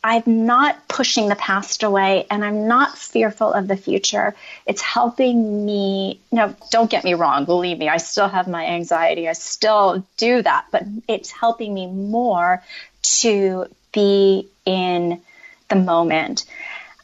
I'm 0.03 0.45
not 0.45 0.87
pushing 0.87 1.27
the 1.27 1.35
past 1.35 1.83
away 1.83 2.25
and 2.31 2.43
I'm 2.43 2.67
not 2.67 2.97
fearful 2.97 3.51
of 3.51 3.67
the 3.67 3.75
future. 3.75 4.35
It's 4.65 4.81
helping 4.81 5.65
me. 5.65 6.21
Now, 6.31 6.55
don't 6.71 6.89
get 6.89 7.03
me 7.03 7.13
wrong, 7.13 7.45
believe 7.45 7.77
me, 7.77 7.89
I 7.89 7.97
still 7.97 8.27
have 8.27 8.47
my 8.47 8.65
anxiety. 8.65 9.27
I 9.27 9.33
still 9.33 10.05
do 10.15 10.41
that, 10.41 10.67
but 10.71 10.83
it's 11.07 11.31
helping 11.31 11.73
me 11.73 11.87
more 11.87 12.63
to 13.01 13.65
be 13.91 14.47
in 14.65 15.21
the 15.69 15.75
moment. 15.75 16.45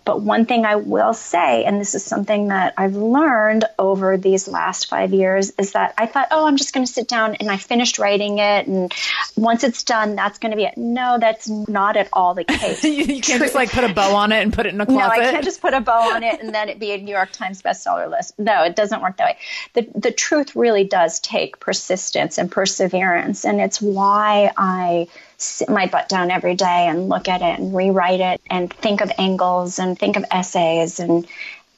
But 0.05 0.21
one 0.21 0.45
thing 0.45 0.65
I 0.65 0.75
will 0.75 1.13
say, 1.13 1.63
and 1.63 1.79
this 1.79 1.95
is 1.95 2.03
something 2.03 2.49
that 2.49 2.73
I've 2.77 2.95
learned 2.95 3.65
over 3.79 4.17
these 4.17 4.47
last 4.47 4.89
five 4.89 5.13
years, 5.13 5.51
is 5.51 5.73
that 5.73 5.93
I 5.97 6.07
thought, 6.07 6.27
oh, 6.31 6.45
I'm 6.45 6.57
just 6.57 6.73
going 6.73 6.85
to 6.85 6.91
sit 6.91 7.07
down 7.07 7.35
and 7.35 7.49
I 7.49 7.57
finished 7.57 7.99
writing 7.99 8.39
it. 8.39 8.67
And 8.67 8.93
once 9.35 9.63
it's 9.63 9.83
done, 9.83 10.15
that's 10.15 10.39
going 10.39 10.51
to 10.51 10.57
be 10.57 10.65
it. 10.65 10.77
No, 10.77 11.17
that's 11.19 11.47
not 11.47 11.95
at 11.95 12.09
all 12.11 12.33
the 12.33 12.43
case. 12.43 12.83
you, 12.83 12.91
you, 12.91 13.21
can't 13.21 13.41
just 13.41 13.55
like 13.55 13.71
put 13.71 13.83
a 13.83 13.93
bow 13.93 14.15
on 14.15 14.31
it 14.31 14.41
and 14.41 14.53
put 14.53 14.65
it 14.65 14.73
in 14.73 14.81
a 14.81 14.85
closet. 14.85 15.17
No, 15.17 15.27
I 15.27 15.31
can't 15.31 15.45
just 15.45 15.61
put 15.61 15.73
a 15.73 15.81
bow 15.81 16.15
on 16.15 16.23
it 16.23 16.41
and 16.41 16.53
then 16.53 16.69
it 16.69 16.79
be 16.79 16.91
a 16.91 16.97
New 16.97 17.13
York 17.13 17.31
Times 17.31 17.61
bestseller 17.61 18.09
list. 18.09 18.37
No, 18.37 18.63
it 18.63 18.75
doesn't 18.75 19.01
work 19.01 19.17
that 19.17 19.25
way. 19.25 19.37
The, 19.73 19.99
the 19.99 20.11
truth 20.11 20.55
really 20.55 20.83
does 20.83 21.19
take 21.19 21.59
persistence 21.59 22.37
and 22.37 22.51
perseverance. 22.51 23.45
And 23.45 23.61
it's 23.61 23.81
why 23.81 24.51
I 24.57 25.07
sit 25.43 25.69
my 25.69 25.87
butt 25.87 26.09
down 26.09 26.31
every 26.31 26.55
day 26.55 26.87
and 26.87 27.09
look 27.09 27.27
at 27.27 27.41
it 27.41 27.59
and 27.59 27.75
rewrite 27.75 28.19
it 28.19 28.41
and 28.49 28.71
think 28.73 29.01
of 29.01 29.11
angles 29.17 29.79
and 29.79 29.97
think 29.97 30.17
of 30.17 30.25
essays 30.31 30.99
and 30.99 31.27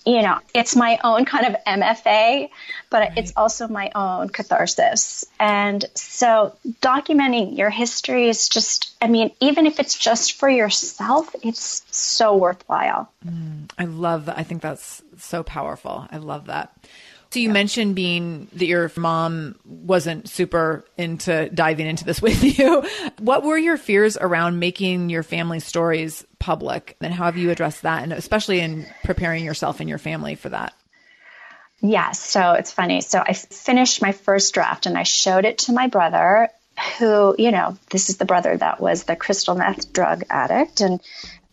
you 0.05 0.21
know, 0.21 0.39
it's 0.53 0.75
my 0.75 0.99
own 1.03 1.25
kind 1.33 1.47
of 1.47 1.55
MFA, 1.65 2.49
but 2.89 2.99
right. 2.99 3.17
it's 3.17 3.33
also 3.35 3.67
my 3.67 3.91
own 3.95 4.29
catharsis. 4.29 5.25
And 5.39 5.83
so 5.95 6.55
documenting 6.81 7.57
your 7.57 7.69
history 7.69 8.29
is 8.29 8.47
just, 8.47 8.95
I 9.01 9.07
mean, 9.07 9.31
even 9.41 9.65
if 9.65 9.79
it's 9.79 9.97
just 9.97 10.33
for 10.33 10.47
yourself, 10.47 11.35
it's 11.43 11.83
so 11.89 12.35
worthwhile. 12.35 13.11
Mm, 13.25 13.69
I 13.77 13.85
love 13.85 14.25
that. 14.25 14.37
I 14.37 14.43
think 14.43 14.61
that's 14.61 15.01
so 15.17 15.43
powerful. 15.43 16.07
I 16.11 16.17
love 16.17 16.45
that. 16.45 16.71
So 17.35 17.39
you 17.39 17.49
yeah. 17.49 17.53
mentioned 17.53 17.95
being 17.95 18.47
that 18.53 18.65
your 18.65 18.89
mom 18.95 19.59
wasn't 19.65 20.29
super 20.29 20.85
into 20.97 21.49
diving 21.49 21.85
into 21.85 22.05
this 22.05 22.21
with 22.21 22.57
you. 22.57 22.81
What 23.19 23.43
were 23.43 23.57
your 23.57 23.75
fears 23.75 24.15
around 24.15 24.59
making 24.59 25.09
your 25.09 25.21
family 25.21 25.59
stories 25.59 26.25
public? 26.39 26.95
And 27.01 27.13
how 27.13 27.25
have 27.25 27.35
you 27.35 27.51
addressed 27.51 27.81
that? 27.81 28.03
And 28.03 28.13
especially 28.13 28.61
in 28.61 28.87
preparing 29.03 29.43
yourself 29.43 29.81
and 29.81 29.89
your 29.89 29.97
family 29.97 30.35
for 30.35 30.47
that? 30.47 30.75
Yeah, 31.81 32.13
so 32.13 32.53
it's 32.53 32.71
funny. 32.71 33.01
So 33.01 33.19
I 33.19 33.33
finished 33.33 34.01
my 34.01 34.13
first 34.13 34.53
draft 34.53 34.85
and 34.85 34.97
I 34.97 35.03
showed 35.03 35.43
it 35.43 35.57
to 35.57 35.73
my 35.73 35.87
brother, 35.87 36.47
who, 36.97 37.35
you 37.37 37.51
know, 37.51 37.77
this 37.89 38.07
is 38.09 38.15
the 38.15 38.23
brother 38.23 38.55
that 38.55 38.79
was 38.79 39.03
the 39.03 39.17
crystal 39.17 39.55
meth 39.55 39.91
drug 39.91 40.23
addict. 40.29 40.79
And 40.79 41.01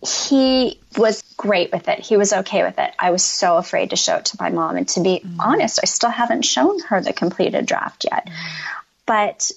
he 0.05 0.80
was 0.96 1.22
great 1.36 1.70
with 1.72 1.88
it. 1.88 2.00
He 2.00 2.16
was 2.16 2.32
okay 2.32 2.64
with 2.64 2.78
it. 2.78 2.92
I 2.98 3.11
was 3.11 3.22
so 3.22 3.57
afraid 3.57 3.90
to 3.90 3.96
show 3.96 4.16
it 4.16 4.26
to 4.26 4.36
my 4.40 4.50
mom. 4.50 4.76
And 4.76 4.88
to 4.90 5.00
be 5.00 5.20
mm-hmm. 5.20 5.40
honest, 5.40 5.78
I 5.82 5.86
still 5.86 6.11
haven't 6.11 6.42
shown 6.42 6.80
her 6.80 7.00
the 7.00 7.12
completed 7.12 7.66
draft 7.66 8.05
yet. 8.11 8.28
But 9.07 9.50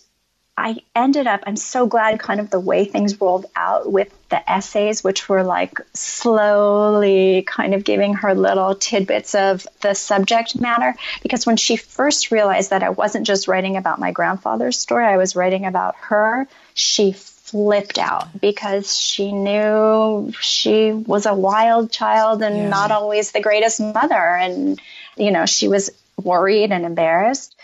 I 0.57 0.77
ended 0.95 1.27
up, 1.27 1.43
I'm 1.45 1.57
so 1.57 1.85
glad 1.87 2.19
kind 2.19 2.39
of 2.39 2.49
the 2.49 2.59
way 2.59 2.85
things 2.85 3.19
rolled 3.19 3.47
out 3.55 3.91
with 3.91 4.13
the 4.29 4.49
essays, 4.49 5.03
which 5.03 5.27
were 5.27 5.43
like 5.43 5.81
slowly 5.93 7.43
kind 7.45 7.73
of 7.73 7.83
giving 7.83 8.13
her 8.13 8.35
little 8.35 8.75
tidbits 8.75 9.35
of 9.35 9.67
the 9.81 9.95
subject 9.95 10.59
matter. 10.59 10.95
Because 11.23 11.45
when 11.45 11.57
she 11.57 11.75
first 11.75 12.31
realized 12.31 12.69
that 12.69 12.83
I 12.83 12.89
wasn't 12.89 13.27
just 13.27 13.47
writing 13.47 13.77
about 13.77 13.99
my 13.99 14.11
grandfather's 14.11 14.79
story, 14.79 15.05
I 15.05 15.17
was 15.17 15.35
writing 15.35 15.65
about 15.65 15.95
her, 16.01 16.47
she 16.75 17.15
flipped 17.45 17.99
out 17.99 18.41
because 18.41 18.97
she 18.97 19.31
knew 19.31 20.33
she 20.41 20.91
was 20.91 21.27
a 21.27 21.33
wild 21.33 21.91
child 21.91 22.41
and 22.41 22.57
yeah. 22.57 22.69
not 22.69 22.89
always 22.89 23.31
the 23.31 23.39
greatest 23.39 23.79
mother. 23.79 24.15
And, 24.15 24.81
you 25.15 25.29
know, 25.29 25.45
she 25.45 25.67
was 25.67 25.91
worried 26.21 26.71
and 26.71 26.85
embarrassed. 26.85 27.55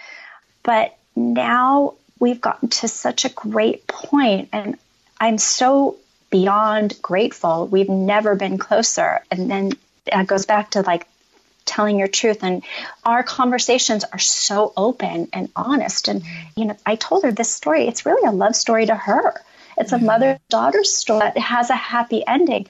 But 0.62 0.96
now 1.16 1.96
we've 2.20 2.40
gotten 2.40 2.70
to 2.70 2.88
such 2.88 3.26
a 3.26 3.30
great 3.30 3.88
point 3.88 4.50
and 4.54 4.78
I'm 5.20 5.40
so 5.40 5.98
beyond 6.30 7.02
grateful. 7.02 7.68
We've 7.68 7.90
never 7.90 8.36
been 8.36 8.60
closer. 8.60 9.22
And 9.32 9.50
then 9.50 9.72
it 10.06 10.28
goes 10.28 10.46
back 10.46 10.72
to 10.72 10.84
like 10.84 11.08
telling 11.66 11.98
your 11.98 12.08
truth 12.08 12.44
and 12.44 12.64
our 13.04 13.24
conversations 13.24 14.04
are 14.04 14.20
so 14.20 14.74
open 14.78 15.28
and 15.32 15.50
honest 15.56 16.08
and 16.08 16.24
you 16.56 16.66
know 16.66 16.76
i 16.88 16.96
told 16.96 17.24
her 17.24 17.32
this 17.32 17.52
story 17.52 17.88
it's 17.88 18.04
really 18.04 18.28
a 18.28 18.32
love 18.32 18.56
story 18.56 18.88
to 18.88 18.96
her 18.96 19.40
it's 19.82 19.92
a 19.92 20.00
mother 20.00 20.40
daughter 20.50 20.84
story 20.84 21.20
that 21.20 21.38
has 21.38 21.70
a 21.70 21.76
happy 21.76 22.26
ending. 22.26 22.68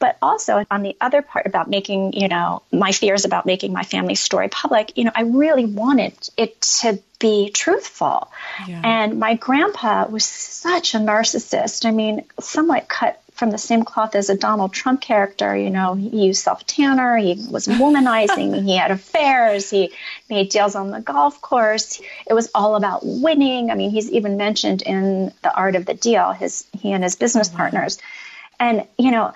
But 0.00 0.18
also 0.20 0.64
on 0.70 0.82
the 0.82 0.96
other 1.00 1.22
part 1.22 1.46
about 1.46 1.70
making, 1.70 2.14
you 2.14 2.26
know, 2.26 2.62
my 2.72 2.90
fears 2.90 3.24
about 3.24 3.46
making 3.46 3.72
my 3.72 3.84
family 3.84 4.16
story 4.16 4.48
public, 4.48 4.98
you 4.98 5.04
know, 5.04 5.12
I 5.14 5.22
really 5.22 5.64
wanted 5.64 6.14
it 6.36 6.60
to 6.60 6.98
be 7.20 7.50
truthful. 7.50 8.30
Yeah. 8.66 8.80
And 8.82 9.20
my 9.20 9.34
grandpa 9.34 10.06
was 10.08 10.24
such 10.24 10.94
a 10.94 10.98
narcissist. 10.98 11.86
I 11.86 11.92
mean, 11.92 12.24
somewhat 12.40 12.88
cut 12.88 13.22
from 13.34 13.50
the 13.50 13.58
same 13.58 13.82
cloth 13.82 14.14
as 14.14 14.30
a 14.30 14.36
Donald 14.36 14.72
Trump 14.72 15.00
character. 15.00 15.56
You 15.56 15.70
know, 15.70 15.94
he 15.94 16.26
used 16.26 16.42
self 16.42 16.64
tanner, 16.66 17.16
he 17.16 17.34
was 17.50 17.66
womanizing, 17.66 18.64
he 18.64 18.76
had 18.76 18.90
affairs, 18.90 19.68
he 19.68 19.92
made 20.30 20.48
deals 20.48 20.74
on 20.74 20.90
the 20.90 21.00
golf 21.00 21.40
course. 21.40 22.00
It 22.26 22.32
was 22.32 22.50
all 22.54 22.76
about 22.76 23.00
winning. 23.04 23.70
I 23.70 23.74
mean, 23.74 23.90
he's 23.90 24.10
even 24.10 24.36
mentioned 24.36 24.82
in 24.82 25.32
The 25.42 25.54
Art 25.54 25.74
of 25.74 25.84
the 25.84 25.94
Deal, 25.94 26.30
his 26.32 26.66
he 26.72 26.92
and 26.92 27.02
his 27.02 27.16
business 27.16 27.48
mm-hmm. 27.48 27.58
partners. 27.58 27.98
And, 28.58 28.86
you 28.96 29.10
know, 29.10 29.34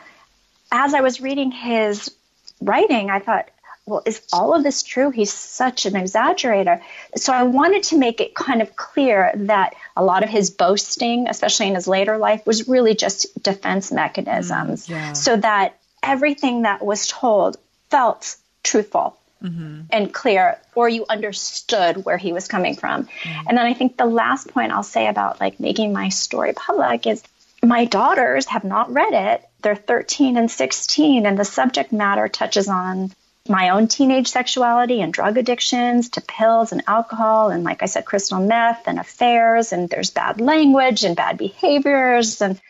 as 0.71 0.95
I 0.95 1.01
was 1.01 1.21
reading 1.21 1.51
his 1.51 2.15
writing, 2.61 3.11
I 3.11 3.19
thought, 3.19 3.51
well, 3.85 4.03
is 4.05 4.21
all 4.33 4.55
of 4.55 4.63
this 4.63 4.83
true? 4.83 5.11
He's 5.11 5.33
such 5.33 5.87
an 5.87 5.95
exaggerator. 5.95 6.81
So 7.17 7.33
I 7.33 7.43
wanted 7.45 7.83
to 7.85 7.99
make 7.99 8.21
it 8.21 8.35
kind 8.35 8.61
of 8.61 8.77
clear 8.77 9.33
that 9.35 9.75
a 9.99 10.05
lot 10.05 10.23
of 10.23 10.31
his 10.31 10.51
boasting, 10.51 11.27
especially 11.29 11.67
in 11.67 11.75
his 11.75 11.89
later 11.89 12.19
life, 12.19 12.47
was 12.47 12.69
really 12.69 12.95
just 12.95 13.43
defense 13.43 13.91
mechanisms 13.91 14.87
mm, 14.87 14.91
yeah. 14.91 15.13
so 15.13 15.37
that 15.37 15.77
everything 16.05 16.63
that 16.63 16.85
was 16.85 17.09
told 17.09 17.59
felt 17.91 18.37
truthful. 18.63 19.17
Mm-hmm. 19.43 19.83
And 19.91 20.13
clear, 20.13 20.59
or 20.75 20.89
you 20.89 21.05
understood 21.09 22.05
where 22.05 22.17
he 22.17 22.33
was 22.33 22.49
coming 22.49 22.75
from. 22.75 23.05
Mm. 23.05 23.45
And 23.49 23.59
then 23.59 23.67
I 23.67 23.73
think 23.73 23.97
the 23.97 24.05
last 24.05 24.49
point 24.49 24.73
I'll 24.73 24.83
say 24.83 25.07
about 25.07 25.41
like 25.41 25.61
making 25.61 25.93
my 25.93 26.09
story 26.09 26.53
public 26.55 27.07
is 27.07 27.23
my 27.63 27.85
daughters 27.85 28.47
have 28.47 28.65
not 28.65 28.93
read 28.93 29.13
it. 29.13 29.49
They're 29.63 29.77
13 29.77 30.37
and 30.37 30.51
16, 30.51 31.25
and 31.25 31.39
the 31.39 31.45
subject 31.45 31.93
matter 31.93 32.27
touches 32.27 32.69
on 32.69 33.13
my 33.49 33.71
own 33.71 33.89
teenage 33.89 34.29
sexuality 34.29 35.01
and 35.01 35.13
drug 35.13 35.39
addictions 35.39 36.11
to 36.11 36.21
pills 36.21 36.73
and 36.73 36.83
alcohol 36.87 37.51
and 37.51 37.65
like 37.65 37.83
I 37.83 37.87
said 37.87 38.05
crystal 38.05 38.41
meth 38.41 38.87
and 38.87 38.99
affairs 38.99 39.73
and 39.73 39.89
there's 39.89 40.11
bad 40.11 40.41
language 40.41 41.05
and 41.05 41.17
bad 41.17 41.39
behaviors 41.39 42.43
and 42.43 42.61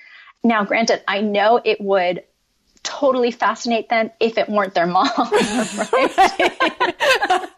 now 0.42 0.64
granted 0.64 1.02
I 1.06 1.20
know 1.20 1.60
it 1.62 1.80
would 1.80 2.22
totally 2.82 3.30
fascinate 3.30 3.88
them 3.88 4.10
if 4.20 4.38
it 4.38 4.48
weren't 4.48 4.74
their 4.74 4.86
mom 4.86 5.10
right? 5.20 7.48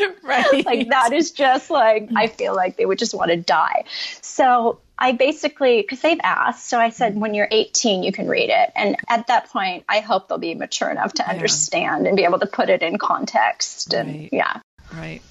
right. 0.22 0.66
like 0.66 0.88
that 0.88 1.12
is 1.12 1.32
just 1.32 1.70
like 1.70 2.08
I 2.14 2.28
feel 2.28 2.54
like 2.54 2.76
they 2.76 2.86
would 2.86 2.98
just 2.98 3.14
want 3.14 3.30
to 3.30 3.36
die. 3.36 3.84
So 4.20 4.80
I 5.00 5.12
basically 5.12 5.80
because 5.80 6.00
they've 6.00 6.20
asked, 6.22 6.68
so 6.68 6.78
I 6.78 6.90
said 6.90 7.12
mm-hmm. 7.12 7.20
when 7.20 7.34
you're 7.34 7.48
18 7.50 8.02
you 8.02 8.12
can 8.12 8.28
read 8.28 8.50
it, 8.50 8.70
and 8.76 8.96
at 9.08 9.28
that 9.28 9.48
point 9.48 9.84
I 9.88 10.00
hope 10.00 10.28
they'll 10.28 10.38
be 10.38 10.54
mature 10.54 10.90
enough 10.90 11.14
to 11.14 11.24
yeah. 11.26 11.32
understand 11.32 12.06
and 12.06 12.16
be 12.16 12.24
able 12.24 12.38
to 12.40 12.46
put 12.46 12.68
it 12.68 12.82
in 12.82 12.98
context. 12.98 13.94
And 13.94 14.08
right. 14.10 14.28
yeah, 14.32 14.60
right. 14.94 15.22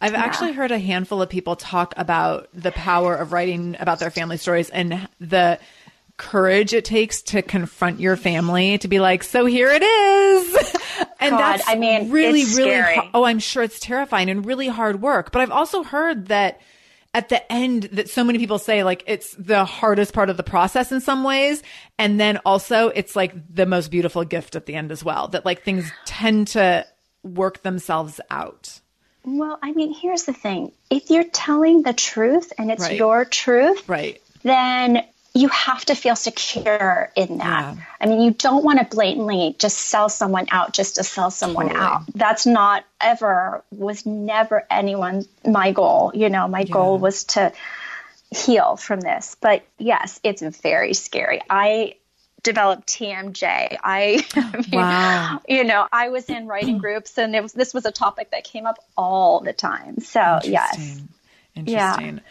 I've 0.00 0.12
yeah. 0.12 0.22
actually 0.22 0.52
heard 0.52 0.72
a 0.72 0.78
handful 0.78 1.22
of 1.22 1.30
people 1.30 1.56
talk 1.56 1.94
about 1.96 2.48
the 2.52 2.72
power 2.72 3.14
of 3.14 3.32
writing 3.32 3.76
about 3.78 4.00
their 4.00 4.10
family 4.10 4.36
stories 4.36 4.68
and 4.68 5.08
the 5.20 5.58
courage 6.16 6.72
it 6.74 6.84
takes 6.84 7.22
to 7.22 7.42
confront 7.42 8.00
your 8.00 8.16
family 8.16 8.78
to 8.78 8.88
be 8.88 9.00
like, 9.00 9.22
so 9.22 9.46
here 9.46 9.68
it 9.70 9.82
is. 9.82 10.54
and 11.20 11.30
God, 11.30 11.38
that's 11.38 11.68
I 11.68 11.76
mean, 11.76 12.10
really, 12.10 12.44
really, 12.44 13.10
oh, 13.14 13.24
I'm 13.24 13.38
sure 13.38 13.62
it's 13.62 13.80
terrifying 13.80 14.28
and 14.30 14.44
really 14.44 14.68
hard 14.68 15.00
work. 15.00 15.32
But 15.32 15.42
I've 15.42 15.50
also 15.50 15.82
heard 15.82 16.26
that 16.26 16.60
at 17.14 17.28
the 17.28 17.50
end 17.50 17.84
that 17.92 18.10
so 18.10 18.24
many 18.24 18.38
people 18.38 18.58
say 18.58 18.82
like 18.82 19.04
it's 19.06 19.34
the 19.36 19.64
hardest 19.64 20.12
part 20.12 20.28
of 20.28 20.36
the 20.36 20.42
process 20.42 20.90
in 20.90 21.00
some 21.00 21.22
ways. 21.22 21.62
And 21.98 22.18
then 22.18 22.38
also 22.44 22.88
it's 22.88 23.14
like 23.14 23.32
the 23.54 23.66
most 23.66 23.90
beautiful 23.90 24.24
gift 24.24 24.56
at 24.56 24.66
the 24.66 24.74
end 24.74 24.90
as 24.90 25.04
well, 25.04 25.28
that 25.28 25.44
like 25.44 25.62
things 25.62 25.90
tend 26.04 26.48
to 26.48 26.84
work 27.22 27.62
themselves 27.62 28.20
out. 28.30 28.80
Well, 29.24 29.58
I 29.62 29.72
mean, 29.72 29.94
here's 29.94 30.24
the 30.24 30.34
thing. 30.34 30.72
If 30.90 31.08
you're 31.08 31.24
telling 31.24 31.82
the 31.82 31.94
truth 31.94 32.52
and 32.58 32.70
it's 32.70 32.82
right. 32.82 32.98
your 32.98 33.24
truth, 33.24 33.88
right. 33.88 34.20
then 34.42 35.06
you 35.36 35.48
have 35.48 35.84
to 35.84 35.96
feel 35.96 36.14
secure 36.14 37.10
in 37.16 37.38
that. 37.38 37.74
Yeah. 37.76 37.82
I 38.00 38.06
mean, 38.06 38.20
you 38.20 38.30
don't 38.30 38.64
want 38.64 38.78
to 38.78 38.84
blatantly 38.84 39.56
just 39.58 39.76
sell 39.76 40.08
someone 40.08 40.46
out 40.52 40.72
just 40.72 40.94
to 40.94 41.04
sell 41.04 41.32
someone 41.32 41.66
totally. 41.66 41.84
out. 41.84 42.02
That's 42.14 42.46
not 42.46 42.84
ever, 43.00 43.64
was 43.72 44.06
never 44.06 44.64
anyone 44.70 45.24
my 45.44 45.72
goal. 45.72 46.12
You 46.14 46.30
know, 46.30 46.46
my 46.46 46.60
yeah. 46.60 46.72
goal 46.72 46.98
was 46.98 47.24
to 47.24 47.52
heal 48.30 48.76
from 48.76 49.00
this. 49.00 49.36
But 49.40 49.64
yes, 49.76 50.20
it's 50.22 50.40
very 50.60 50.94
scary. 50.94 51.40
I 51.50 51.96
developed 52.44 52.86
TMJ. 52.86 53.76
I, 53.82 54.24
I 54.36 54.56
mean, 54.56 54.66
wow. 54.70 55.40
you 55.48 55.64
know, 55.64 55.88
I 55.90 56.10
was 56.10 56.30
in 56.30 56.46
writing 56.46 56.78
groups 56.78 57.18
and 57.18 57.34
it 57.34 57.42
was, 57.42 57.52
this 57.52 57.74
was 57.74 57.86
a 57.86 57.92
topic 57.92 58.30
that 58.30 58.44
came 58.44 58.66
up 58.66 58.78
all 58.96 59.40
the 59.40 59.52
time. 59.52 59.98
So, 59.98 60.38
yes. 60.44 61.02
Interesting. 61.56 62.16
Yeah. 62.16 62.22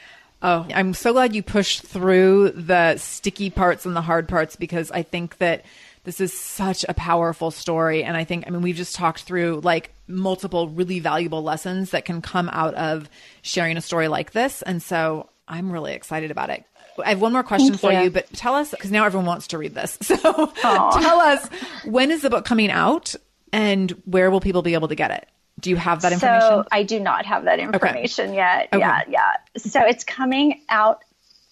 Oh, 0.44 0.68
I'm 0.74 0.94
so 0.94 1.14
glad 1.14 1.34
you 1.34 1.42
pushed 1.42 1.84
through 1.84 2.52
the 2.52 2.98
sticky 2.98 3.50
parts 3.50 3.86
and 3.86 3.96
the 3.96 4.02
hard 4.02 4.28
parts 4.28 4.58
because 4.58 4.92
I 4.92 5.02
think 5.02 5.38
that 5.38 5.64
this 6.04 6.20
is 6.20 6.34
such 6.38 6.84
a 6.90 6.94
powerful 6.94 7.50
story. 7.50 8.04
And 8.04 8.18
I 8.18 8.26
think, 8.26 8.44
I 8.46 8.50
mean, 8.50 8.62
we've 8.62 8.76
just 8.76 8.94
talked 8.94 9.22
through 9.24 9.62
like 9.64 9.94
multiple 10.06 10.68
really 10.68 11.00
valuable 11.00 11.44
lessons 11.44 11.92
that 11.92 12.04
can 12.04 12.22
come 12.22 12.50
out 12.50 12.74
of 12.74 13.10
sharing 13.42 13.78
a 13.78 13.82
story 13.82 14.10
like 14.10 14.32
this. 14.34 14.62
And 14.64 14.84
so 14.84 15.30
I'm 15.48 15.72
really 15.72 15.94
excited 15.94 16.30
about 16.30 16.50
it. 16.50 16.66
I 17.04 17.10
have 17.10 17.22
one 17.22 17.32
more 17.32 17.42
question 17.44 17.76
for 17.76 17.92
you, 18.04 18.12
but 18.12 18.32
tell 18.34 18.54
us, 18.54 18.70
because 18.72 18.92
now 18.92 19.06
everyone 19.06 19.26
wants 19.26 19.48
to 19.48 19.58
read 19.58 19.74
this. 19.74 19.98
So 20.04 20.18
tell 20.62 21.20
us, 21.22 21.48
when 21.86 22.12
is 22.12 22.22
the 22.22 22.30
book 22.30 22.46
coming 22.46 22.70
out 22.70 23.16
and 23.54 23.92
where 24.06 24.30
will 24.30 24.42
people 24.42 24.62
be 24.62 24.74
able 24.74 24.90
to 24.90 24.96
get 24.96 25.10
it? 25.10 25.28
Do 25.64 25.72
you 25.72 25.78
have 25.78 26.02
that 26.04 26.12
information? 26.12 26.42
So 26.42 26.66
I 26.72 26.84
do 26.84 27.00
not 27.00 27.26
have 27.26 27.46
that 27.46 27.60
information 27.60 28.28
okay. 28.28 28.36
yet. 28.36 28.70
Okay. 28.72 28.80
Yeah, 28.80 29.02
yeah. 29.08 29.38
So 29.58 29.82
it's 29.82 30.04
coming 30.04 30.62
out 30.70 31.02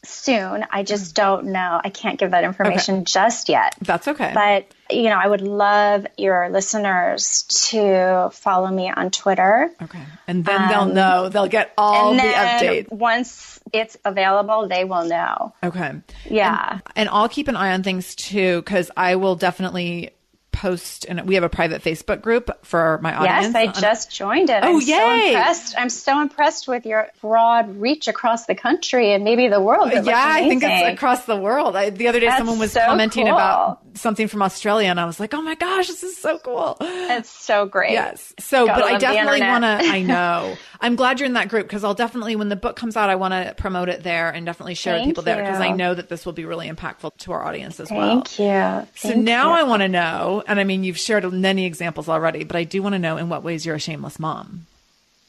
soon. 0.04 0.66
I 0.72 0.84
just 0.84 1.16
don't 1.16 1.48
know. 1.48 1.80
I 1.84 1.90
can't 1.90 2.20
give 2.20 2.32
that 2.32 2.44
information 2.44 2.96
okay. 2.96 3.04
just 3.06 3.50
yet. 3.50 3.76
That's 3.82 4.08
okay. 4.08 4.32
But, 4.34 4.66
you 4.90 5.04
know, 5.04 5.18
I 5.18 5.28
would 5.28 5.42
love 5.42 6.08
your 6.18 6.50
listeners 6.50 7.44
to 7.70 8.30
follow 8.34 8.68
me 8.68 8.92
on 8.92 9.12
Twitter. 9.12 9.70
Okay. 9.82 10.02
And 10.28 10.44
then 10.44 10.62
um, 10.64 10.70
they'll 10.70 10.94
know. 10.94 11.30
They'll 11.30 11.48
get 11.48 11.74
all 11.78 12.14
the 12.14 12.20
updates. 12.20 12.92
Once 12.92 13.60
it's 13.72 13.96
available, 14.04 14.68
they 14.68 14.86
will 14.86 15.06
know. 15.06 15.54
Okay. 15.64 15.94
Yeah. 16.30 16.72
And, 16.72 16.82
and 16.96 17.10
I'll 17.10 17.30
keep 17.30 17.48
an 17.48 17.56
eye 17.56 17.72
on 17.72 17.84
things 17.84 18.16
too, 18.16 18.62
because 18.62 18.90
I 18.98 19.16
will 19.16 19.36
definitely 19.36 20.10
post 20.62 21.06
and 21.10 21.22
we 21.28 21.34
have 21.34 21.44
a 21.44 21.50
private 21.50 21.82
Facebook 21.82 22.22
group 22.22 22.64
for 22.64 23.00
my 23.02 23.16
audience. 23.16 23.54
Yes, 23.54 23.56
I 23.56 23.82
just 23.82 24.12
joined 24.12 24.52
it. 24.52 24.64
Oh, 24.64 24.76
I'm 24.76 24.82
yay. 24.82 24.86
so 24.86 25.28
impressed. 25.28 25.76
I'm 25.76 25.90
so 25.90 26.22
impressed 26.22 26.68
with 26.68 26.86
your 26.86 27.08
broad 27.20 27.78
reach 27.78 28.08
across 28.08 28.46
the 28.46 28.54
country 28.54 29.12
and 29.12 29.24
maybe 29.24 29.48
the 29.48 29.60
world. 29.60 29.92
yeah, 29.92 30.02
I 30.16 30.48
think 30.48 30.62
it's 30.64 30.94
across 30.94 31.26
the 31.26 31.36
world. 31.36 31.76
I, 31.76 31.90
the 31.90 32.08
other 32.08 32.20
day 32.20 32.28
That's 32.28 32.38
someone 32.38 32.60
was 32.60 32.74
so 32.74 32.86
commenting 32.86 33.26
cool. 33.26 33.34
about 33.34 33.80
something 33.96 34.28
from 34.28 34.44
Australia 34.44 34.90
and 34.90 35.00
I 35.00 35.06
was 35.06 35.20
like, 35.20 35.34
"Oh 35.34 35.42
my 35.42 35.56
gosh, 35.56 35.88
this 35.88 36.04
is 36.04 36.16
so 36.18 36.38
cool." 36.38 36.78
It's 36.80 37.30
so 37.30 37.66
great. 37.66 37.94
Yes. 37.94 38.34
So, 38.40 38.68
Gotta 38.68 38.82
but 38.82 38.92
I 38.92 38.98
definitely 39.00 39.42
want 39.42 39.64
to 39.64 39.68
I 39.68 40.02
know. 40.04 40.56
I'm 40.80 40.96
glad 40.96 41.20
you're 41.20 41.28
in 41.28 41.34
that 41.34 41.50
group 41.50 41.66
because 41.68 41.84
I'll 41.84 41.94
definitely 41.96 42.36
when 42.36 42.50
the 42.50 42.56
book 42.56 42.76
comes 42.76 42.96
out 42.96 43.10
I 43.10 43.16
want 43.16 43.34
to 43.34 43.56
promote 43.56 43.90
it 43.90 44.04
there 44.04 44.30
and 44.30 44.46
definitely 44.46 44.76
share 44.76 44.94
with 44.94 45.02
Thank 45.02 45.10
people 45.10 45.24
there 45.24 45.44
because 45.44 45.60
I 45.60 45.72
know 45.72 45.94
that 45.94 46.08
this 46.08 46.26
will 46.26 46.34
be 46.34 46.46
really 46.46 46.70
impactful 46.70 47.18
to 47.18 47.32
our 47.32 47.44
audience 47.44 47.80
as 47.80 47.90
well. 47.92 48.22
Thank 48.22 48.40
you. 48.40 48.88
So 48.96 49.16
now 49.16 49.50
you. 49.50 49.60
I 49.60 49.64
want 49.64 49.82
to 49.82 49.88
know, 49.90 50.44
and 50.52 50.60
I 50.60 50.64
mean, 50.64 50.84
you've 50.84 51.00
shared 51.00 51.32
many 51.32 51.66
examples 51.66 52.10
already, 52.10 52.44
but 52.44 52.56
I 52.56 52.64
do 52.64 52.82
want 52.82 52.94
to 52.94 53.00
know 53.00 53.18
in 53.18 53.30
what 53.30 53.44
ways 53.44 53.66
you're 53.66 53.76
a 53.76 53.80
shameless 53.80 54.20
mom. 54.20 54.68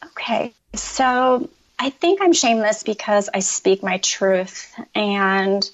Okay, 0.04 0.52
so 0.74 1.48
I 1.78 1.90
think 1.90 2.20
I'm 2.20 2.32
shameless 2.32 2.82
because 2.82 3.28
I 3.32 3.40
speak 3.40 3.82
my 3.82 3.98
truth 3.98 4.74
and 4.94 5.68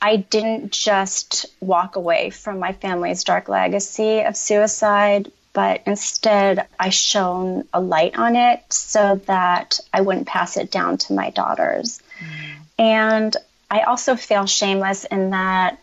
I 0.00 0.16
didn't 0.16 0.72
just 0.72 1.46
walk 1.60 1.96
away 1.96 2.30
from 2.30 2.58
my 2.58 2.72
family's 2.72 3.24
dark 3.24 3.48
legacy 3.48 4.20
of 4.20 4.36
suicide, 4.36 5.30
but 5.52 5.82
instead 5.86 6.66
I 6.78 6.90
shone 6.90 7.66
a 7.72 7.80
light 7.80 8.18
on 8.18 8.36
it 8.36 8.60
so 8.72 9.20
that 9.26 9.78
I 9.92 10.00
wouldn't 10.00 10.26
pass 10.26 10.56
it 10.56 10.70
down 10.70 10.98
to 10.98 11.12
my 11.12 11.30
daughters. 11.30 12.00
Mm. 12.18 12.56
And 12.78 13.36
I 13.70 13.82
also 13.82 14.16
feel 14.16 14.46
shameless 14.46 15.04
in 15.04 15.30
that 15.30 15.78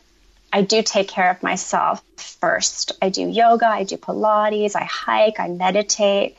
I 0.51 0.61
do 0.61 0.81
take 0.81 1.07
care 1.07 1.29
of 1.29 1.43
myself 1.43 2.03
first. 2.17 2.93
I 3.01 3.09
do 3.09 3.27
yoga, 3.27 3.67
I 3.67 3.83
do 3.83 3.97
Pilates, 3.97 4.75
I 4.75 4.83
hike, 4.83 5.39
I 5.39 5.47
meditate, 5.47 6.37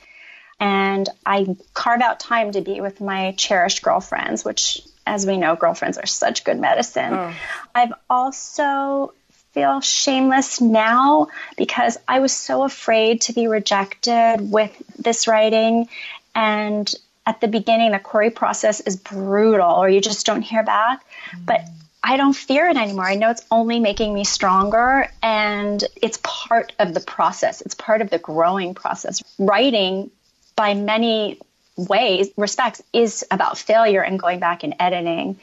and 0.59 1.09
I 1.25 1.57
carve 1.75 2.01
out 2.01 2.21
time 2.21 2.53
to 2.53 2.61
be 2.61 2.81
with 2.81 3.01
my 3.01 3.33
cherished 3.33 3.83
girlfriends, 3.83 4.45
which, 4.45 4.83
as 5.07 5.27
we 5.27 5.37
know, 5.37 5.57
girlfriends 5.57 5.97
are 5.99 6.07
such 6.07 6.45
good 6.45 6.59
medicine. 6.59 7.15
Oh. 7.15 7.35
I've 7.75 7.93
also 8.09 9.15
feel 9.53 9.81
shameless 9.81 10.61
now 10.61 11.29
because 11.57 11.99
I 12.07 12.21
was 12.21 12.33
so 12.33 12.63
afraid 12.63 13.23
to 13.23 13.33
be 13.33 13.49
rejected 13.49 14.37
with 14.41 14.71
this 14.99 15.27
writing 15.27 15.89
and 16.35 16.93
at 17.27 17.41
the 17.41 17.49
beginning 17.49 17.91
the 17.91 17.99
query 17.99 18.31
process 18.31 18.81
is 18.81 18.97
brutal 18.97 19.69
or 19.69 19.89
you 19.89 20.01
just 20.01 20.25
don't 20.25 20.43
hear 20.43 20.63
back 20.63 21.05
but 21.45 21.63
I 22.03 22.17
don't 22.17 22.33
fear 22.35 22.69
it 22.69 22.77
anymore. 22.77 23.05
I 23.07 23.15
know 23.15 23.31
it's 23.31 23.45
only 23.51 23.79
making 23.79 24.15
me 24.15 24.25
stronger 24.25 25.11
and 25.23 25.85
it's 26.01 26.19
part 26.23 26.73
of 26.79 26.95
the 26.95 27.01
process. 27.01 27.61
It's 27.61 27.75
part 27.75 28.01
of 28.01 28.11
the 28.11 28.19
growing 28.19 28.75
process. 28.75 29.23
Writing 29.39 30.11
by 30.57 30.75
many 30.75 31.39
ways, 31.77 32.31
respects 32.37 32.83
is 32.93 33.25
about 33.31 33.59
failure 33.59 34.03
and 34.03 34.19
going 34.19 34.41
back 34.41 34.65
and 34.65 34.75
editing. 34.81 35.39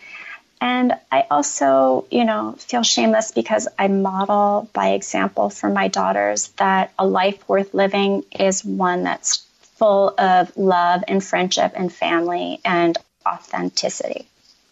And 0.59 0.93
I 1.11 1.25
also, 1.29 2.07
you 2.09 2.25
know, 2.25 2.53
feel 2.57 2.81
shameless 2.81 3.31
because 3.31 3.67
I 3.77 3.87
model 3.87 4.69
by 4.73 4.89
example 4.89 5.51
for 5.51 5.69
my 5.69 5.87
daughters 5.87 6.49
that 6.57 6.91
a 6.97 7.05
life 7.05 7.47
worth 7.47 7.75
living 7.75 8.23
is 8.31 8.65
one 8.65 9.03
that's 9.03 9.45
full 9.77 10.15
of 10.17 10.57
love 10.57 11.03
and 11.07 11.23
friendship 11.23 11.73
and 11.75 11.93
family 11.93 12.59
and 12.65 12.97
authenticity. 13.25 14.27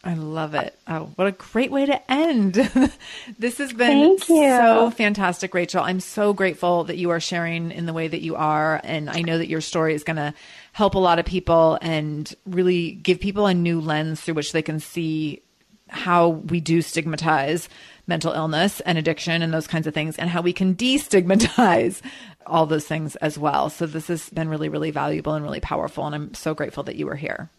I 0.06 0.14
love 0.14 0.54
it. 0.54 0.78
Oh, 0.88 1.10
what 1.16 1.28
a 1.28 1.32
great 1.32 1.72
way 1.72 1.88
to 1.88 2.12
end. 2.12 2.54
this 3.40 3.58
has 3.58 3.74
been 3.74 4.20
so 4.20 4.92
fantastic, 4.92 5.52
Rachel. 5.56 5.82
I'm 5.84 6.00
so 6.00 6.32
grateful 6.32 6.84
that 6.84 6.98
you 6.98 7.10
are 7.10 7.20
sharing 7.20 7.72
in 7.72 7.88
the 7.88 7.94
way 7.94 8.08
that 8.08 8.22
you 8.22 8.36
are. 8.36 8.80
And 8.84 9.10
I 9.10 9.24
know 9.24 9.40
that 9.40 9.50
your 9.50 9.62
story 9.62 9.96
is 9.96 10.04
going 10.04 10.18
to 10.18 10.36
help 10.74 10.94
a 10.94 11.00
lot 11.00 11.18
of 11.18 11.26
people 11.26 11.80
and 11.82 12.32
really 12.46 12.92
give 12.92 13.20
people 13.20 13.48
a 13.48 13.56
new 13.56 13.82
lens 13.82 14.22
through 14.22 14.36
which 14.36 14.52
they 14.52 14.62
can 14.62 14.80
see 14.80 15.42
how 15.88 16.30
we 16.30 16.60
do 16.60 16.84
stigmatize 16.84 17.68
mental 18.06 18.34
illness 18.34 18.82
and 18.82 19.00
addiction 19.00 19.42
and 19.42 19.52
those 19.52 19.68
kinds 19.68 19.88
of 19.88 19.94
things 19.96 20.18
and 20.18 20.30
how 20.30 20.42
we 20.42 20.54
can 20.54 20.76
destigmatize 20.76 22.02
all 22.46 22.68
those 22.68 22.86
things 22.86 23.16
as 23.18 23.40
well. 23.40 23.72
So 23.72 23.88
this 23.88 24.08
has 24.10 24.30
been 24.30 24.50
really, 24.50 24.70
really 24.70 24.92
valuable 24.92 25.34
and 25.34 25.44
really 25.44 25.60
powerful. 25.60 26.06
And 26.06 26.14
I'm 26.14 26.34
so 26.36 26.54
grateful 26.54 26.84
that 26.84 26.96
you 26.96 27.08
were 27.08 27.16
here. 27.16 27.50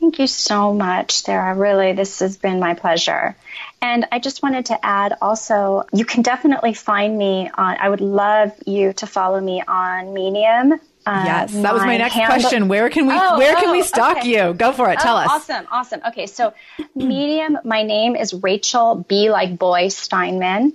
Thank 0.00 0.18
you 0.20 0.26
so 0.28 0.72
much, 0.72 1.12
Sarah. 1.22 1.54
Really, 1.54 1.92
this 1.92 2.20
has 2.20 2.36
been 2.36 2.60
my 2.60 2.74
pleasure. 2.74 3.36
And 3.82 4.06
I 4.12 4.18
just 4.20 4.42
wanted 4.42 4.66
to 4.66 4.84
add 4.86 5.14
also, 5.20 5.84
you 5.92 6.04
can 6.04 6.22
definitely 6.22 6.74
find 6.74 7.16
me 7.18 7.50
on, 7.52 7.76
I 7.80 7.88
would 7.88 8.00
love 8.00 8.52
you 8.64 8.92
to 8.94 9.06
follow 9.06 9.40
me 9.40 9.62
on 9.66 10.14
Medium. 10.14 10.72
Uh, 11.06 11.22
Yes, 11.26 11.52
that 11.52 11.72
was 11.74 11.82
my 11.84 11.96
next 11.96 12.14
handle- 12.14 12.38
question. 12.40 12.68
Where 12.68 12.90
can 12.90 13.06
we 13.06 13.14
Oh, 13.16 13.38
where 13.38 13.54
can 13.56 13.70
we 13.72 13.80
oh, 13.80 13.82
stalk 13.82 14.18
okay. 14.18 14.28
you? 14.28 14.54
Go 14.54 14.72
for 14.72 14.90
it. 14.90 14.98
Tell 15.00 15.16
Oh, 15.16 15.20
us. 15.20 15.28
Awesome, 15.30 15.66
awesome. 15.70 16.00
Okay, 16.08 16.26
so 16.26 16.52
Medium, 16.94 17.58
my 17.64 17.82
name 17.82 18.14
is 18.14 18.34
Rachel 18.34 19.04
B 19.08 19.30
like 19.30 19.58
boy 19.58 19.88
Steinman, 19.88 20.74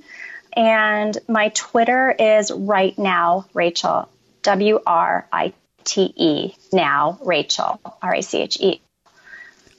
and 0.54 1.18
my 1.30 1.50
Twitter 1.50 2.12
is 2.12 2.52
right 2.52 2.98
now 2.98 3.46
Rachel 3.54 4.10
W 4.42 4.80
R 4.86 5.28
I 5.32 5.54
T 5.84 6.14
E 6.16 6.56
now 6.72 7.20
Rachel 7.24 7.80
R 8.02 8.16
A 8.16 8.22
C 8.24 8.42
H 8.42 8.58
E. 8.60 8.82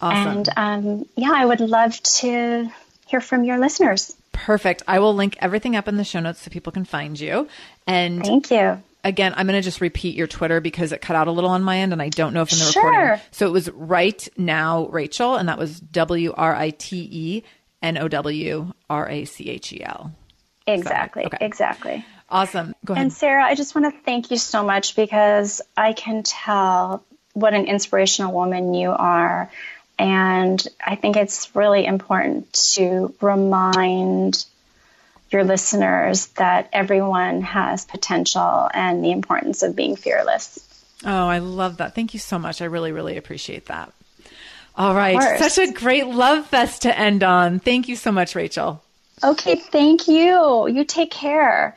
Awesome. 0.04 0.38
And 0.38 0.48
um, 0.56 1.06
yeah, 1.16 1.32
I 1.34 1.44
would 1.46 1.60
love 1.60 2.00
to 2.02 2.70
hear 3.06 3.20
from 3.20 3.44
your 3.44 3.58
listeners. 3.58 4.14
Perfect. 4.32 4.82
I 4.86 4.98
will 4.98 5.14
link 5.14 5.36
everything 5.40 5.76
up 5.76 5.88
in 5.88 5.96
the 5.96 6.04
show 6.04 6.20
notes 6.20 6.40
so 6.42 6.50
people 6.50 6.72
can 6.72 6.84
find 6.84 7.18
you. 7.18 7.48
And 7.86 8.22
Thank 8.24 8.50
you. 8.50 8.82
again, 9.02 9.32
I'm 9.36 9.46
going 9.46 9.58
to 9.58 9.62
just 9.64 9.80
repeat 9.80 10.16
your 10.16 10.26
Twitter 10.26 10.60
because 10.60 10.92
it 10.92 11.00
cut 11.00 11.16
out 11.16 11.28
a 11.28 11.30
little 11.30 11.50
on 11.50 11.62
my 11.62 11.78
end 11.78 11.92
and 11.92 12.02
I 12.02 12.08
don't 12.08 12.34
know 12.34 12.42
if 12.42 12.52
in 12.52 12.58
the 12.58 12.64
Sure. 12.64 12.84
recording. 12.84 13.20
So 13.30 13.46
it 13.46 13.52
was 13.52 13.70
right 13.70 14.28
now 14.36 14.88
Rachel 14.88 15.36
and 15.36 15.48
that 15.48 15.58
was 15.58 15.80
W 15.80 16.34
R 16.36 16.54
I 16.54 16.70
T 16.70 17.08
E 17.10 17.42
N 17.82 17.96
O 17.96 18.08
W 18.08 18.72
R 18.90 19.08
A 19.08 19.24
C 19.24 19.48
H 19.50 19.72
E 19.72 19.82
L. 19.84 20.12
Exactly. 20.66 21.26
Okay. 21.26 21.38
Exactly. 21.40 22.04
Awesome. 22.28 22.74
Go 22.84 22.94
ahead. 22.94 23.02
And 23.02 23.12
Sarah, 23.12 23.44
I 23.44 23.54
just 23.54 23.74
want 23.74 23.94
to 23.94 24.00
thank 24.02 24.30
you 24.30 24.38
so 24.38 24.64
much 24.64 24.96
because 24.96 25.60
I 25.76 25.92
can 25.92 26.22
tell 26.22 27.04
what 27.34 27.54
an 27.54 27.66
inspirational 27.66 28.32
woman 28.32 28.74
you 28.74 28.90
are. 28.90 29.50
And 29.98 30.66
I 30.84 30.96
think 30.96 31.16
it's 31.16 31.54
really 31.54 31.86
important 31.86 32.52
to 32.74 33.14
remind 33.20 34.44
your 35.30 35.44
listeners 35.44 36.26
that 36.28 36.68
everyone 36.72 37.42
has 37.42 37.84
potential 37.84 38.68
and 38.72 39.04
the 39.04 39.10
importance 39.10 39.62
of 39.62 39.76
being 39.76 39.96
fearless. 39.96 40.60
Oh, 41.04 41.28
I 41.28 41.38
love 41.38 41.78
that. 41.78 41.94
Thank 41.94 42.14
you 42.14 42.20
so 42.20 42.38
much. 42.38 42.62
I 42.62 42.66
really, 42.66 42.92
really 42.92 43.16
appreciate 43.16 43.66
that. 43.66 43.92
All 44.76 44.94
right. 44.94 45.38
Such 45.38 45.58
a 45.58 45.72
great 45.72 46.06
love 46.06 46.46
fest 46.46 46.82
to 46.82 46.98
end 46.98 47.22
on. 47.22 47.60
Thank 47.60 47.88
you 47.88 47.96
so 47.96 48.10
much, 48.10 48.34
Rachel. 48.34 48.82
Okay, 49.22 49.56
thank 49.56 50.08
you. 50.08 50.68
You 50.68 50.84
take 50.84 51.10
care. 51.10 51.76